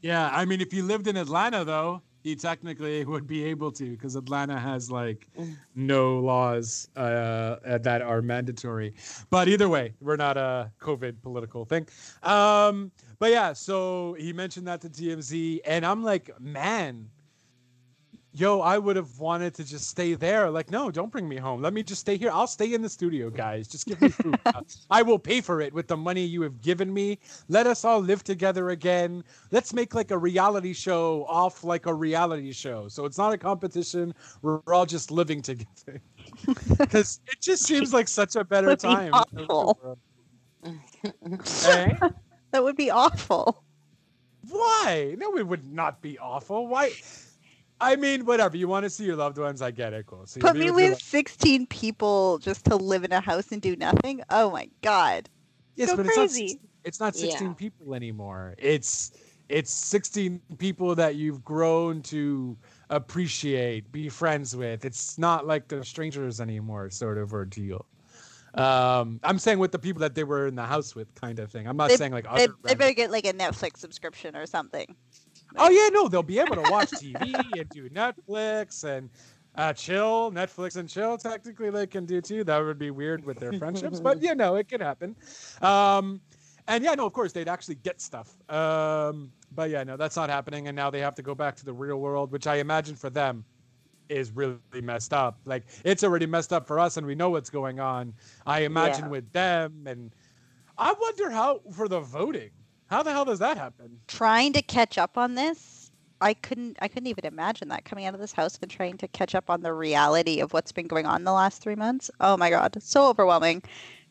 yeah, 0.00 0.30
I 0.32 0.44
mean, 0.44 0.60
if 0.60 0.70
he 0.70 0.82
lived 0.82 1.06
in 1.06 1.16
Atlanta, 1.16 1.64
though, 1.64 2.02
he 2.28 2.36
technically 2.36 3.04
would 3.06 3.26
be 3.26 3.42
able 3.44 3.70
to, 3.72 3.86
because 3.90 4.14
Atlanta 4.14 4.58
has 4.58 4.90
like 4.90 5.26
Mm. 5.38 5.56
no 5.74 6.18
laws 6.20 6.88
uh, 6.96 7.00
uh, 7.00 7.78
that 7.78 8.02
are 8.02 8.20
mandatory. 8.20 8.92
But 9.30 9.48
either 9.48 9.68
way, 9.68 9.94
we're 10.00 10.16
not 10.16 10.36
a 10.36 10.70
COVID 10.80 11.22
political 11.22 11.64
thing. 11.64 11.86
Um, 12.22 12.90
but 13.18 13.30
yeah, 13.30 13.52
so 13.54 14.14
he 14.18 14.32
mentioned 14.32 14.66
that 14.68 14.80
to 14.82 14.88
TMZ, 14.90 15.60
and 15.64 15.86
I'm 15.86 16.02
like, 16.02 16.30
man. 16.40 17.08
Yo, 18.38 18.60
I 18.60 18.78
would 18.78 18.94
have 18.94 19.18
wanted 19.18 19.52
to 19.54 19.64
just 19.64 19.88
stay 19.88 20.14
there. 20.14 20.48
Like, 20.48 20.70
no, 20.70 20.92
don't 20.92 21.10
bring 21.10 21.28
me 21.28 21.36
home. 21.38 21.60
Let 21.60 21.72
me 21.72 21.82
just 21.82 22.00
stay 22.02 22.16
here. 22.16 22.30
I'll 22.32 22.46
stay 22.46 22.72
in 22.72 22.82
the 22.82 22.88
studio, 22.88 23.30
guys. 23.30 23.66
Just 23.66 23.84
give 23.84 24.00
me 24.00 24.10
food. 24.10 24.38
I 24.90 25.02
will 25.02 25.18
pay 25.18 25.40
for 25.40 25.60
it 25.60 25.74
with 25.74 25.88
the 25.88 25.96
money 25.96 26.24
you 26.24 26.42
have 26.42 26.62
given 26.62 26.94
me. 26.94 27.18
Let 27.48 27.66
us 27.66 27.84
all 27.84 27.98
live 27.98 28.22
together 28.22 28.70
again. 28.70 29.24
Let's 29.50 29.74
make 29.74 29.92
like 29.96 30.12
a 30.12 30.18
reality 30.18 30.72
show 30.72 31.24
off 31.28 31.64
like 31.64 31.86
a 31.86 31.94
reality 31.94 32.52
show. 32.52 32.86
So 32.86 33.06
it's 33.06 33.18
not 33.18 33.32
a 33.32 33.38
competition. 33.38 34.14
We're, 34.42 34.60
we're 34.66 34.74
all 34.74 34.86
just 34.86 35.10
living 35.10 35.42
together. 35.42 36.00
Because 36.78 37.20
it 37.26 37.40
just 37.40 37.64
seems 37.66 37.92
like 37.92 38.06
such 38.06 38.36
a 38.36 38.44
better 38.44 38.68
Would 38.68 38.82
be 38.82 38.88
time. 38.88 39.12
awful. 39.14 39.98
That 42.52 42.62
would 42.64 42.76
be 42.76 42.90
awful. 42.90 43.64
Why? 44.48 45.14
No, 45.18 45.36
it 45.36 45.46
would 45.46 45.70
not 45.72 46.00
be 46.00 46.18
awful. 46.18 46.66
Why? 46.68 46.92
I 47.80 47.96
mean, 47.96 48.24
whatever. 48.24 48.56
You 48.56 48.66
want 48.68 48.84
to 48.84 48.90
see 48.90 49.04
your 49.04 49.16
loved 49.16 49.38
ones, 49.38 49.62
I 49.62 49.70
get 49.70 49.92
it. 49.92 50.06
Cool. 50.06 50.26
So 50.26 50.40
Put 50.40 50.56
me 50.56 50.70
with 50.70 51.00
16 51.00 51.66
people 51.66 52.38
just 52.38 52.64
to 52.66 52.76
live 52.76 53.04
in 53.04 53.12
a 53.12 53.20
house 53.20 53.52
and 53.52 53.62
do 53.62 53.76
nothing. 53.76 54.22
Oh 54.30 54.50
my 54.50 54.68
god. 54.82 55.28
Yes, 55.76 55.90
Go 55.90 55.98
but 55.98 56.06
crazy. 56.06 56.44
it's 56.44 56.54
not. 56.54 56.60
It's 56.84 57.00
not 57.00 57.16
16 57.16 57.48
Yeah. 57.48 57.54
people 57.54 57.94
anymore. 57.94 58.54
It's 58.58 59.12
it's 59.48 59.70
16 59.72 60.40
people 60.58 60.94
that 60.96 61.14
you've 61.16 61.42
grown 61.44 62.02
to 62.02 62.56
appreciate, 62.90 63.90
be 63.92 64.08
friends 64.08 64.54
with. 64.56 64.84
It's 64.84 65.16
not 65.18 65.46
like 65.46 65.68
they're 65.68 65.84
strangers 65.84 66.40
anymore, 66.40 66.90
sort 66.90 67.16
of 67.16 67.32
ordeal. 67.32 67.86
Um, 68.54 69.20
I'm 69.22 69.38
saying 69.38 69.58
with 69.58 69.72
the 69.72 69.78
people 69.78 70.00
that 70.00 70.14
they 70.14 70.24
were 70.24 70.46
in 70.48 70.54
the 70.54 70.64
house 70.66 70.94
with, 70.94 71.14
kind 71.14 71.38
of 71.38 71.50
thing. 71.50 71.66
I'm 71.66 71.76
not 71.76 71.88
They- 71.90 71.96
saying 71.96 72.12
like 72.12 72.24
They, 72.24 72.44
other. 72.44 72.54
they 72.64 72.74
better 72.74 72.92
get 72.94 73.10
like 73.10 73.26
a 73.26 73.32
Netflix 73.32 73.78
subscription 73.78 74.34
or 74.36 74.46
something. 74.46 74.94
Oh 75.56 75.70
yeah, 75.70 75.88
no, 75.92 76.08
they'll 76.08 76.22
be 76.22 76.38
able 76.38 76.56
to 76.56 76.62
watch 76.64 76.94
TV 76.94 77.60
and 77.60 77.70
do 77.70 77.88
Netflix 77.90 78.84
and 78.84 79.10
uh, 79.54 79.72
chill. 79.72 80.30
Netflix 80.30 80.76
and 80.76 80.88
chill, 80.88 81.16
technically, 81.18 81.70
they 81.70 81.86
can 81.86 82.06
do 82.06 82.20
too. 82.20 82.44
That 82.44 82.58
would 82.58 82.78
be 82.78 82.90
weird 82.90 83.24
with 83.24 83.38
their 83.38 83.52
friendships, 83.52 84.00
but 84.00 84.22
you 84.22 84.34
know, 84.34 84.56
it 84.56 84.68
could 84.68 84.80
happen. 84.80 85.16
Um, 85.60 86.20
and 86.68 86.84
yeah, 86.84 86.94
no, 86.94 87.06
of 87.06 87.12
course, 87.14 87.32
they'd 87.32 87.48
actually 87.48 87.76
get 87.76 88.00
stuff. 88.00 88.36
Um, 88.50 89.32
but 89.50 89.70
yeah, 89.70 89.84
no, 89.84 89.96
that's 89.96 90.16
not 90.16 90.28
happening. 90.28 90.68
And 90.68 90.76
now 90.76 90.90
they 90.90 91.00
have 91.00 91.14
to 91.16 91.22
go 91.22 91.34
back 91.34 91.56
to 91.56 91.64
the 91.64 91.72
real 91.72 91.96
world, 91.96 92.30
which 92.30 92.46
I 92.46 92.56
imagine 92.56 92.94
for 92.94 93.10
them 93.10 93.46
is 94.08 94.30
really 94.32 94.58
messed 94.82 95.12
up. 95.14 95.40
Like 95.44 95.66
it's 95.84 96.04
already 96.04 96.26
messed 96.26 96.52
up 96.52 96.66
for 96.66 96.78
us, 96.78 96.96
and 96.96 97.06
we 97.06 97.14
know 97.14 97.30
what's 97.30 97.50
going 97.50 97.80
on. 97.80 98.14
I 98.46 98.60
imagine 98.60 99.06
Yeah. 99.06 99.10
with 99.10 99.32
them, 99.32 99.86
and 99.86 100.14
I 100.76 100.92
wonder 100.92 101.30
how 101.30 101.60
for 101.72 101.88
the 101.88 102.00
voting. 102.00 102.50
How 102.88 103.02
the 103.02 103.12
hell 103.12 103.24
does 103.24 103.38
that 103.38 103.56
happen? 103.56 104.02
Trying 104.08 104.52
to 104.54 104.62
catch 104.62 104.96
up 104.98 105.16
on 105.18 105.34
this, 105.34 105.90
I 106.20 106.34
couldn't 106.34 106.78
I 106.80 106.88
couldn't 106.88 107.06
even 107.08 107.26
imagine 107.26 107.68
that 107.68 107.84
coming 107.84 108.06
out 108.06 108.14
of 108.14 108.20
this 108.20 108.32
house 108.32 108.58
and 108.60 108.70
trying 108.70 108.96
to 108.98 109.08
catch 109.08 109.34
up 109.34 109.50
on 109.50 109.62
the 109.62 109.72
reality 109.74 110.40
of 110.40 110.52
what's 110.52 110.72
been 110.72 110.88
going 110.88 111.06
on 111.06 111.24
the 111.24 111.32
last 111.32 111.62
3 111.62 111.74
months. 111.76 112.10
Oh 112.20 112.36
my 112.36 112.50
god, 112.50 112.82
so 112.82 113.08
overwhelming. 113.08 113.62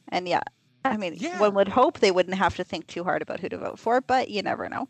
And 0.10 0.28
yeah, 0.30 0.42
I 0.86 0.98
mean, 0.98 1.18
Yeah. 1.20 1.38
one 1.40 1.56
would 1.56 1.70
hope 1.70 2.00
they 2.00 2.12
wouldn't 2.12 2.38
have 2.38 2.56
to 2.58 2.64
think 2.66 2.88
too 2.88 3.04
hard 3.06 3.22
about 3.24 3.40
who 3.42 3.50
to 3.50 3.58
vote 3.60 3.80
for, 3.80 4.02
but 4.02 4.30
you 4.30 4.42
never 4.44 4.70
know. 4.70 4.90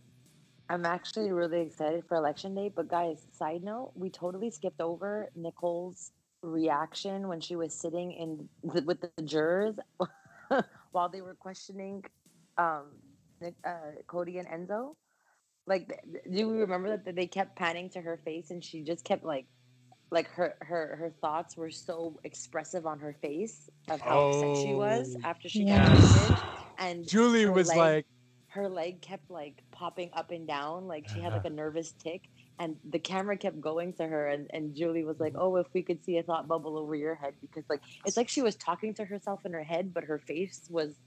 I'm 0.70 0.86
actually 0.86 1.32
really 1.32 1.62
excited 1.62 2.04
for 2.08 2.18
election 2.18 2.54
day. 2.56 2.70
But 2.76 2.90
guys, 2.90 3.26
side 3.32 3.64
note, 3.64 3.94
we 3.96 4.10
totally 4.10 4.52
skipped 4.52 4.82
over 4.82 5.30
Nicole's 5.36 6.12
reaction 6.42 7.28
when 7.28 7.42
she 7.42 7.56
was 7.56 7.74
sitting 7.74 8.12
in 8.12 8.50
the, 8.64 8.82
with 8.84 9.02
the 9.02 9.24
jurors 9.24 9.76
while 10.92 11.10
they 11.10 11.22
were 11.22 11.36
questioning 11.36 12.04
um, 12.58 12.86
Nic- 12.92 13.07
uh, 13.66 13.92
Cody 14.08 14.38
and 14.40 14.48
Enzo. 14.48 14.94
Like, 15.68 15.88
th- 15.90 16.02
th- 16.04 16.24
do 16.32 16.38
you 16.38 16.52
remember 16.62 16.98
that 16.98 17.16
they 17.16 17.28
kept 17.28 17.58
panning 17.58 17.90
to 17.92 18.02
her 18.02 18.18
face 18.18 18.52
and 18.52 18.64
she 18.64 18.84
just 18.84 19.04
kept 19.06 19.24
like, 19.24 19.48
like 20.12 20.30
her 20.30 20.56
her 20.62 20.96
her 20.98 21.12
thoughts 21.22 21.58
were 21.58 21.70
so 21.72 22.20
expressive 22.24 22.86
on 22.86 23.00
her 23.00 23.14
face 23.22 23.70
of 23.90 24.02
how 24.02 24.20
upset 24.20 24.56
she 24.56 24.74
was 24.74 25.16
Oh, 25.16 25.20
after 25.24 25.50
she 25.50 25.66
Yeah. 25.66 25.80
got 25.80 25.86
convicted. 25.86 26.42
And 26.78 27.08
Julie 27.08 27.46
was 27.46 27.68
leg- 27.70 27.78
like, 27.78 28.08
her 28.50 28.70
leg 28.70 29.02
kept 29.02 29.30
like 29.30 29.64
popping 29.72 30.12
up 30.14 30.32
and 30.32 30.48
down 30.48 30.88
like 30.88 31.08
she 31.08 31.20
had 31.22 31.34
like 31.34 31.46
a 31.46 31.50
nervous 31.50 31.94
tick 31.94 32.24
and 32.60 32.78
the 32.90 33.00
camera 33.00 33.38
kept 33.38 33.60
going 33.60 33.94
to 33.94 34.08
her 34.08 34.28
and, 34.28 34.50
and 34.54 34.76
julie 34.76 35.04
was 35.04 35.20
like 35.20 35.34
oh 35.38 35.58
if 35.58 35.68
we 35.74 35.84
could 35.84 36.04
see 36.04 36.18
a 36.18 36.24
thought 36.24 36.48
bubble 36.48 36.78
over 36.78 36.96
your 36.96 37.16
head 37.16 37.36
because 37.42 37.66
like 37.70 37.82
it's 38.06 38.18
like 38.18 38.30
she 38.30 38.42
was 38.42 38.56
talking 38.56 38.94
to 38.94 39.06
herself 39.06 39.42
in 39.46 39.54
her 39.54 39.64
head 39.64 39.94
but 39.94 40.06
her 40.06 40.20
face 40.20 40.62
was 40.70 40.98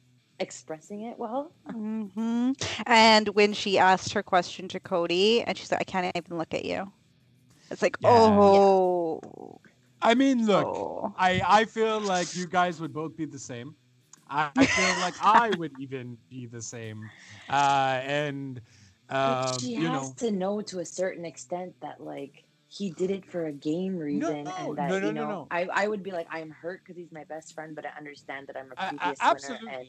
expressing 0.41 1.03
it 1.03 1.18
well 1.18 1.55
hmm 1.70 2.53
And 2.86 3.28
when 3.30 3.53
she 3.53 3.78
asked 3.78 4.12
her 4.14 4.22
question 4.22 4.68
to 4.68 4.80
Cody, 4.80 5.43
and 5.43 5.57
she 5.57 5.64
said, 5.66 5.78
"I 5.80 5.84
can't 5.84 6.11
even 6.16 6.38
look 6.38 6.55
at 6.55 6.64
you," 6.64 6.93
it's 7.70 7.82
like, 7.82 7.97
Yeah. 7.99 8.41
oh, 8.41 9.59
I 10.03 10.14
mean, 10.14 10.47
look, 10.47 10.78
oh. 10.78 11.14
I 11.16 11.43
I 11.47 11.64
feel 11.64 12.01
like 12.01 12.34
you 12.34 12.47
guys 12.47 12.80
would 12.80 12.93
both 12.93 13.16
be 13.16 13.26
the 13.26 13.38
same. 13.38 13.76
I, 14.28 14.51
I 14.51 14.66
feel 14.66 14.95
like 14.95 15.16
I 15.20 15.53
would 15.53 15.72
even 15.74 16.18
be 16.28 16.47
the 16.47 16.62
same. 16.62 17.11
Uh, 17.49 18.01
and 18.05 18.61
um, 19.09 19.70
she 19.70 19.74
you 19.74 19.88
has 19.88 20.12
know, 20.12 20.16
to 20.18 20.30
know 20.30 20.61
to 20.62 20.78
a 20.80 20.86
certain 20.86 21.24
extent 21.24 21.74
that 21.82 22.01
like 22.01 22.45
he 22.68 22.91
did 22.91 23.11
it 23.11 23.24
for 23.26 23.47
a 23.47 23.53
game 23.53 23.97
reason 23.97 24.51
no, 24.53 24.55
and 24.57 24.76
that 24.76 24.97
no, 24.97 24.99
no, 24.99 25.11
you 25.11 25.12
know 25.12 25.38
no. 25.38 25.51
I, 25.51 25.68
I 25.72 25.88
would 25.88 26.03
be 26.03 26.12
like 26.12 26.28
i'm 26.30 26.51
hurt 26.51 26.82
because 26.84 26.97
he's 26.97 27.12
my 27.12 27.24
best 27.24 27.55
friend 27.55 27.74
but 27.74 27.86
i 27.86 27.91
understand 27.99 28.49
that 28.49 28.57
i'm 28.57 28.72
a 28.72 28.76
previous 28.76 29.28
absolutely. 29.28 29.59
winner 29.59 29.62
and 29.66 29.88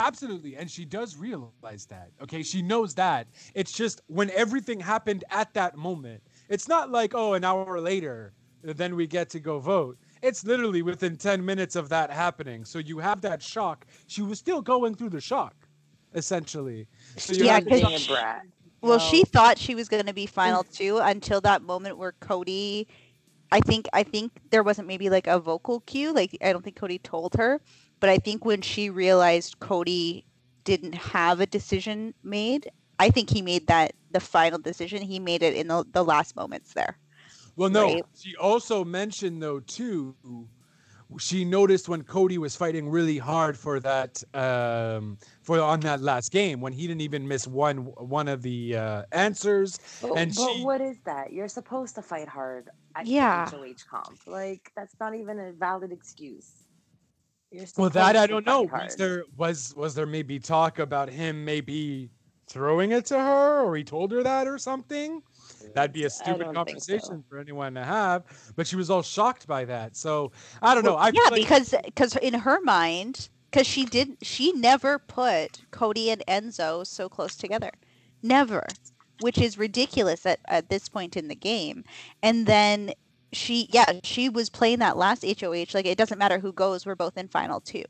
absolutely, 0.00 0.56
and 0.56 0.70
she 0.70 0.84
does 0.84 1.16
realize 1.16 1.86
that. 1.88 2.10
Okay, 2.22 2.42
she 2.42 2.62
knows 2.62 2.94
that. 2.94 3.28
It's 3.54 3.72
just 3.72 4.00
when 4.08 4.30
everything 4.30 4.80
happened 4.80 5.24
at 5.30 5.52
that 5.54 5.76
moment. 5.76 6.22
It's 6.48 6.66
not 6.68 6.90
like 6.90 7.14
oh, 7.14 7.34
an 7.34 7.44
hour 7.44 7.80
later, 7.80 8.32
then 8.62 8.96
we 8.96 9.06
get 9.06 9.30
to 9.30 9.40
go 9.40 9.58
vote. 9.60 9.98
It's 10.22 10.44
literally 10.44 10.82
within 10.82 11.16
ten 11.16 11.44
minutes 11.44 11.76
of 11.76 11.88
that 11.90 12.10
happening. 12.10 12.64
So 12.64 12.78
you 12.78 12.98
have 12.98 13.20
that 13.22 13.42
shock. 13.42 13.86
She 14.06 14.22
was 14.22 14.38
still 14.38 14.60
going 14.62 14.94
through 14.94 15.10
the 15.10 15.20
shock, 15.20 15.54
essentially. 16.14 16.86
So 17.16 17.32
you 17.34 17.44
Yeah, 17.44 17.54
have 17.54 17.64
She's 17.64 17.64
because 17.64 17.80
being 17.82 17.94
a 17.94 17.98
shock- 17.98 18.16
brat 18.18 18.42
Well, 18.82 18.98
No. 18.98 19.04
she 19.04 19.24
thought 19.24 19.58
she 19.58 19.74
was 19.74 19.88
going 19.88 20.06
to 20.06 20.14
be 20.14 20.26
final 20.26 20.64
two 20.64 20.98
until 20.98 21.40
that 21.42 21.62
moment 21.62 21.98
where 21.98 22.12
Cody. 22.20 22.88
I 23.52 23.60
think 23.60 23.88
I 23.92 24.04
think 24.04 24.30
there 24.50 24.62
wasn't 24.62 24.86
maybe 24.86 25.10
like 25.10 25.26
a 25.26 25.38
vocal 25.40 25.80
cue. 25.80 26.12
Like 26.12 26.36
I 26.40 26.52
don't 26.52 26.62
think 26.62 26.76
Cody 26.76 26.98
told 26.98 27.34
her, 27.34 27.60
but 28.00 28.10
I 28.10 28.18
think 28.18 28.44
when 28.44 28.62
she 28.62 28.90
realized 28.90 29.60
Cody 29.60 30.26
didn't 30.64 30.94
have 30.94 31.40
a 31.40 31.46
decision 31.46 32.14
made, 32.22 32.70
I 32.98 33.10
think 33.10 33.30
he 33.30 33.42
made 33.42 33.66
that 33.68 33.92
the 34.10 34.20
final 34.20 34.58
decision. 34.58 35.02
He 35.02 35.18
made 35.18 35.42
it 35.42 35.54
in 35.54 35.68
the, 35.68 35.84
the 35.92 36.04
last 36.04 36.36
moments 36.36 36.72
there. 36.74 36.98
Well, 37.56 37.70
no. 37.70 37.84
Right. 37.84 38.04
She 38.18 38.36
also 38.36 38.84
mentioned 38.84 39.42
though 39.42 39.60
too. 39.60 40.14
She 41.18 41.44
noticed 41.44 41.88
when 41.88 42.04
Cody 42.04 42.38
was 42.38 42.54
fighting 42.54 42.88
really 42.88 43.18
hard 43.18 43.58
for 43.58 43.80
that 43.80 44.22
um, 44.32 45.18
for 45.42 45.60
on 45.60 45.80
that 45.80 46.00
last 46.00 46.30
game 46.30 46.60
when 46.60 46.72
he 46.72 46.86
didn't 46.86 47.00
even 47.00 47.26
miss 47.26 47.48
one 47.48 47.78
one 47.78 48.28
of 48.28 48.42
the 48.42 48.76
uh, 48.76 49.02
answers. 49.10 49.80
But, 50.00 50.12
And 50.16 50.34
but 50.34 50.54
she- 50.54 50.62
what 50.62 50.80
is 50.80 50.98
that? 51.06 51.32
You're 51.32 51.48
supposed 51.48 51.96
to 51.96 52.02
fight 52.02 52.28
hard 52.28 52.68
at 52.94 53.06
Yeah. 53.06 53.50
HOH 53.50 53.84
comp. 53.90 54.18
Like 54.26 54.70
that's 54.76 54.94
not 55.00 55.16
even 55.16 55.38
a 55.40 55.52
valid 55.52 55.90
excuse. 55.90 56.48
Well, 57.76 57.90
that 57.90 58.16
I 58.16 58.26
don't 58.26 58.46
know. 58.46 58.62
Was 58.62 58.96
there 58.96 59.24
was 59.36 59.74
was 59.76 59.94
there 59.94 60.06
maybe 60.06 60.38
talk 60.38 60.78
about 60.78 61.08
him 61.08 61.44
maybe 61.44 62.10
throwing 62.46 62.92
it 62.92 63.06
to 63.06 63.18
her, 63.18 63.62
or 63.62 63.76
he 63.76 63.82
told 63.84 64.12
her 64.12 64.22
that 64.22 64.46
or 64.46 64.58
something? 64.58 65.22
That'd 65.74 65.92
be 65.92 66.04
a 66.04 66.10
stupid 66.10 66.40
don't 66.40 66.54
so. 66.54 66.64
conversation 66.64 67.24
for 67.28 67.38
anyone 67.38 67.74
to 67.74 67.84
have. 67.84 68.24
But 68.56 68.66
she 68.66 68.76
was 68.76 68.88
all 68.88 69.02
shocked 69.02 69.46
by 69.46 69.64
that. 69.64 69.96
So 69.96 70.32
I 70.62 70.74
don't 70.74 70.84
know. 70.84 70.96
I 70.96 71.08
yeah, 71.08 71.22
like- 71.30 71.42
because 71.42 71.74
because 71.84 72.16
in 72.16 72.34
her 72.34 72.60
mind, 72.62 73.28
because 73.50 73.66
she 73.66 73.84
did, 73.84 74.16
she 74.22 74.52
never 74.52 74.98
put 74.98 75.62
Cody 75.72 76.10
and 76.10 76.22
Enzo 76.28 76.86
so 76.86 77.08
close 77.08 77.34
together, 77.36 77.70
never, 78.22 78.64
which 79.20 79.38
is 79.38 79.58
ridiculous 79.58 80.24
at 80.24 80.38
at 80.46 80.68
this 80.68 80.88
point 80.88 81.16
in 81.16 81.26
the 81.26 81.34
game. 81.34 81.84
And 82.22 82.46
then 82.46 82.92
she, 83.32 83.68
yeah, 83.70 84.00
she 84.02 84.28
was 84.28 84.50
playing 84.50 84.80
that 84.80 84.96
last 84.96 85.24
HOH 85.24 85.66
like 85.74 85.86
it 85.86 85.98
doesn't 85.98 86.18
matter 86.18 86.38
who 86.38 86.52
goes, 86.52 86.84
we're 86.86 86.94
both 86.94 87.16
in 87.16 87.28
final 87.28 87.60
two. 87.60 87.84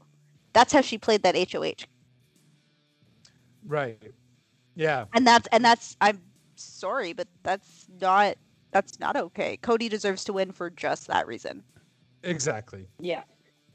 that's 0.52 0.72
how 0.72 0.80
she 0.80 0.98
played 0.98 1.22
that 1.22 1.36
HOH. 1.52 1.86
Right. 3.66 4.12
Yeah. 4.74 5.04
And 5.12 5.26
that's 5.26 5.48
and 5.52 5.64
that's 5.64 5.96
I'm 6.00 6.20
sorry, 6.56 7.12
but 7.12 7.28
that's 7.42 7.86
not 8.00 8.36
that's 8.70 8.98
not 9.00 9.16
okay. 9.16 9.56
Cody 9.58 9.88
deserves 9.88 10.24
to 10.24 10.32
win 10.32 10.52
for 10.52 10.70
just 10.70 11.06
that 11.08 11.26
reason. 11.26 11.62
Exactly. 12.22 12.86
Yeah. 12.98 13.22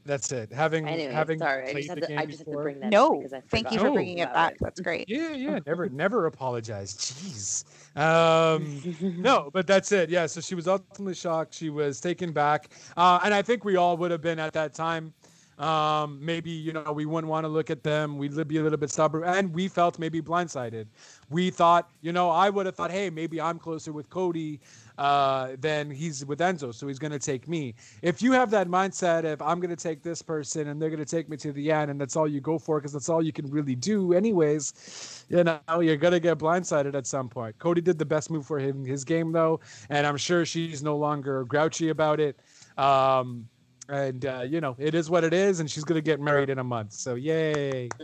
That's 0.06 0.30
it. 0.32 0.52
Having 0.52 0.86
Anyway, 0.88 1.12
having 1.12 1.38
sorry. 1.38 1.68
I 1.68 1.72
played 1.72 1.76
just 1.84 1.88
had 1.88 1.96
the 1.98 2.00
to. 2.02 2.06
game 2.08 2.18
I 2.18 2.26
just 2.26 2.38
had 2.38 2.44
to 2.46 2.50
before- 2.50 2.62
bring 2.62 2.80
that. 2.80 2.86
up 2.86 2.92
No, 2.92 3.24
thank 3.50 3.70
you 3.72 3.78
for 3.78 3.90
bringing 3.90 4.18
it 4.18 4.22
about 4.22 4.34
back. 4.34 4.56
That's 4.60 4.80
great. 4.80 5.08
Yeah, 5.08 5.32
yeah. 5.32 5.58
Never, 5.66 5.88
never 5.88 6.26
apologize. 6.26 6.94
Jeez. 6.94 7.64
Um, 8.00 8.80
no, 9.20 9.50
but 9.52 9.66
that's 9.66 9.90
it. 9.92 10.10
Yeah. 10.10 10.26
So 10.26 10.40
she 10.40 10.54
was 10.54 10.68
ultimately 10.68 11.14
shocked. 11.14 11.54
She 11.54 11.70
was 11.70 12.00
taken 12.00 12.32
back, 12.32 12.70
uh, 12.96 13.20
and 13.24 13.34
I 13.34 13.42
think 13.42 13.64
we 13.64 13.76
all 13.76 13.96
would 13.96 14.10
have 14.10 14.22
been 14.22 14.38
at 14.38 14.52
that 14.52 14.74
time. 14.74 15.12
Um, 15.58 16.18
maybe 16.22 16.50
you 16.50 16.74
know 16.74 16.92
we 16.92 17.06
wouldn't 17.06 17.30
want 17.30 17.44
to 17.44 17.48
look 17.48 17.70
at 17.70 17.82
them. 17.82 18.18
We'd 18.18 18.46
be 18.46 18.58
a 18.58 18.62
little 18.62 18.76
bit 18.78 18.90
stubborn, 18.90 19.24
and 19.24 19.54
we 19.54 19.68
felt 19.68 19.98
maybe 19.98 20.20
blindsided. 20.20 20.86
We 21.30 21.48
thought, 21.50 21.88
you 22.02 22.12
know, 22.12 22.28
I 22.28 22.50
would 22.50 22.66
have 22.66 22.74
thought, 22.76 22.90
hey, 22.90 23.08
maybe 23.08 23.40
I'm 23.40 23.58
closer 23.58 23.90
with 23.92 24.10
Cody 24.10 24.60
uh, 24.98 25.56
than 25.60 25.90
he's 25.90 26.24
with 26.24 26.40
Enzo, 26.40 26.74
so 26.74 26.86
he's 26.86 26.98
going 26.98 27.12
to 27.12 27.18
take 27.18 27.48
me. 27.48 27.74
If 28.02 28.22
you 28.22 28.32
have 28.32 28.50
that 28.50 28.68
mindset 28.68 29.24
if 29.24 29.42
I'm 29.42 29.60
going 29.60 29.74
to 29.74 29.82
take 29.82 30.02
this 30.02 30.22
person 30.22 30.68
and 30.68 30.80
they're 30.80 30.90
going 30.90 31.04
to 31.04 31.16
take 31.16 31.28
me 31.28 31.36
to 31.38 31.52
the 31.52 31.70
end, 31.72 31.90
and 31.90 32.00
that's 32.00 32.16
all 32.16 32.28
you 32.28 32.40
go 32.40 32.58
for 32.58 32.78
because 32.78 32.92
that's 32.92 33.08
all 33.08 33.22
you 33.22 33.32
can 33.32 33.50
really 33.50 33.74
do, 33.74 34.12
anyways, 34.12 35.24
you 35.28 35.44
know, 35.44 35.60
you're 35.80 35.96
going 35.96 36.12
to 36.12 36.20
get 36.20 36.38
blindsided 36.38 36.94
at 36.94 37.06
some 37.06 37.28
point. 37.28 37.58
Cody 37.58 37.80
did 37.80 37.98
the 37.98 38.04
best 38.04 38.30
move 38.30 38.46
for 38.46 38.58
him, 38.58 38.84
his 38.84 39.04
game, 39.04 39.32
though, 39.32 39.60
and 39.90 40.06
I'm 40.06 40.16
sure 40.16 40.44
she's 40.44 40.82
no 40.82 40.96
longer 40.96 41.44
grouchy 41.44 41.90
about 41.90 42.20
it. 42.20 42.38
Um, 42.78 43.48
and 43.88 44.26
uh, 44.26 44.42
you 44.42 44.60
know, 44.60 44.74
it 44.78 44.94
is 44.94 45.08
what 45.08 45.24
it 45.24 45.32
is, 45.32 45.60
and 45.60 45.70
she's 45.70 45.84
going 45.84 45.98
to 45.98 46.02
get 46.02 46.20
married 46.20 46.50
in 46.50 46.58
a 46.58 46.64
month. 46.64 46.92
So 46.92 47.14
yay. 47.14 47.88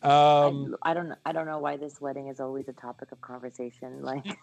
Um, 0.00 0.76
I, 0.82 0.92
I 0.92 0.94
don't. 0.94 1.12
I 1.26 1.32
don't 1.32 1.46
know 1.46 1.58
why 1.58 1.76
this 1.76 2.00
wedding 2.00 2.28
is 2.28 2.38
always 2.38 2.68
a 2.68 2.72
topic 2.72 3.10
of 3.10 3.20
conversation. 3.20 4.00
Like, 4.02 4.38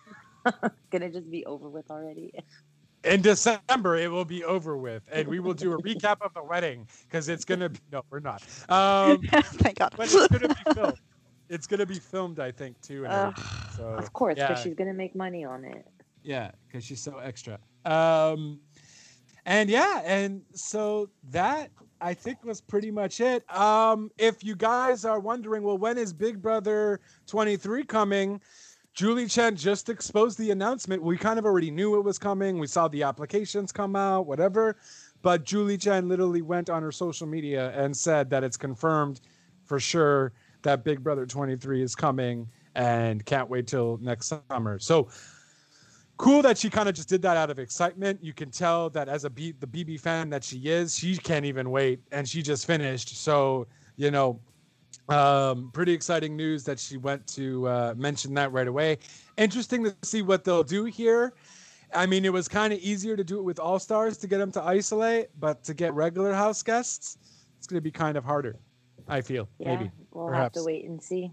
can 0.92 1.04
it 1.04 1.14
just 1.14 1.30
be 1.30 1.46
over 1.46 1.70
with 1.70 1.90
already? 1.90 2.34
in 3.06 3.22
December 3.22 3.96
it 3.98 4.10
will 4.12 4.26
be 4.26 4.44
over 4.44 4.78
with, 4.78 5.04
and 5.12 5.28
we 5.28 5.40
will 5.40 5.54
do 5.54 5.74
a 5.74 5.82
recap 5.82 6.18
of 6.22 6.34
the 6.34 6.44
wedding 6.44 6.88
because 7.08 7.30
it's 7.30 7.46
gonna 7.46 7.70
be 7.70 7.80
no, 7.92 8.04
we're 8.10 8.20
not. 8.20 8.42
Um, 8.70 9.22
Thank 9.44 9.80
God. 9.80 9.94
but 9.96 10.08
it's 10.12 10.28
gonna 10.28 10.48
be 10.48 10.74
filmed. 10.74 11.00
It's 11.48 11.68
gonna 11.68 11.86
be 11.86 12.00
filmed, 12.00 12.40
I 12.40 12.52
think, 12.52 12.82
too. 12.82 13.06
Everything. 13.06 13.44
so 13.78 13.90
Of 13.90 14.12
course, 14.14 14.36
because 14.36 14.58
yeah. 14.58 14.64
she's 14.64 14.74
gonna 14.74 14.94
make 14.94 15.16
money 15.16 15.46
on 15.46 15.64
it. 15.64 15.86
yeah, 16.24 16.52
because 16.68 16.84
she's 16.84 17.02
so 17.02 17.20
extra. 17.20 17.60
Um, 17.86 18.60
and 19.46 19.70
yeah, 19.70 20.02
and 20.04 20.42
so 20.54 21.10
that 21.30 21.70
I 22.02 22.16
think 22.16 22.44
was 22.44 22.62
pretty 22.62 22.90
much 22.90 23.22
it. 23.22 23.50
Um, 23.56 24.10
if 24.18 24.44
you 24.44 24.56
guys 24.56 25.06
are 25.06 25.20
wondering, 25.20 25.62
well, 25.62 25.78
when 25.78 26.00
is 26.00 26.14
Big 26.14 26.42
Brother 26.42 27.00
23 27.28 27.84
coming? 27.84 28.42
Julie 28.96 29.28
Chen 29.28 29.58
just 29.58 29.90
exposed 29.90 30.40
the 30.40 30.52
announcement. 30.52 31.04
We 31.04 31.18
kind 31.18 31.38
of 31.38 31.46
already 31.46 31.70
knew 31.70 31.98
it 31.98 32.02
was 32.02 32.18
coming. 32.18 32.58
We 32.58 32.68
saw 32.68 32.88
the 32.88 33.04
applications 33.04 33.74
come 33.74 33.94
out, 33.94 34.26
whatever. 34.26 34.78
But 35.22 35.44
Julie 35.44 35.78
Chen 35.78 36.08
literally 36.08 36.42
went 36.42 36.70
on 36.70 36.82
her 36.82 36.94
social 36.94 37.28
media 37.28 37.74
and 37.78 37.96
said 37.96 38.30
that 38.30 38.46
it's 38.46 38.56
confirmed 38.56 39.20
for 39.66 39.82
sure 39.82 40.32
that 40.62 40.86
Big 40.86 41.04
Brother 41.04 41.26
23 41.26 41.82
is 41.82 41.94
coming 41.94 42.48
and 42.76 43.26
can't 43.26 43.50
wait 43.50 43.68
till 43.68 43.98
next 44.02 44.34
summer. 44.50 44.80
So 44.80 45.10
cool 46.16 46.42
that 46.44 46.58
she 46.58 46.70
kind 46.70 46.88
of 46.88 46.96
just 46.96 47.10
did 47.10 47.22
that 47.24 47.36
out 47.36 47.50
of 47.50 47.60
excitement. 47.60 48.24
You 48.24 48.32
can 48.34 48.50
tell 48.50 48.90
that 48.92 49.10
as 49.10 49.26
a 49.26 49.30
B, 49.30 49.54
the 49.60 49.68
BB 49.68 50.00
fan 50.00 50.30
that 50.30 50.44
she 50.44 50.58
is, 50.70 50.98
she 50.98 51.18
can't 51.18 51.46
even 51.46 51.70
wait, 51.70 52.00
and 52.14 52.28
she 52.28 52.42
just 52.42 52.66
finished. 52.66 53.18
So 53.18 53.68
you 53.98 54.12
know, 54.12 54.40
um, 55.10 55.70
pretty 55.74 55.94
exciting 55.94 56.36
news 56.36 56.64
that 56.66 56.80
she 56.80 56.98
went 56.98 57.26
to 57.28 57.68
uh, 57.68 57.94
mention 57.98 58.34
that 58.36 58.52
right 58.52 58.68
away. 58.68 58.98
Interesting 59.38 59.84
to 59.84 59.96
see 60.04 60.22
what 60.22 60.44
they'll 60.44 60.64
do 60.64 60.86
here. 60.86 61.34
I 61.94 62.06
mean, 62.06 62.26
it 62.26 62.34
was 62.34 62.48
kind 62.48 62.74
of 62.74 62.80
easier 62.80 63.16
to 63.16 63.24
do 63.24 63.38
it 63.40 63.44
with 63.44 63.60
all 63.60 63.80
stars 63.80 64.18
to 64.18 64.28
get 64.28 64.40
them 64.40 64.52
to 64.54 64.62
isolate, 64.64 65.28
but 65.40 65.64
to 65.66 65.74
get 65.74 65.94
regular 65.94 66.34
house 66.34 66.64
guests, 66.64 67.18
it's 67.58 67.68
going 67.68 67.78
to 67.78 67.82
be 67.82 67.92
kind 67.92 68.18
of 68.18 68.24
harder. 68.26 68.56
I 69.08 69.22
feel 69.22 69.48
Yeah, 69.60 69.76
maybe. 69.76 69.92
we'll 70.12 70.26
have 70.28 70.34
perhaps. 70.34 70.58
to 70.60 70.66
wait 70.66 70.86
and 70.86 71.02
see. 71.02 71.32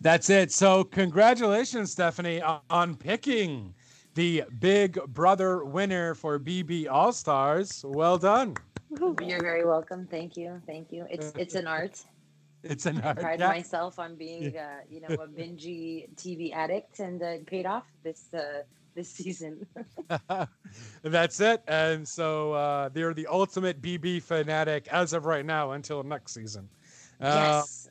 That's 0.00 0.28
it. 0.28 0.52
So, 0.52 0.84
congratulations, 0.84 1.92
Stephanie, 1.92 2.42
on 2.68 2.96
picking 2.96 3.74
the 4.14 4.44
Big 4.58 4.98
Brother 5.08 5.64
winner 5.64 6.14
for 6.14 6.38
BB 6.38 6.88
All 6.90 7.12
Stars. 7.12 7.84
Well 7.86 8.18
done. 8.18 8.54
You're 9.00 9.40
very 9.42 9.64
welcome. 9.64 10.06
Thank 10.06 10.36
you. 10.36 10.60
Thank 10.66 10.92
you. 10.92 11.06
It's 11.10 11.32
it's 11.36 11.54
an 11.54 11.66
art. 11.66 12.04
It's 12.62 12.86
an 12.86 13.00
I 13.02 13.14
art. 13.14 13.18
pride 13.18 13.40
Yeah. 13.40 13.48
myself 13.48 13.98
on 13.98 14.16
being, 14.16 14.56
uh, 14.56 14.80
you 14.88 15.00
know, 15.00 15.14
a 15.20 15.26
bingy 15.38 16.08
TV 16.14 16.52
addict, 16.52 16.98
and 17.00 17.22
uh, 17.22 17.26
it 17.38 17.46
paid 17.46 17.66
off 17.66 17.84
this 18.02 18.32
uh, 18.32 18.62
this 18.94 19.08
season. 19.10 19.66
That's 21.02 21.40
it. 21.40 21.62
And 21.66 22.06
so 22.06 22.52
uh, 22.52 22.88
they're 22.88 23.14
the 23.14 23.26
ultimate 23.26 23.80
BB 23.82 24.22
fanatic 24.22 24.86
as 24.88 25.12
of 25.12 25.24
right 25.26 25.44
now 25.44 25.72
until 25.72 26.02
next 26.02 26.32
season. 26.34 26.68
Uh, 27.20 27.62
yes. 27.62 27.88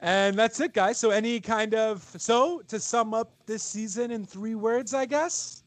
and 0.00 0.36
that's 0.36 0.60
it, 0.60 0.72
guys. 0.72 0.98
So, 0.98 1.10
any 1.10 1.40
kind 1.40 1.74
of 1.74 2.02
so 2.18 2.60
to 2.68 2.78
sum 2.78 3.14
up 3.14 3.32
this 3.46 3.62
season 3.62 4.10
in 4.10 4.24
three 4.24 4.54
words, 4.54 4.92
I 4.94 5.04
guess. 5.06 5.62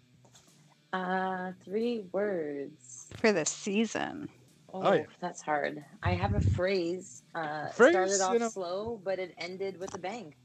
Uh, 0.94 1.52
three 1.64 2.00
words. 2.12 2.97
For 3.16 3.32
the 3.32 3.46
season. 3.46 4.30
Oh, 4.74 4.94
yeah. 4.94 5.06
that's 5.20 5.42
hard. 5.42 5.86
I 6.02 6.12
have 6.16 6.34
a 6.34 6.42
phrase. 6.42 7.24
Uh, 7.34 7.72
Phrase, 7.72 7.80
started 7.80 8.20
you 8.20 8.22
off 8.22 8.40
know. 8.40 8.52
slow, 8.52 8.98
but 8.98 9.20
it 9.20 9.34
ended 9.38 9.78
with 9.80 9.94
a 9.94 9.98
bang. 10.00 10.36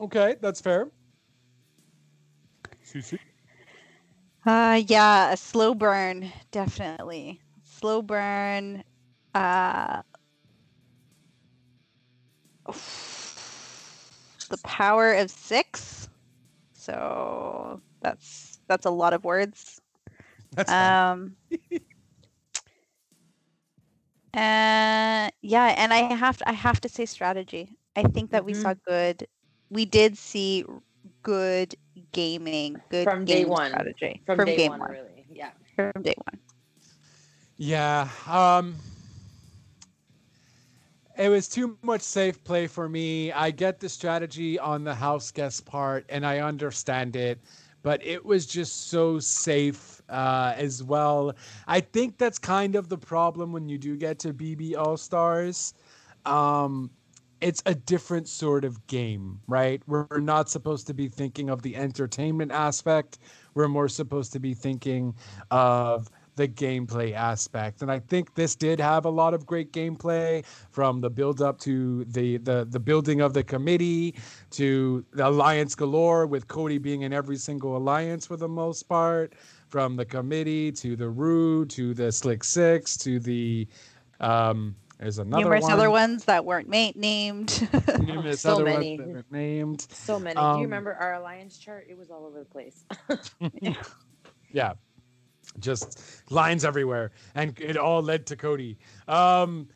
Okay, 0.00 0.36
that's 0.40 0.60
fair. 0.60 0.90
Susie? 2.82 3.18
Uh 4.44 4.80
yeah, 4.86 5.32
a 5.32 5.36
slow 5.36 5.74
burn, 5.74 6.32
definitely. 6.50 7.40
Slow 7.64 8.02
burn. 8.02 8.84
Uh 9.34 10.02
the 14.48 14.58
power 14.58 15.12
of 15.14 15.30
six. 15.30 16.08
So 16.72 17.80
that's 18.00 18.60
that's 18.68 18.86
a 18.86 18.90
lot 18.90 19.12
of 19.12 19.24
words. 19.24 19.80
That's. 20.54 20.74
Um 20.76 21.36
uh 24.34 25.30
yeah, 25.42 25.74
and 25.76 25.92
I 25.92 26.02
have 26.02 26.38
to 26.38 26.48
I 26.48 26.52
have 26.52 26.80
to 26.80 26.88
say 26.88 27.06
strategy. 27.06 27.78
I 27.96 28.02
think 28.04 28.30
that 28.30 28.44
we 28.44 28.48
Mhm. 28.48 28.54
saw 28.54 28.74
good 28.86 29.26
we 29.70 29.84
did 29.84 30.16
see 30.18 30.64
good 31.22 31.74
gaming, 32.12 32.82
good 32.90 33.10
From 33.10 33.26
day 33.26 33.44
one. 33.44 33.56
strategy 33.56 34.22
From, 34.26 34.44
day 34.44 34.58
game 34.58 34.74
one, 34.74 34.82
one. 34.82 34.96
really. 34.96 35.26
Yeah. 35.30 35.52
From 35.76 36.02
day 36.02 36.14
one. 36.30 36.40
Yeah. 37.56 38.08
Um 38.28 38.76
it 41.16 41.28
was 41.28 41.48
too 41.48 41.78
much 41.82 42.02
safe 42.02 42.42
play 42.44 42.66
for 42.66 42.88
me. 42.88 43.32
I 43.32 43.50
get 43.50 43.80
the 43.80 43.88
strategy 43.88 44.58
on 44.58 44.84
the 44.84 44.94
house 44.96 45.30
guest 45.30 45.64
part 45.64 46.04
and 46.08 46.26
I 46.26 46.38
understand 46.38 47.16
it, 47.16 47.40
but 47.84 48.04
it 48.04 48.24
was 48.24 48.46
just 48.46 48.88
so 48.88 49.20
safe 49.20 50.02
uh 50.08 50.54
as 50.56 50.82
well. 50.82 51.32
I 51.68 51.80
think 51.80 52.18
that's 52.18 52.40
kind 52.40 52.74
of 52.74 52.88
the 52.88 52.98
problem 52.98 53.52
when 53.52 53.68
you 53.68 53.78
do 53.78 53.96
get 53.96 54.18
to 54.20 54.34
BB 54.34 54.76
All 54.76 54.96
Stars. 54.96 55.74
Um 56.26 56.90
it's 57.40 57.62
a 57.66 57.74
different 57.74 58.26
sort 58.26 58.64
of 58.64 58.86
game, 58.86 59.38
right? 59.46 59.82
We're 59.86 60.06
not 60.18 60.48
supposed 60.48 60.86
to 60.86 60.94
be 60.94 61.08
thinking 61.08 61.50
of 61.50 61.60
the 61.60 61.76
entertainment 61.76 62.52
aspect. 62.52 63.18
We're 63.52 63.68
more 63.68 63.88
supposed 63.88 64.32
to 64.32 64.40
be 64.40 64.54
thinking 64.54 65.14
of 65.50 66.10
the 66.36 66.48
gameplay 66.48 67.12
aspect. 67.14 67.82
And 67.82 67.90
I 67.90 68.00
think 68.00 68.34
this 68.34 68.54
did 68.56 68.80
have 68.80 69.04
a 69.04 69.10
lot 69.10 69.34
of 69.34 69.46
great 69.46 69.72
gameplay 69.72 70.44
from 70.70 71.00
the 71.00 71.10
build 71.10 71.40
up 71.40 71.58
to 71.60 72.04
the 72.06 72.38
the 72.38 72.66
the 72.68 72.80
building 72.80 73.20
of 73.20 73.34
the 73.34 73.44
committee 73.44 74.14
to 74.52 75.04
the 75.12 75.28
alliance 75.28 75.74
galore 75.74 76.26
with 76.26 76.48
Cody 76.48 76.78
being 76.78 77.02
in 77.02 77.12
every 77.12 77.36
single 77.36 77.76
alliance 77.76 78.26
for 78.26 78.36
the 78.36 78.48
most 78.48 78.84
part, 78.88 79.34
from 79.68 79.96
the 79.96 80.04
committee 80.04 80.72
to 80.72 80.96
the 80.96 81.08
Rue 81.08 81.64
to 81.66 81.94
the 81.94 82.10
Slick 82.12 82.44
Six 82.44 82.96
to 82.98 83.18
the 83.20 83.66
um 84.20 84.74
there's 84.98 85.18
another 85.18 85.42
Numerous 85.42 85.62
one. 85.64 85.72
other 85.72 85.90
ones 85.90 86.24
that 86.26 86.44
weren't 86.44 86.68
mate 86.68 86.96
named. 86.96 87.68
Numerous 88.00 88.40
So 88.42 88.52
other 88.54 88.64
many. 88.64 88.96
ones 88.96 88.98
that 89.00 89.08
were 89.08 89.24
named. 89.36 89.86
So 89.90 90.18
many. 90.20 90.36
Do 90.36 90.40
Um, 90.40 90.56
you 90.60 90.64
remember 90.66 90.94
our 90.94 91.14
alliance 91.14 91.58
chart? 91.58 91.86
It 91.90 91.98
was 91.98 92.10
all 92.10 92.24
over 92.26 92.38
the 92.38 92.44
place. 92.44 92.84
Yeah. 94.52 94.74
Just 95.58 96.30
lines 96.30 96.64
everywhere. 96.64 97.12
And 97.34 97.58
it 97.60 97.76
all 97.76 98.02
led 98.02 98.26
to 98.26 98.36
Cody. 98.36 98.78
Um 99.08 99.68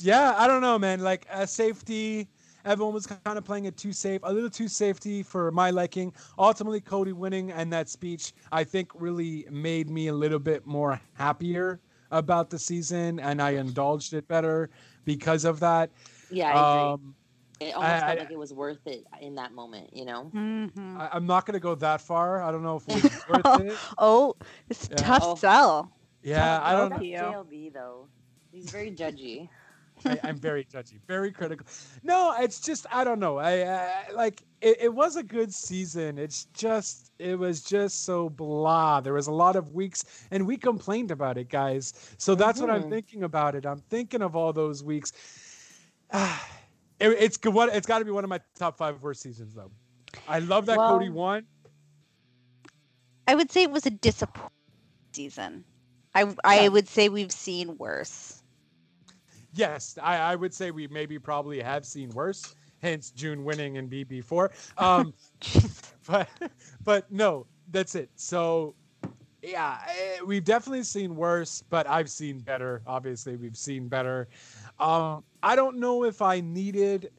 yeah, 0.00 0.34
I 0.36 0.46
don't 0.46 0.60
know, 0.60 0.78
man. 0.78 1.00
Like 1.00 1.26
uh, 1.30 1.46
safety, 1.46 2.28
everyone 2.64 2.92
was 2.92 3.06
kind 3.06 3.20
of 3.24 3.32
playing 3.32 3.54
it 3.54 3.64
too 3.64 3.78
safe, 3.80 4.06
a 4.12 4.20
little 4.20 4.36
too 4.36 4.54
safety 4.68 5.22
for 5.22 5.50
my 5.50 5.70
liking. 5.70 6.12
Ultimately, 6.38 6.80
Cody 6.80 7.12
winning 7.12 7.50
and 7.50 7.72
that 7.72 7.88
speech, 7.88 8.32
I 8.52 8.64
think, 8.64 8.90
really 8.94 9.46
made 9.50 9.88
me 9.88 10.08
a 10.08 10.12
little 10.12 10.38
bit 10.38 10.66
more 10.66 11.00
happier 11.14 11.80
about 12.10 12.50
the 12.50 12.58
season, 12.58 13.18
and 13.20 13.40
I 13.40 13.50
indulged 13.50 14.12
it 14.12 14.28
better 14.28 14.70
because 15.04 15.44
of 15.44 15.60
that. 15.60 15.90
Yeah, 16.30 16.48
I 16.50 16.58
agree. 16.58 16.92
Um, 16.92 17.14
it 17.60 17.74
almost 17.74 17.92
I- 17.94 18.00
felt 18.00 18.10
I- 18.18 18.22
like 18.22 18.30
it 18.30 18.38
was 18.38 18.52
worth 18.52 18.86
it 18.86 19.06
in 19.20 19.34
that 19.36 19.52
moment, 19.52 19.94
you 19.96 20.04
know? 20.04 20.30
Mhm. 20.34 20.98
I, 20.98 21.08
I'm 21.12 21.26
not 21.26 21.46
gonna 21.46 21.60
go 21.60 21.74
that 21.76 22.00
far. 22.00 22.42
I 22.42 22.50
don't 22.50 22.62
know 22.62 22.76
if 22.76 22.88
it 22.88 23.02
was 23.02 23.24
worth 23.28 23.60
it. 23.60 23.76
Oh, 23.98 24.34
it's 24.68 24.88
Yeah. 24.90 24.96
tough 24.96 25.22
Oh. 25.24 25.34
sell. 25.36 25.92
Yeah, 26.22 26.60
I 26.62 26.72
don't. 26.72 26.90
Know. 26.90 26.96
JLB 26.98 27.72
though. 27.72 28.08
He's 28.50 28.70
very 28.70 28.90
judgy. 28.90 29.48
I, 30.06 30.18
I'm 30.24 30.36
very 30.38 30.64
judgy, 30.64 30.98
very 31.06 31.30
critical. 31.30 31.66
No, 32.02 32.34
it's 32.38 32.58
just 32.60 32.84
I 32.90 33.04
don't 33.04 33.20
know. 33.20 33.38
I, 33.38 33.62
I 33.62 34.04
like 34.12 34.42
it, 34.60 34.76
it 34.80 34.94
was 34.94 35.16
a 35.16 35.22
good 35.22 35.52
season. 35.54 36.18
It's 36.18 36.46
just 36.46 37.12
it 37.18 37.38
was 37.38 37.62
just 37.62 38.04
so 38.04 38.28
blah. 38.28 39.00
There 39.00 39.12
was 39.12 39.28
a 39.28 39.32
lot 39.32 39.54
of 39.54 39.72
weeks, 39.72 40.26
and 40.32 40.46
we 40.46 40.56
complained 40.56 41.10
about 41.12 41.38
it, 41.38 41.48
guys. 41.48 41.92
So 42.18 42.34
that's 42.34 42.60
what 42.60 42.70
I'm 42.70 42.84
Mhm. 42.84 42.90
thinking 42.90 43.22
about 43.22 43.54
it. 43.54 43.64
I'm 43.66 43.78
thinking 43.88 44.20
of 44.22 44.34
all 44.34 44.52
those 44.52 44.82
weeks. 44.82 45.12
It, 47.00 47.08
it's 47.10 47.36
good. 47.36 47.54
What 47.54 47.74
it's 47.74 47.86
got 47.86 47.98
to 47.98 48.04
be 48.04 48.10
one 48.10 48.24
of 48.24 48.30
my 48.30 48.40
top 48.56 48.76
five 48.76 49.02
worst 49.02 49.22
seasons, 49.22 49.54
though. 49.54 49.70
I 50.28 50.38
love 50.38 50.66
that 50.66 50.76
Cody 50.76 51.08
Well- 51.08 51.24
won. 51.24 51.46
I 53.26 53.34
would 53.34 53.50
say 53.50 53.62
it 53.62 53.70
was 53.70 53.86
a 53.86 53.90
disappointing 53.90 54.50
season. 55.12 55.64
I 56.14 56.32
I 56.44 56.60
Yeah. 56.62 56.68
would 56.68 56.88
say 56.88 57.08
we've 57.08 57.32
seen 57.32 57.76
worse. 57.78 58.42
Yes, 59.54 59.96
I, 60.02 60.16
I 60.18 60.34
would 60.34 60.52
say 60.52 60.70
we 60.72 60.88
maybe 60.88 61.18
probably 61.18 61.60
have 61.60 61.86
seen 61.86 62.10
worse. 62.10 62.54
Hence 62.82 63.10
Jun 63.10 63.44
winning 63.44 63.76
in 63.76 63.88
BB4. 63.88 64.50
Um, 64.76 65.14
but 66.06 66.28
but 66.84 67.10
no, 67.10 67.46
that's 67.70 67.94
it. 67.94 68.10
So 68.16 68.74
yeah, 69.42 69.78
eh, 69.88 70.18
we've 70.26 70.44
definitely 70.44 70.82
seen 70.82 71.16
worse, 71.16 71.62
but 71.70 71.86
I've 71.86 72.10
seen 72.10 72.40
better. 72.40 72.82
Obviously, 72.86 73.36
we've 73.36 73.56
seen 73.56 73.88
better. 73.88 74.28
Um, 74.84 75.24
I 75.42 75.56
don't 75.56 75.78
know 75.78 76.04
if 76.04 76.20
I 76.20 76.40
needed 76.40 77.10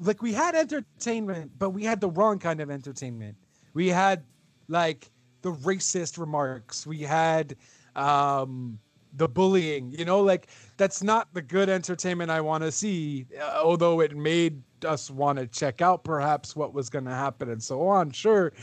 like 0.00 0.22
we 0.22 0.32
had 0.32 0.54
entertainment, 0.54 1.52
but 1.58 1.70
we 1.70 1.84
had 1.84 2.00
the 2.00 2.08
wrong 2.08 2.38
kind 2.38 2.60
of 2.60 2.70
entertainment. 2.70 3.36
We 3.74 3.88
had 3.88 4.24
like 4.68 5.10
the 5.42 5.52
racist 5.52 6.18
remarks. 6.18 6.86
We 6.86 7.00
had 7.00 7.56
um 7.96 8.78
the 9.14 9.28
bullying, 9.28 9.92
you 9.92 10.06
know, 10.06 10.22
like 10.22 10.48
that's 10.78 11.02
not 11.02 11.28
the 11.34 11.42
good 11.42 11.68
entertainment 11.68 12.30
I 12.30 12.40
want 12.40 12.64
to 12.64 12.72
see, 12.72 13.26
uh, 13.38 13.60
although 13.62 14.00
it 14.00 14.16
made 14.16 14.62
us 14.86 15.10
want 15.10 15.38
to 15.38 15.46
check 15.46 15.82
out 15.82 16.02
perhaps 16.02 16.56
what 16.56 16.72
was 16.72 16.88
going 16.88 17.04
to 17.04 17.10
happen 17.10 17.50
and 17.50 17.62
so 17.62 17.86
on, 17.88 18.10
sure. 18.10 18.54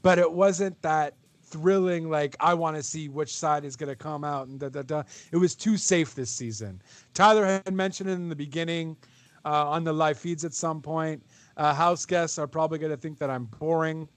But 0.00 0.18
it 0.18 0.32
wasn't 0.32 0.80
that 0.80 1.14
thrilling, 1.50 2.10
like, 2.10 2.36
I 2.40 2.54
want 2.54 2.76
to 2.76 2.82
see 2.82 3.08
which 3.08 3.36
side 3.36 3.64
is 3.64 3.76
going 3.76 3.88
to 3.88 3.96
come 3.96 4.24
out 4.24 4.48
and 4.48 4.58
da 4.60 4.68
da 4.68 4.82
da. 4.82 5.02
It 5.32 5.36
was 5.36 5.54
too 5.54 5.76
safe 5.76 6.14
this 6.14 6.30
season. 6.30 6.80
Tyler 7.14 7.44
had 7.44 7.74
mentioned 7.74 8.10
it 8.10 8.14
in 8.14 8.28
the 8.28 8.36
beginning 8.36 8.96
uh, 9.44 9.68
on 9.68 9.84
the 9.84 9.92
live 9.92 10.18
feeds 10.18 10.44
at 10.44 10.54
some 10.54 10.80
point. 10.80 11.22
Uh, 11.56 11.74
house 11.74 12.06
guests 12.06 12.38
are 12.38 12.46
probably 12.46 12.78
going 12.78 12.92
to 12.92 12.96
think 12.96 13.18
that 13.18 13.30
I'm 13.30 13.44
boring. 13.44 14.08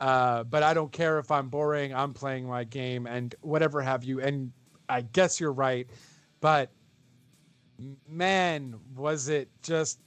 Uh, 0.00 0.42
but 0.44 0.64
I 0.64 0.74
don't 0.74 0.90
care 0.90 1.18
if 1.20 1.30
I'm 1.30 1.48
boring. 1.48 1.94
I'm 1.94 2.12
playing 2.12 2.48
my 2.48 2.64
game 2.64 3.06
and 3.06 3.34
whatever 3.40 3.80
have 3.80 4.02
you. 4.02 4.20
And 4.20 4.50
I 4.88 5.02
guess 5.02 5.38
you're 5.38 5.52
right, 5.52 5.86
but 6.40 6.70
man, 8.08 8.74
was 8.96 9.28
it 9.28 9.48
just 9.62 10.00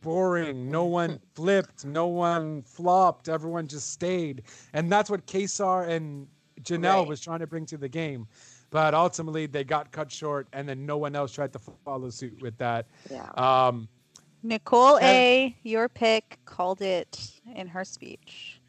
boring. 0.00 0.70
No 0.70 0.84
one 0.84 1.20
flipped, 1.34 1.84
no 1.84 2.06
one 2.06 2.62
flopped, 2.62 3.28
everyone 3.28 3.66
just 3.68 3.92
stayed. 3.92 4.42
And 4.72 4.90
that's 4.90 5.10
what 5.10 5.26
Kaysar 5.26 5.88
and 5.88 6.26
Janelle 6.62 7.00
Right. 7.00 7.08
was 7.08 7.20
trying 7.20 7.40
to 7.40 7.46
bring 7.46 7.66
to 7.66 7.76
the 7.78 7.88
game. 7.88 8.26
But 8.70 8.94
ultimately 8.94 9.46
they 9.46 9.64
got 9.64 9.90
cut 9.90 10.12
short 10.12 10.46
and 10.52 10.68
then 10.68 10.86
no 10.86 10.96
one 10.98 11.16
else 11.16 11.32
tried 11.32 11.52
to 11.54 11.58
follow 11.84 12.10
suit 12.10 12.40
with 12.40 12.56
that. 12.58 12.86
Yeah. 13.10 13.28
Um 13.36 13.88
Nicole 14.42 14.96
And- 14.96 15.04
A, 15.04 15.56
your 15.64 15.88
pick, 15.88 16.38
called 16.46 16.80
it 16.80 17.40
in 17.54 17.66
her 17.68 17.84
speech. 17.84 18.60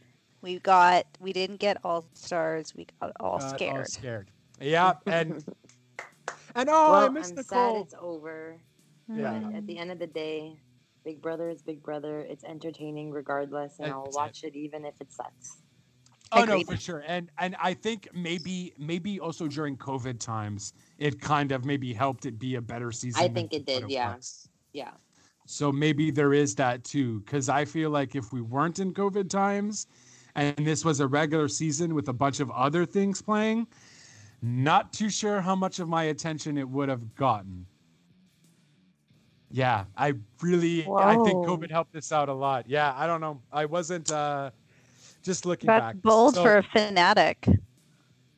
We 0.42 0.60
got, 0.60 1.06
we 1.20 1.32
didn't 1.32 1.58
get 1.58 1.78
all 1.84 2.04
stars. 2.14 2.74
We 2.76 2.88
got 3.00 3.12
all 3.20 3.38
got 3.38 3.44
all 3.44 3.56
scared. 3.56 3.88
scared. 3.88 4.32
Yeah, 4.60 4.94
and 5.06 5.44
and 6.56 6.70
oh, 6.70 6.92
I 6.94 7.04
well, 7.04 7.12
miss 7.12 7.30
I'm 7.30 7.36
Nicole. 7.38 7.76
sad 7.76 7.82
it's 7.86 7.94
over. 8.02 8.58
Yeah. 9.08 9.40
But 9.44 9.56
at 9.56 9.68
the 9.68 9.78
end 9.78 9.92
of 9.92 10.00
the 10.00 10.08
day, 10.08 10.60
Big 11.04 11.22
Brother 11.22 11.49
is 11.49 11.62
Big 11.62 11.82
Brother. 11.82 12.22
It's 12.22 12.43
entertaining 12.43 13.12
regardless, 13.12 13.80
and 13.80 13.91
I'll 13.91 14.04
That's 14.04 14.16
it. 14.16 14.20
watch 14.20 14.43
it 14.43 14.56
even 14.56 14.86
if 14.86 14.99
it 15.02 15.12
sucks. 15.12 15.58
Oh 16.34 16.45
no, 16.45 16.64
for 16.64 16.78
sure. 16.78 17.04
And 17.06 17.30
and 17.38 17.56
I 17.62 17.74
think 17.74 18.08
maybe 18.14 18.74
maybe 18.78 19.20
also 19.20 19.47
during 19.47 19.76
COVID 19.78 20.20
times, 20.20 20.74
it 20.97 21.20
kind 21.20 21.52
of 21.52 21.66
maybe 21.66 21.93
helped 21.93 22.26
it 22.26 22.39
be 22.39 22.56
a 22.56 22.62
better 22.62 22.91
season. 22.91 23.22
I 23.22 23.28
think 23.28 23.54
it 23.54 23.66
did, 23.66 23.89
yeah. 23.89 24.16
was. 24.16 24.47
Yeah. 24.74 24.91
So 25.45 25.72
maybe 25.72 26.12
there 26.12 26.34
is 26.34 26.56
that 26.56 26.84
too, 26.84 27.20
because 27.22 27.49
I 27.49 27.66
feel 27.66 27.89
like 27.89 28.16
if 28.16 28.32
we 28.32 28.41
weren't 28.41 28.80
in 28.80 28.93
COVID 28.93 29.30
times, 29.30 29.88
and 30.36 30.56
this 30.56 30.86
was 30.86 31.02
a 31.02 31.08
regular 31.08 31.49
season 31.49 31.93
with 31.93 32.08
a 32.08 32.14
bunch 32.14 32.39
of 32.39 32.49
other 32.52 32.86
things 32.86 33.22
playing, 33.22 33.68
not 34.41 34.93
too 34.93 35.10
sure 35.10 35.41
how 35.41 35.56
much 35.56 35.80
of 35.80 35.89
my 35.89 36.04
attention 36.06 36.58
it 36.58 36.70
would 36.70 36.88
have 36.88 37.16
gotten. 37.16 37.66
Yeah, 39.52 39.86
I 39.97 40.14
really 40.41 40.86
I 40.88 41.16
think 41.16 41.45
COVID 41.45 41.70
helped 41.72 41.93
this 41.93 42.12
out 42.12 42.30
a 42.30 42.34
lot. 42.34 42.66
Yeah, 42.68 42.93
I 42.95 43.08
don't 43.08 43.22
know. 43.22 43.41
I 43.52 43.66
wasn't 43.66 44.12
uh 44.12 44.52
just 45.24 45.45
looking 45.45 45.68
That's 45.68 45.82
back. 45.95 46.02
bold 46.02 46.36
So- 46.36 46.43
for 46.43 46.58
a 46.58 46.64
fanatic. 46.64 47.47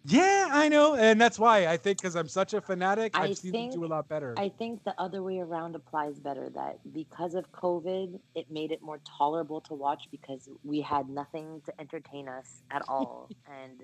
yeah, 0.05 0.49
I 0.51 0.67
know, 0.67 0.95
and 0.95 1.19
that's 1.21 1.39
why 1.39 1.67
I 1.67 1.77
think 1.77 1.99
because 2.01 2.15
I'm 2.17 2.27
such 2.27 2.53
a 2.53 2.59
fanatic, 2.59 3.17
I 3.17 3.23
I've 3.23 3.37
seen 3.37 3.51
them 3.53 3.61
do 3.61 3.67
a 3.67 3.71
think- 3.81 3.89
lot 3.91 4.07
better. 4.09 4.33
I 4.37 4.49
think 4.49 4.83
the 4.83 4.93
other 4.99 5.23
way 5.23 5.39
around 5.39 5.75
applies 5.75 6.19
better. 6.19 6.49
That 6.49 6.79
because 6.93 7.35
of 7.35 7.49
COVID, 7.53 8.19
it 8.35 8.51
made 8.51 8.71
it 8.71 8.81
more 8.81 8.99
tolerable 9.17 9.61
to 9.61 9.73
watch 9.73 10.03
because 10.11 10.49
we 10.65 10.81
had 10.81 11.07
nothing 11.09 11.61
to 11.65 11.73
entertain 11.79 12.27
us 12.27 12.63
at 12.71 12.81
all. 12.89 13.29
and 13.61 13.81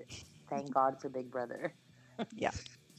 thank 0.50 0.72
God 0.74 1.00
for 1.00 1.08
Big 1.08 1.30
Brother. 1.30 1.72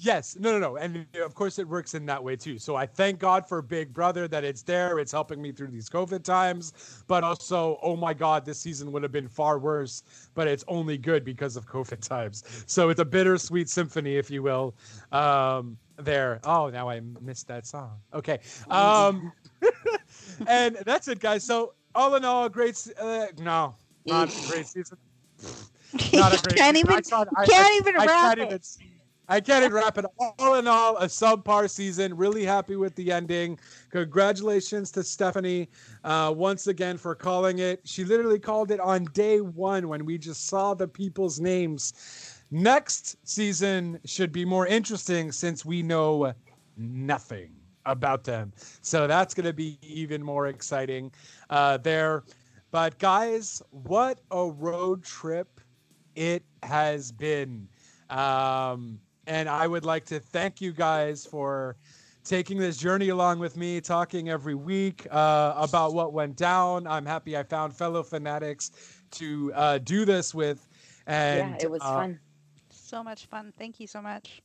Yes, 0.03 0.35
no, 0.39 0.51
no, 0.51 0.59
no, 0.59 0.77
and 0.77 1.05
of 1.23 1.35
course 1.35 1.59
it 1.59 1.67
works 1.67 1.93
in 1.93 2.05
that 2.07 2.21
way 2.23 2.35
too. 2.35 2.57
So 2.57 2.75
I 2.75 2.85
thank 2.85 3.19
God 3.19 3.47
for 3.47 3.61
Big 3.61 3.93
Brother 3.93 4.27
that 4.27 4.43
it's 4.43 4.63
there. 4.63 4.97
It's 4.99 5.11
helping 5.11 5.41
me 5.41 5.51
through 5.51 5.67
these 5.67 5.89
COVID 5.89 6.23
times, 6.23 7.03
but 7.07 7.23
also, 7.23 7.77
oh 7.83 7.95
my 7.95 8.13
God, 8.13 8.43
this 8.43 8.59
season 8.59 8.91
would 8.91 9.03
have 9.03 9.11
been 9.11 9.27
far 9.27 9.59
worse. 9.59 10.03
But 10.33 10.47
it's 10.47 10.65
only 10.67 10.97
good 10.97 11.23
because 11.23 11.55
of 11.55 11.65
COVID 11.67 12.01
times. 12.07 12.43
So 12.65 12.89
it's 12.89 12.99
a 12.99 13.05
bittersweet 13.05 13.69
symphony, 13.69 14.15
if 14.17 14.29
you 14.31 14.41
will. 14.43 14.75
Um, 15.11 15.77
there. 15.97 16.39
Oh, 16.45 16.69
now 16.69 16.89
I 16.89 16.99
missed 17.21 17.47
that 17.47 17.67
song. 17.67 17.99
Okay. 18.13 18.39
Um, 18.71 19.31
and 20.47 20.77
that's 20.85 21.07
it, 21.07 21.19
guys. 21.19 21.43
So 21.43 21.73
all 21.93 22.15
in 22.15 22.25
all, 22.25 22.45
a 22.45 22.49
great. 22.49 22.75
Uh, 22.99 23.27
no, 23.39 23.75
not 24.07 24.29
a 24.29 24.47
great 24.49 24.65
season. 24.65 24.97
Not 26.13 26.33
a 26.33 26.41
great 26.41 26.55
can't 26.57 26.77
season. 26.77 26.89
I 26.89 26.93
even, 26.93 27.03
thought- 27.03 27.27
I- 27.35 27.45
can't 27.45 27.67
I- 27.67 27.77
even 27.81 27.95
I 27.99 28.05
wrap 28.05 28.37
can't 28.37 28.51
it. 28.53 28.77
I 29.27 29.39
can't 29.39 29.63
even 29.63 29.73
wrap 29.73 29.97
it. 29.97 30.05
All 30.39 30.55
in 30.55 30.67
all, 30.67 30.97
a 30.97 31.05
subpar 31.05 31.69
season. 31.69 32.15
Really 32.17 32.43
happy 32.43 32.75
with 32.75 32.93
the 32.95 33.11
ending. 33.11 33.57
Congratulations 33.89 34.91
to 34.91 35.03
Stephanie 35.03 35.69
uh, 36.03 36.33
once 36.35 36.67
again 36.67 36.97
for 36.97 37.15
calling 37.15 37.59
it. 37.59 37.81
She 37.85 38.03
literally 38.03 38.39
called 38.39 38.71
it 38.71 38.79
on 38.79 39.05
day 39.13 39.39
one 39.39 39.87
when 39.87 40.05
we 40.05 40.17
just 40.17 40.47
saw 40.47 40.73
the 40.73 40.87
people's 40.87 41.39
names. 41.39 42.43
Next 42.51 43.15
season 43.27 43.99
should 44.05 44.33
be 44.33 44.43
more 44.43 44.67
interesting 44.67 45.31
since 45.31 45.63
we 45.63 45.81
know 45.81 46.33
nothing 46.75 47.51
about 47.85 48.23
them. 48.25 48.51
So 48.81 49.07
that's 49.07 49.33
going 49.33 49.45
to 49.45 49.53
be 49.53 49.79
even 49.81 50.21
more 50.21 50.47
exciting 50.47 51.11
uh, 51.49 51.77
there. 51.77 52.23
But 52.71 52.99
guys, 52.99 53.61
what 53.69 54.19
a 54.31 54.45
road 54.45 55.03
trip 55.03 55.61
it 56.15 56.43
has 56.63 57.11
been. 57.11 57.67
Um, 58.09 58.99
and 59.27 59.47
I 59.47 59.67
would 59.67 59.85
like 59.85 60.05
to 60.05 60.19
thank 60.19 60.61
you 60.61 60.71
guys 60.71 61.25
for 61.25 61.75
taking 62.23 62.57
this 62.57 62.77
journey 62.77 63.09
along 63.09 63.39
with 63.39 63.57
me, 63.57 63.81
talking 63.81 64.29
every 64.29 64.55
week 64.55 65.07
uh, 65.11 65.53
about 65.57 65.93
what 65.93 66.13
went 66.13 66.35
down. 66.35 66.87
I'm 66.87 67.05
happy 67.05 67.37
I 67.37 67.43
found 67.43 67.75
fellow 67.75 68.03
fanatics 68.03 68.71
to 69.11 69.51
uh, 69.53 69.77
do 69.79 70.05
this 70.05 70.33
with. 70.33 70.67
And 71.07 71.51
yeah, 71.51 71.65
it 71.65 71.71
was 71.71 71.81
uh, 71.81 71.93
fun. 71.93 72.19
So 72.69 73.03
much 73.03 73.25
fun. 73.25 73.53
Thank 73.57 73.79
you 73.79 73.87
so 73.87 74.01
much. 74.01 74.41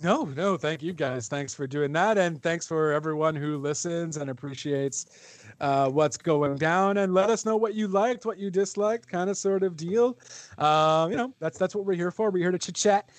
no, 0.00 0.24
no, 0.24 0.56
thank 0.56 0.82
you 0.82 0.92
guys. 0.92 1.28
Thanks 1.28 1.54
for 1.54 1.66
doing 1.66 1.92
that. 1.92 2.18
And 2.18 2.42
thanks 2.42 2.66
for 2.66 2.92
everyone 2.92 3.34
who 3.34 3.58
listens 3.58 4.16
and 4.16 4.30
appreciates 4.30 5.44
uh, 5.60 5.90
what's 5.90 6.16
going 6.16 6.56
down. 6.56 6.98
And 6.98 7.14
let 7.14 7.30
us 7.30 7.44
know 7.44 7.56
what 7.56 7.74
you 7.74 7.88
liked, 7.88 8.24
what 8.24 8.38
you 8.38 8.50
disliked, 8.50 9.08
kind 9.08 9.28
of 9.28 9.36
sort 9.36 9.62
of 9.62 9.76
deal. 9.76 10.18
Uh, 10.56 11.08
you 11.10 11.16
know, 11.16 11.34
that's 11.40 11.58
that's 11.58 11.74
what 11.74 11.84
we're 11.84 11.94
here 11.94 12.10
for. 12.10 12.30
We're 12.30 12.44
here 12.44 12.52
to 12.52 12.58
chit 12.58 12.76
chat. 12.76 13.10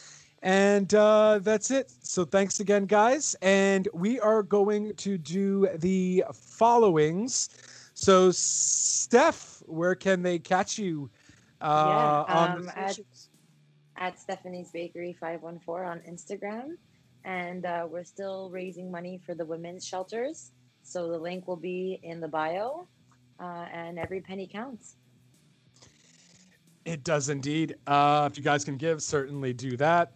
And 0.41 0.93
uh, 0.93 1.39
that's 1.41 1.69
it. 1.71 1.91
So 2.01 2.23
thanks 2.25 2.59
again, 2.59 2.85
guys. 2.85 3.35
And 3.41 3.87
we 3.93 4.19
are 4.19 4.41
going 4.43 4.95
to 4.95 5.17
do 5.17 5.67
the 5.77 6.23
followings. 6.33 7.49
So, 7.93 8.31
Steph, 8.31 9.61
where 9.65 9.95
can 9.95 10.21
they 10.23 10.39
catch 10.39 10.77
you? 10.79 11.09
Uh, 11.59 12.23
Yeah, 12.27 12.53
um, 12.55 12.71
at- 12.75 12.99
At 13.97 14.17
Stephanie's 14.17 14.71
Bakery 14.71 15.11
514 15.19 15.85
on 15.85 15.99
Instagram. 16.09 16.77
and 17.25 17.65
uh, 17.65 17.85
we're 17.91 18.05
still 18.05 18.49
raising 18.49 18.89
money 18.89 19.19
for 19.25 19.35
the 19.35 19.45
women's 19.45 19.85
shelters. 19.85 20.51
So 20.83 21.09
the 21.11 21.17
link 21.19 21.49
will 21.49 21.57
be 21.57 21.99
in 22.01 22.21
the 22.21 22.29
bio, 22.29 22.87
uh, 23.41 23.65
and 23.73 23.99
every 23.99 24.21
penny 24.21 24.47
counts. 24.47 24.95
It 26.85 27.03
does 27.03 27.27
indeed. 27.27 27.75
Uh, 27.85 28.29
if 28.31 28.37
you 28.37 28.43
guys 28.43 28.63
can 28.63 28.77
give, 28.77 29.03
certainly 29.03 29.51
do 29.51 29.75
that. 29.77 30.13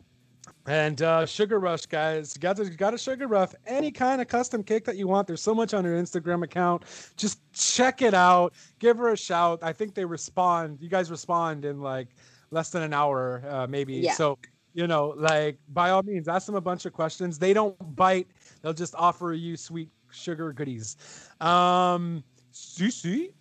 And 0.66 1.02
uh, 1.02 1.26
Sugar 1.26 1.60
Rush, 1.60 1.86
guys, 1.86 2.34
you 2.36 2.42
got 2.42 2.56
to, 2.56 2.64
you 2.64 2.72
got 2.72 2.94
a 2.94 2.98
Sugar 2.98 3.28
Rush, 3.28 3.50
any 3.68 3.92
kind 3.92 4.22
of 4.22 4.30
custom 4.30 4.64
cake 4.64 4.86
that 4.86 4.96
you 4.96 5.08
want. 5.08 5.28
There's 5.28 5.42
so 5.42 5.54
much 5.54 5.74
on 5.74 5.84
her 5.84 6.02
Instagram 6.02 6.44
account. 6.44 6.84
Just 7.18 7.40
check 7.52 8.02
it 8.02 8.14
out. 8.14 8.54
Give 8.80 8.98
her 8.98 9.10
a 9.10 9.18
shout. 9.18 9.60
I 9.62 9.74
think 9.74 9.94
they 9.94 10.06
respond. 10.06 10.78
You 10.80 10.88
guys 10.88 11.12
respond 11.12 11.66
in 11.66 11.82
like 11.82 12.10
less 12.52 12.70
than 12.70 12.82
an 12.82 12.94
hour, 12.94 13.44
uh, 13.50 13.68
maybe. 13.68 13.96
Yeah. 13.96 14.14
So 14.14 14.38
you 14.74 14.88
know, 14.88 15.14
like 15.18 15.58
by 15.70 15.92
all 15.92 16.04
means, 16.04 16.28
ask 16.28 16.46
them 16.46 16.56
a 16.56 16.62
bunch 16.62 16.86
of 16.86 16.94
questions. 16.94 17.38
They 17.38 17.54
don't 17.54 17.96
bite. 17.96 18.28
They'll 18.62 18.74
just 18.74 18.96
offer 18.96 19.34
you 19.34 19.56
sweet 19.58 19.90
sugar 20.12 20.54
goodies. 20.54 20.98
Um, 21.42 22.24
Susie, 22.52 23.34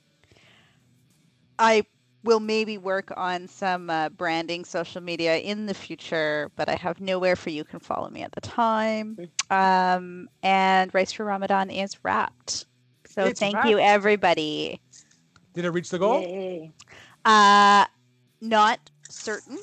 I 1.59 1.85
will 2.25 2.41
maybe 2.41 2.79
work 2.79 3.13
on 3.17 3.49
some 3.49 3.91
uh, 3.91 4.09
branding 4.11 4.65
social 4.65 5.01
media 5.01 5.39
in 5.39 5.67
the 5.67 5.75
future, 5.75 6.51
but 6.57 6.69
I 6.69 6.77
have 6.77 7.01
nowhere 7.01 7.35
for 7.37 7.51
you 7.51 7.65
can 7.65 7.81
follow 7.81 8.09
me 8.11 8.23
at 8.23 8.33
the 8.33 8.41
time. 8.41 9.19
Um, 9.51 10.29
and 10.43 10.93
Rice 10.95 11.13
for 11.13 11.25
Ramadan 11.25 11.71
is 11.71 11.97
wrapped. 12.05 12.67
So 13.07 13.25
It's 13.25 13.41
thank 13.41 13.65
you, 13.65 13.79
everybody. 13.79 14.81
did 15.55 15.65
it 15.65 15.71
reach 15.71 15.91
the 15.91 15.99
goal? 15.99 16.21
Yay. 16.23 16.73
Uh, 17.25 17.85
not 18.41 18.79
certain. 19.09 19.59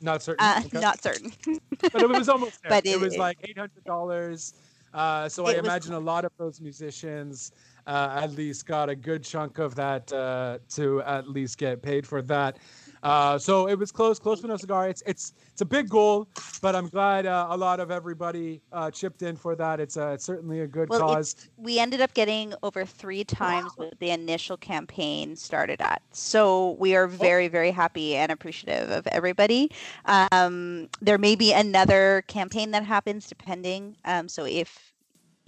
Not 0.00 0.22
certain. 0.22 0.44
Uh, 0.44 0.62
Okay. 0.66 0.80
Not 0.80 1.02
certain. 1.02 1.32
but 1.92 2.02
it 2.02 2.08
was 2.08 2.28
almost 2.28 2.62
there. 2.62 2.70
But 2.70 2.86
it, 2.86 2.92
it- 2.92 3.00
was 3.00 3.16
like 3.18 3.38
eight 3.44 3.58
hundred 3.58 3.84
dollars. 3.84 4.54
Uh, 4.92 5.28
so 5.28 5.46
I 5.46 5.52
It 5.52 5.56
was- 5.58 5.66
imagine 5.66 5.92
a 5.92 6.00
lot 6.00 6.24
of 6.24 6.32
those 6.38 6.60
musicians 6.60 7.52
uh, 7.86 8.20
at 8.22 8.32
least 8.32 8.66
got 8.66 8.88
a 8.88 8.94
good 8.94 9.22
chunk 9.22 9.58
of 9.58 9.74
that 9.74 10.12
uh, 10.12 10.58
to 10.70 11.00
at 11.02 11.28
least 11.28 11.58
get 11.58 11.82
paid 11.82 12.06
for 12.06 12.22
that. 12.22 12.58
Uh, 13.02 13.38
so 13.38 13.66
it 13.66 13.78
was 13.78 13.90
close, 13.90 14.18
close 14.18 14.42
with 14.42 14.50
no 14.50 14.56
cigar. 14.56 14.88
It's 14.88 15.02
it's 15.06 15.32
it's 15.50 15.62
a 15.62 15.64
big 15.64 15.88
goal, 15.88 16.28
but 16.60 16.76
I'm 16.76 16.88
glad 16.88 17.26
uh, 17.26 17.46
a 17.48 17.56
lot 17.56 17.80
of 17.80 17.90
everybody 17.90 18.60
uh, 18.72 18.90
chipped 18.90 19.22
in 19.22 19.36
for 19.36 19.56
that. 19.56 19.80
It's 19.80 19.96
uh, 19.96 20.08
it's 20.08 20.24
certainly 20.24 20.60
a 20.60 20.66
good 20.66 20.90
Well, 20.90 21.00
cause. 21.00 21.48
we 21.56 21.78
ended 21.78 22.00
up 22.00 22.12
getting 22.12 22.54
over 22.62 22.84
three 22.84 23.24
times 23.24 23.72
what 23.76 23.98
the 24.00 24.10
initial 24.10 24.56
campaign 24.56 25.34
started 25.34 25.80
at. 25.80 26.02
So 26.12 26.72
we 26.78 26.94
are 26.94 27.06
very, 27.06 27.48
very 27.48 27.70
happy 27.70 28.16
and 28.16 28.30
appreciative 28.30 28.90
of 28.90 29.06
everybody. 29.06 29.70
Um, 30.04 30.88
there 31.00 31.18
may 31.18 31.36
be 31.36 31.52
another 31.52 32.22
campaign 32.26 32.70
that 32.72 32.84
happens 32.84 33.26
depending. 33.26 33.96
Um, 34.04 34.28
so 34.28 34.44
if 34.44 34.89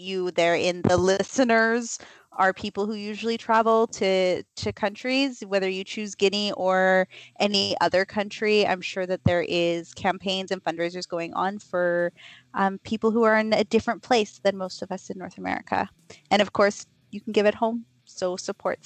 you 0.02 0.30
there 0.32 0.54
in 0.54 0.82
the 0.82 0.96
listeners 0.96 1.98
are 2.34 2.54
people 2.54 2.86
who 2.86 2.94
usually 2.94 3.36
travel 3.36 3.86
to 3.86 4.42
to 4.56 4.72
countries 4.72 5.42
whether 5.46 5.68
you 5.68 5.84
choose 5.84 6.14
guinea 6.14 6.50
or 6.52 7.06
any 7.40 7.76
other 7.80 8.04
country 8.04 8.66
i'm 8.66 8.80
sure 8.80 9.06
that 9.06 9.22
there 9.24 9.44
is 9.48 9.92
campaigns 9.94 10.50
and 10.50 10.64
fundraisers 10.64 11.06
going 11.06 11.32
on 11.34 11.58
for 11.58 12.12
um, 12.54 12.78
people 12.84 13.10
who 13.10 13.22
are 13.22 13.36
in 13.36 13.52
a 13.52 13.64
different 13.64 14.02
place 14.02 14.40
than 14.42 14.56
most 14.56 14.82
of 14.82 14.90
us 14.90 15.10
in 15.10 15.18
North 15.18 15.38
America. 15.38 15.88
And 16.30 16.42
of 16.42 16.52
course, 16.52 16.86
you 17.10 17.20
can 17.20 17.32
give 17.32 17.46
it 17.46 17.54
home. 17.54 17.84
So 18.04 18.36
support 18.36 18.78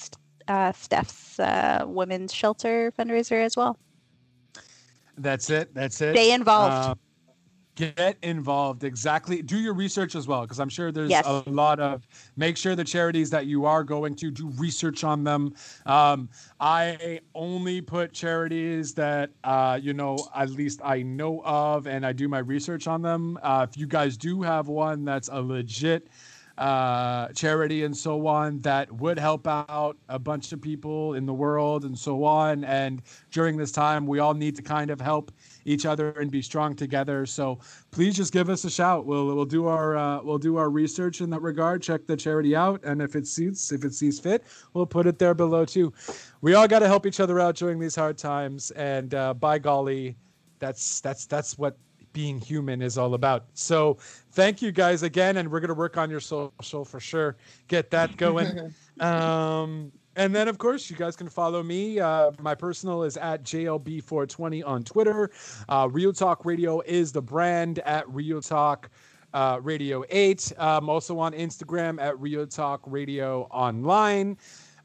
uh, 0.47 0.71
Steph's 0.71 1.39
uh, 1.39 1.83
women's 1.85 2.33
shelter 2.33 2.91
fundraiser 2.97 3.43
as 3.43 3.57
well. 3.57 3.77
That's 5.17 5.49
it. 5.49 5.73
That's 5.73 5.99
it. 6.01 6.15
Stay 6.15 6.31
involved. 6.31 6.73
Uh, 6.73 6.95
get 7.77 8.17
involved. 8.23 8.83
Exactly. 8.83 9.41
Do 9.41 9.57
your 9.57 9.73
research 9.73 10.15
as 10.15 10.27
well, 10.27 10.41
because 10.41 10.59
I'm 10.59 10.69
sure 10.69 10.91
there's 10.91 11.09
Yes. 11.09 11.25
a 11.25 11.43
lot 11.49 11.79
of. 11.79 12.05
Make 12.35 12.57
sure 12.57 12.75
the 12.75 12.83
charities 12.83 13.29
that 13.29 13.45
you 13.45 13.65
are 13.65 13.83
going 13.83 14.15
to 14.15 14.31
do 14.31 14.49
research 14.57 15.03
on 15.03 15.23
them. 15.23 15.53
Um, 15.85 16.29
I 16.59 17.21
only 17.35 17.81
put 17.81 18.13
charities 18.13 18.93
that 18.95 19.31
uh, 19.43 19.79
you 19.81 19.93
know 19.93 20.17
at 20.35 20.49
least 20.49 20.81
I 20.83 21.03
know 21.03 21.41
of, 21.45 21.87
and 21.87 22.05
I 22.05 22.11
do 22.13 22.27
my 22.27 22.39
research 22.39 22.87
on 22.87 23.01
them. 23.01 23.37
Uh, 23.41 23.65
if 23.69 23.77
you 23.77 23.87
guys 23.87 24.17
do 24.17 24.41
have 24.41 24.67
one 24.67 25.05
that's 25.05 25.29
a 25.31 25.41
legit 25.41 26.07
uh, 26.57 27.27
charity 27.35 27.83
and 27.83 27.95
so 27.95 28.25
on 28.25 28.59
that 28.61 28.91
would 28.91 29.19
help 29.19 29.47
out 29.47 29.95
a 30.09 30.17
bunch 30.17 30.51
of 30.51 30.59
people 30.61 31.13
in 31.13 31.25
the 31.25 31.33
world 31.33 31.85
and 31.85 31.97
so 31.97 32.23
on. 32.23 32.63
And 32.63 33.01
during 33.31 33.57
this 33.57 33.71
time, 33.71 34.07
we 34.07 34.17
all 34.19 34.33
need 34.33 34.55
to 34.55 34.63
kind 34.63 34.89
of 34.89 34.99
help 34.99 35.31
each 35.67 35.85
other 35.85 36.11
and 36.11 36.31
be 36.31 36.41
strong 36.41 36.75
together. 36.75 37.25
So 37.25 37.59
please 37.91 38.15
just 38.15 38.31
give 38.31 38.49
us 38.49 38.63
a 38.63 38.69
shout. 38.69 39.05
We'll 39.05 39.27
we'll 39.27 39.45
do 39.45 39.67
our 39.67 39.97
uh, 39.97 40.21
we'll 40.23 40.37
do 40.37 40.55
our 40.55 40.69
research 40.69 41.21
in 41.21 41.29
that 41.31 41.41
regard. 41.41 41.83
Check 41.83 42.07
the 42.07 42.15
charity 42.15 42.55
out, 42.55 42.83
and 42.83 43.01
if 43.01 43.15
it 43.15 43.27
suits 43.27 43.71
if 43.71 43.83
it 43.83 43.93
sees 43.93 44.19
fit, 44.19 44.43
we'll 44.73 44.85
put 44.85 45.05
it 45.05 45.19
there 45.19 45.33
below 45.33 45.65
too. 45.65 45.93
We 46.41 46.53
all 46.53 46.67
got 46.67 46.79
to 46.79 46.87
help 46.87 47.05
each 47.05 47.19
other 47.19 47.39
out 47.39 47.55
during 47.55 47.79
these 47.79 47.95
hard 47.95 48.17
times. 48.17 48.71
And 48.71 49.13
uh, 49.13 49.33
by 49.33 49.59
golly, 49.59 50.15
that's 50.59 51.01
that's 51.01 51.25
that's 51.25 51.57
what 51.57 51.77
being 52.13 52.39
human 52.39 52.81
is 52.81 52.97
all 52.97 53.13
about. 53.13 53.45
So 53.53 53.97
thank 54.31 54.61
you 54.61 54.71
guys 54.71 55.03
again, 55.03 55.37
and 55.37 55.51
we're 55.51 55.59
gonna 55.59 55.73
work 55.73 55.97
on 55.97 56.09
your 56.09 56.21
social 56.21 56.85
for 56.85 56.99
sure. 57.01 57.35
Get 57.67 57.91
that 57.91 58.15
going. 58.15 58.73
um, 59.01 59.91
and 60.17 60.35
then 60.35 60.47
of 60.47 60.57
course 60.57 60.89
you 60.89 60.97
guys 60.97 61.15
can 61.15 61.29
follow 61.29 61.63
me. 61.63 61.99
Uh, 61.99 62.31
my 62.41 62.53
personal 62.53 63.03
is 63.03 63.15
at 63.17 63.43
JLB420 63.43 64.67
on 64.67 64.83
Twitter. 64.83 65.31
Uh, 65.69 65.87
Real 65.89 66.11
Talk 66.11 66.45
Radio 66.45 66.81
is 66.81 67.11
the 67.13 67.21
brand 67.21 67.79
at 67.79 68.07
Real 68.09 68.41
Talk. 68.41 68.89
Uh, 69.33 69.59
Radio 69.61 70.03
8. 70.09 70.53
I'm 70.57 70.89
also 70.89 71.19
on 71.19 71.33
Instagram 71.33 72.01
at 72.01 72.17
Real 72.19 72.47
Talk 72.47 72.81
Radio 72.85 73.43
Online 73.51 74.37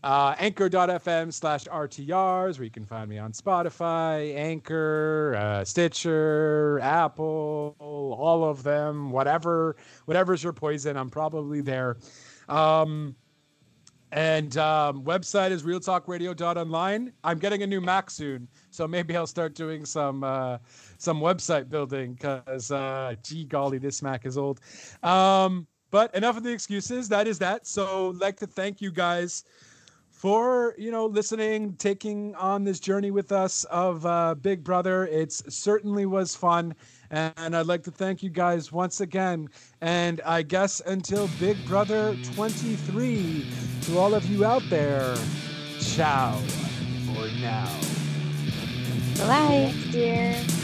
uh, 0.04 0.34
anchor.fm 0.38 1.32
slash 1.32 1.64
RTRs, 1.64 2.58
where 2.58 2.64
you 2.64 2.70
can 2.70 2.84
find 2.84 3.08
me 3.08 3.18
on 3.18 3.32
Spotify, 3.32 4.34
Anchor, 4.34 5.36
uh, 5.38 5.64
Stitcher, 5.64 6.80
Apple, 6.82 7.76
all 7.78 8.44
of 8.44 8.62
them, 8.62 9.10
whatever, 9.10 9.76
whatever's 10.06 10.42
your 10.42 10.52
poison, 10.52 10.96
I'm 10.96 11.10
probably 11.10 11.60
there. 11.60 11.96
Um, 12.48 13.14
and 14.12 14.58
um, 14.58 15.02
website 15.04 15.50
is 15.50 15.62
realtalkradio.online. 15.62 17.12
I'm 17.24 17.38
getting 17.38 17.62
a 17.62 17.66
new 17.66 17.80
Mac 17.80 18.10
soon, 18.10 18.46
so 18.70 18.86
maybe 18.86 19.16
I'll 19.16 19.26
start 19.26 19.54
doing 19.54 19.86
some 19.86 20.22
uh, 20.22 20.58
some 20.98 21.18
website 21.18 21.70
building 21.70 22.12
because, 22.14 22.70
uh, 22.70 23.14
gee 23.22 23.44
golly, 23.44 23.78
this 23.78 24.02
Mac 24.02 24.26
is 24.26 24.36
old. 24.36 24.60
Um, 25.02 25.66
but 25.90 26.14
enough 26.14 26.36
of 26.36 26.42
the 26.42 26.52
excuses. 26.52 27.08
That 27.08 27.26
is 27.26 27.38
that. 27.38 27.66
So, 27.66 28.10
like 28.20 28.36
to 28.40 28.46
thank 28.46 28.82
you 28.82 28.92
guys 28.92 29.44
for 30.10 30.74
you 30.78 30.90
know 30.90 31.06
listening 31.06 31.74
taking 31.76 32.34
on 32.36 32.62
this 32.62 32.78
journey 32.78 33.10
with 33.10 33.32
us 33.32 33.64
of 33.64 34.06
uh, 34.06 34.36
big 34.36 34.62
brother 34.62 35.06
it's 35.06 35.42
certainly 35.52 36.06
was 36.06 36.36
fun 36.36 36.72
and 37.12 37.54
i'd 37.54 37.66
like 37.66 37.82
to 37.82 37.90
thank 37.90 38.22
you 38.22 38.30
guys 38.30 38.72
once 38.72 39.00
again 39.00 39.48
and 39.80 40.20
i 40.24 40.42
guess 40.42 40.80
until 40.86 41.28
big 41.38 41.56
brother 41.66 42.16
23 42.34 43.46
to 43.82 43.98
all 43.98 44.14
of 44.14 44.24
you 44.26 44.44
out 44.44 44.62
there 44.68 45.14
ciao 45.80 46.34
for 47.06 47.28
now 47.40 47.68
Bye. 49.18 49.72
Next 49.72 49.94
year. 49.94 50.61